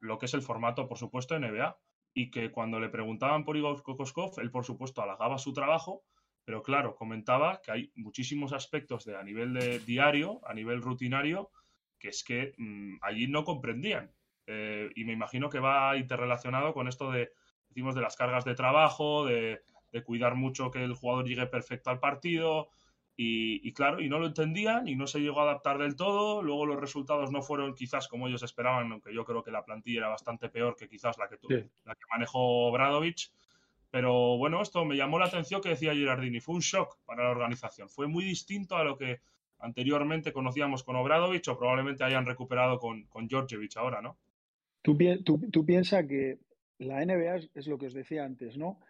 lo 0.00 0.18
que 0.18 0.26
es 0.26 0.34
el 0.34 0.42
formato, 0.42 0.88
por 0.88 0.98
supuesto, 0.98 1.38
NBA, 1.38 1.78
y 2.12 2.30
que 2.30 2.50
cuando 2.50 2.80
le 2.80 2.88
preguntaban 2.88 3.44
por 3.44 3.56
Igor 3.56 3.82
Kokoskov, 3.82 4.40
él, 4.40 4.50
por 4.50 4.64
supuesto, 4.64 5.02
halagaba 5.02 5.38
su 5.38 5.52
trabajo, 5.52 6.04
pero 6.44 6.62
claro, 6.62 6.96
comentaba 6.96 7.60
que 7.62 7.70
hay 7.70 7.92
muchísimos 7.94 8.52
aspectos 8.52 9.04
de, 9.04 9.16
a 9.16 9.22
nivel 9.22 9.52
de 9.54 9.78
diario, 9.80 10.40
a 10.46 10.54
nivel 10.54 10.82
rutinario, 10.82 11.50
que 11.98 12.08
es 12.08 12.24
que 12.24 12.54
mmm, 12.56 12.96
allí 13.02 13.28
no 13.28 13.44
comprendían. 13.44 14.12
Eh, 14.46 14.90
y 14.96 15.04
me 15.04 15.12
imagino 15.12 15.48
que 15.48 15.60
va 15.60 15.96
interrelacionado 15.96 16.72
con 16.72 16.88
esto 16.88 17.10
de, 17.12 17.30
decimos, 17.68 17.94
de 17.94 18.00
las 18.00 18.16
cargas 18.16 18.44
de 18.44 18.54
trabajo, 18.54 19.24
de, 19.24 19.62
de 19.92 20.02
cuidar 20.02 20.34
mucho 20.34 20.70
que 20.70 20.82
el 20.82 20.94
jugador 20.94 21.26
llegue 21.26 21.46
perfecto 21.46 21.90
al 21.90 22.00
partido, 22.00 22.68
y, 23.22 23.60
y, 23.68 23.72
claro, 23.74 24.00
y 24.00 24.08
no 24.08 24.18
lo 24.18 24.28
entendían 24.28 24.88
y 24.88 24.96
no 24.96 25.06
se 25.06 25.20
llegó 25.20 25.40
a 25.40 25.42
adaptar 25.42 25.76
del 25.76 25.94
todo. 25.94 26.42
Luego 26.42 26.64
los 26.64 26.80
resultados 26.80 27.30
no 27.30 27.42
fueron 27.42 27.74
quizás 27.74 28.08
como 28.08 28.26
ellos 28.26 28.42
esperaban, 28.42 28.90
aunque 28.90 29.12
yo 29.12 29.26
creo 29.26 29.44
que 29.44 29.50
la 29.50 29.62
plantilla 29.62 29.98
era 29.98 30.08
bastante 30.08 30.48
peor 30.48 30.74
que 30.74 30.88
quizás 30.88 31.18
la 31.18 31.28
que, 31.28 31.36
tu, 31.36 31.48
sí. 31.48 31.62
la 31.84 31.94
que 31.94 32.00
manejó 32.10 32.72
Bradovich. 32.72 33.30
Pero 33.90 34.38
bueno, 34.38 34.62
esto 34.62 34.86
me 34.86 34.96
llamó 34.96 35.18
la 35.18 35.26
atención 35.26 35.60
que 35.60 35.68
decía 35.68 35.92
Girardini. 35.92 36.40
Fue 36.40 36.54
un 36.54 36.62
shock 36.62 36.96
para 37.04 37.24
la 37.24 37.30
organización. 37.30 37.90
Fue 37.90 38.06
muy 38.06 38.24
distinto 38.24 38.78
a 38.78 38.84
lo 38.84 38.96
que 38.96 39.20
anteriormente 39.58 40.32
conocíamos 40.32 40.82
con 40.82 40.96
Obradovich 40.96 41.46
o 41.48 41.58
probablemente 41.58 42.04
hayan 42.04 42.24
recuperado 42.24 42.78
con, 42.78 43.04
con 43.08 43.28
Georgievich 43.28 43.76
ahora, 43.76 44.00
¿no? 44.00 44.16
Tú, 44.80 44.96
tú, 45.26 45.38
tú 45.50 45.66
piensas 45.66 46.06
que 46.06 46.38
la 46.78 47.04
NBA 47.04 47.50
es 47.54 47.66
lo 47.66 47.76
que 47.76 47.88
os 47.88 47.92
decía 47.92 48.24
antes, 48.24 48.56
¿no? 48.56 48.80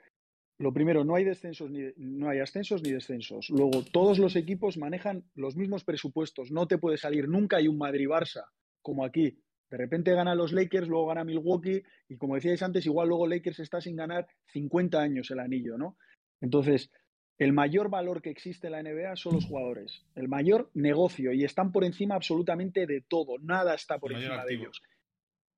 Lo 0.61 0.74
primero, 0.74 1.04
no 1.06 1.14
hay 1.14 1.24
descensos 1.24 1.70
ni 1.70 1.90
no 1.96 2.28
hay 2.28 2.40
ascensos 2.40 2.82
ni 2.82 2.92
descensos. 2.92 3.48
Luego, 3.48 3.82
todos 3.82 4.18
los 4.18 4.36
equipos 4.36 4.76
manejan 4.76 5.24
los 5.34 5.56
mismos 5.56 5.84
presupuestos. 5.84 6.50
No 6.50 6.68
te 6.68 6.76
puede 6.76 6.98
salir 6.98 7.28
nunca 7.28 7.56
hay 7.56 7.66
un 7.66 7.78
Madrid-Barça 7.78 8.44
como 8.82 9.06
aquí. 9.06 9.38
De 9.70 9.78
repente 9.78 10.12
gana 10.12 10.34
los 10.34 10.52
Lakers, 10.52 10.86
luego 10.86 11.06
gana 11.06 11.24
Milwaukee 11.24 11.82
y 12.11 12.18
como 12.18 12.34
decíais 12.34 12.62
antes, 12.62 12.84
igual 12.84 13.08
luego 13.08 13.26
Lakers 13.26 13.61
está 13.61 13.80
sin 13.80 13.96
ganar 13.96 14.26
50 14.52 15.00
años 15.00 15.30
el 15.30 15.38
anillo, 15.38 15.78
¿no? 15.78 15.96
Entonces, 16.42 16.90
el 17.38 17.54
mayor 17.54 17.88
valor 17.88 18.20
que 18.20 18.28
existe 18.28 18.66
en 18.66 18.72
la 18.72 18.82
NBA 18.82 19.16
son 19.16 19.36
los 19.36 19.46
jugadores, 19.46 20.04
el 20.14 20.28
mayor 20.28 20.70
negocio 20.74 21.32
y 21.32 21.42
están 21.42 21.72
por 21.72 21.84
encima 21.84 22.16
absolutamente 22.16 22.86
de 22.86 23.00
todo, 23.00 23.38
nada 23.38 23.74
está 23.74 23.98
por 23.98 24.12
encima 24.12 24.44
de 24.44 24.54
ellos. 24.56 24.82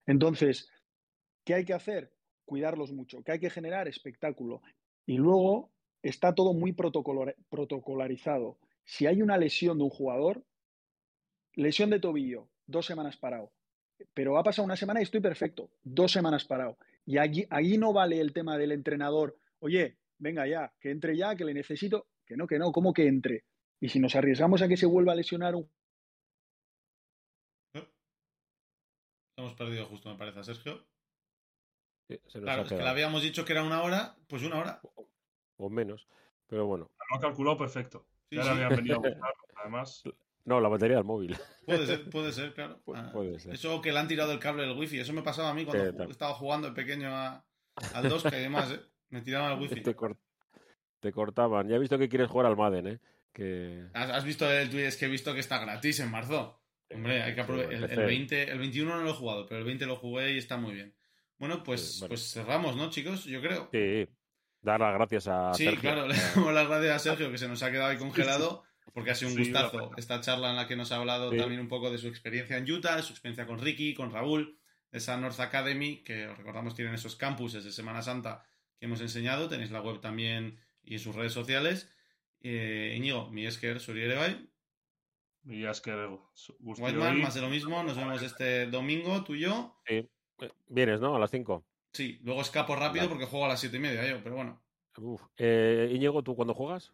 Entonces, 0.06 0.70
¿qué 1.44 1.54
hay 1.54 1.64
que 1.64 1.74
hacer? 1.74 2.12
Cuidarlos 2.44 2.92
mucho, 2.92 3.24
¿qué 3.24 3.32
hay 3.32 3.40
que 3.40 3.50
generar? 3.50 3.88
Espectáculo. 3.88 4.62
Y 5.06 5.16
luego 5.16 5.70
está 6.02 6.34
todo 6.34 6.52
muy 6.52 6.72
protocolarizado. 6.72 8.58
Si 8.84 9.06
hay 9.06 9.22
una 9.22 9.38
lesión 9.38 9.78
de 9.78 9.84
un 9.84 9.90
jugador, 9.90 10.44
lesión 11.54 11.90
de 11.90 12.00
tobillo, 12.00 12.48
dos 12.66 12.86
semanas 12.86 13.16
parado. 13.16 13.52
Pero 14.14 14.38
ha 14.38 14.42
pasado 14.42 14.66
una 14.66 14.76
semana 14.76 15.00
y 15.00 15.04
estoy 15.04 15.20
perfecto, 15.20 15.70
dos 15.82 16.10
semanas 16.12 16.44
parado. 16.44 16.76
Y 17.04 17.18
allí, 17.18 17.46
no 17.78 17.92
vale 17.92 18.20
el 18.20 18.32
tema 18.32 18.58
del 18.58 18.72
entrenador, 18.72 19.38
oye, 19.60 19.96
venga 20.18 20.46
ya, 20.46 20.72
que 20.80 20.90
entre 20.90 21.16
ya, 21.16 21.36
que 21.36 21.44
le 21.44 21.54
necesito. 21.54 22.06
Que 22.24 22.36
no, 22.36 22.46
que 22.46 22.58
no, 22.58 22.72
¿cómo 22.72 22.92
que 22.92 23.06
entre? 23.06 23.44
Y 23.80 23.88
si 23.88 23.98
nos 23.98 24.14
arriesgamos 24.14 24.62
a 24.62 24.68
que 24.68 24.76
se 24.76 24.86
vuelva 24.86 25.12
a 25.12 25.16
lesionar 25.16 25.54
un... 25.54 25.68
Hemos 29.36 29.54
perdido 29.54 29.86
justo, 29.86 30.08
me 30.10 30.16
parece, 30.16 30.44
Sergio. 30.44 30.86
Claro, 32.32 32.62
es 32.62 32.68
que 32.68 32.76
le 32.76 32.88
habíamos 32.88 33.22
dicho 33.22 33.44
que 33.44 33.52
era 33.52 33.62
una 33.62 33.82
hora, 33.82 34.16
pues 34.28 34.42
una 34.42 34.58
hora. 34.58 34.80
O, 35.56 35.70
menos, 35.70 36.08
pero 36.46 36.66
bueno. 36.66 36.90
Lo 37.10 37.16
ha 37.16 37.20
calculado 37.20 37.56
perfecto. 37.56 38.06
ya 38.30 38.44
le 38.44 38.50
había 38.50 38.68
venido 38.68 38.96
a 38.96 38.98
buscar, 39.00 39.34
además. 39.56 40.02
No, 40.44 40.60
la 40.60 40.68
batería 40.68 40.96
del 40.96 41.04
móvil. 41.04 41.36
Puede 41.64 41.86
ser, 41.86 42.04
puede 42.10 42.32
ser, 42.32 42.52
claro. 42.54 42.80
Ah, 42.94 43.10
puede 43.12 43.38
ser. 43.38 43.54
Eso 43.54 43.80
que 43.80 43.92
le 43.92 43.98
han 43.98 44.08
tirado 44.08 44.32
el 44.32 44.38
cable 44.38 44.66
del 44.66 44.76
wifi, 44.76 44.98
eso 44.98 45.12
me 45.12 45.22
pasaba 45.22 45.50
a 45.50 45.54
mí 45.54 45.64
cuando 45.64 46.04
estaba 46.04 46.34
jugando 46.34 46.68
de 46.68 46.74
pequeño 46.74 47.08
a, 47.08 47.44
al 47.94 48.08
2 48.08 48.22
que 48.24 48.36
además, 48.36 48.72
¿eh? 48.72 48.80
Me 49.10 49.20
tiraban 49.20 49.52
al 49.52 49.60
wifi. 49.60 49.82
Te, 49.82 51.12
cortaban. 51.12 51.68
Ya 51.68 51.76
he 51.76 51.78
visto 51.78 51.98
que 51.98 52.08
quieres 52.08 52.28
jugar 52.28 52.46
al 52.46 52.56
Madden, 52.56 52.86
¿eh? 52.86 53.00
Que... 53.32 53.88
¿Has, 53.92 54.24
visto 54.24 54.50
el 54.50 54.70
tweet? 54.70 54.86
Es 54.86 54.96
que 54.96 55.06
he 55.06 55.08
visto 55.08 55.34
que 55.34 55.40
está 55.40 55.58
gratis 55.58 56.00
en 56.00 56.10
marzo. 56.10 56.60
Hombre, 56.94 57.22
hay 57.22 57.34
que 57.34 57.40
aprovechar. 57.40 57.90
El, 57.90 58.06
20, 58.06 58.50
el 58.50 58.58
21 58.58 58.96
no 58.96 59.02
lo 59.02 59.10
he 59.10 59.14
jugado, 59.14 59.46
pero 59.46 59.58
el 59.58 59.64
20 59.64 59.86
lo 59.86 59.96
jugué 59.96 60.32
y 60.32 60.38
está 60.38 60.56
muy 60.56 60.74
bien. 60.74 60.94
Bueno, 61.42 61.64
pues, 61.64 62.04
pues 62.06 62.32
cerramos, 62.32 62.76
¿no, 62.76 62.88
chicos? 62.88 63.24
Yo 63.24 63.40
creo. 63.40 63.68
Sí. 63.72 64.08
Dar 64.60 64.78
las 64.78 64.94
gracias 64.94 65.26
a 65.26 65.52
sí, 65.52 65.66
claro, 65.76 66.06
le 66.06 66.14
damos 66.14 66.54
las 66.54 66.68
gracias 66.68 66.94
a 66.94 66.98
Sergio, 67.00 67.32
que 67.32 67.38
se 67.38 67.48
nos 67.48 67.64
ha 67.64 67.72
quedado 67.72 67.90
ahí 67.90 67.98
congelado, 67.98 68.62
porque 68.94 69.10
ha 69.10 69.16
sido 69.16 69.32
un 69.32 69.38
gustazo 69.38 69.90
esta 69.96 70.20
charla 70.20 70.50
en 70.50 70.56
la 70.56 70.68
que 70.68 70.76
nos 70.76 70.92
ha 70.92 70.98
hablado 70.98 71.30
también 71.30 71.60
un 71.60 71.66
poco 71.66 71.90
de 71.90 71.98
su 71.98 72.06
experiencia 72.06 72.56
en 72.56 72.70
Utah, 72.70 72.94
de 72.94 73.02
su 73.02 73.12
experiencia 73.12 73.44
con 73.44 73.58
Ricky, 73.58 73.92
con 73.92 74.12
Raúl, 74.12 74.56
de 74.92 74.98
esa 74.98 75.16
North 75.16 75.40
Academy, 75.40 76.04
que 76.04 76.28
recordamos 76.28 76.76
tienen 76.76 76.94
esos 76.94 77.16
campuses 77.16 77.64
de 77.64 77.72
Semana 77.72 78.02
Santa 78.02 78.44
hemos 78.78 79.00
enseñado. 79.00 79.48
Tenéis 79.48 79.72
la 79.72 79.80
web 79.80 80.00
también 80.00 80.60
y 80.84 80.94
en 80.94 81.00
sus 81.00 81.16
redes 81.16 81.32
sociales. 81.32 81.92
Eh, 82.40 82.94
Íñigo, 82.96 83.30
mi 83.30 83.46
esker 83.46 83.80
Surierebay. 83.80 84.48
Mi 85.42 85.66
esker 85.66 86.08
Whiteman, 86.60 87.20
más 87.20 87.34
de 87.34 87.40
lo 87.40 87.48
mismo. 87.48 87.82
Nos 87.82 87.96
vemos 87.96 88.22
este 88.22 88.68
domingo, 88.68 89.24
tú 89.24 89.34
y 89.34 89.40
yo. 89.40 89.82
Sí. 89.88 90.08
Vienes, 90.68 91.00
¿no? 91.00 91.14
A 91.14 91.18
las 91.18 91.30
5. 91.30 91.64
Sí, 91.92 92.18
luego 92.22 92.40
escapo 92.40 92.74
rápido 92.74 93.08
porque 93.08 93.26
juego 93.26 93.44
a 93.44 93.48
las 93.48 93.60
7 93.60 93.76
y 93.76 93.80
media 93.80 94.08
yo, 94.08 94.22
pero 94.22 94.36
bueno. 94.36 94.62
Uf. 94.98 95.22
Eh, 95.36 95.90
Íñigo, 95.92 96.22
¿tú 96.22 96.34
cuándo 96.34 96.54
juegas? 96.54 96.92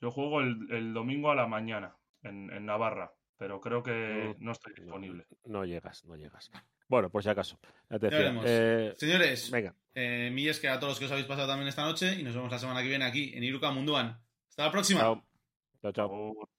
Yo 0.00 0.10
juego 0.10 0.40
el, 0.40 0.94
domingo 0.94 1.30
a 1.30 1.34
la 1.34 1.46
mañana 1.46 1.96
en, 2.22 2.64
Navarra, 2.64 3.12
pero 3.36 3.60
creo 3.60 3.82
que 3.82 4.34
no, 4.38 4.52
estoy 4.52 4.72
disponible. 4.74 5.26
no 5.44 5.64
llegas, 5.64 6.04
no 6.06 6.16
llegas. 6.16 6.50
Bueno, 6.88 7.10
por 7.10 7.22
si 7.22 7.28
acaso. 7.28 7.58
Eh, 7.90 8.94
Señores, 8.96 9.50
venga. 9.50 9.74
Eh, 9.94 10.30
mi 10.32 10.48
es 10.48 10.58
que 10.58 10.68
a 10.68 10.80
todos 10.80 10.92
los 10.92 10.98
que 10.98 11.04
os 11.04 11.12
habéis 11.12 11.26
pasado 11.26 11.48
también 11.48 11.68
esta 11.68 11.84
noche 11.84 12.14
y 12.18 12.22
nos 12.22 12.34
vemos 12.34 12.50
la 12.50 12.58
semana 12.58 12.82
que 12.82 12.88
viene 12.88 13.04
aquí 13.04 13.32
en 13.34 13.44
Iruka 13.44 13.70
Munduan. 13.70 14.20
Hasta 14.48 14.64
la 14.64 14.72
próxima. 14.72 15.00
chao. 15.00 15.92
chao. 15.92 16.50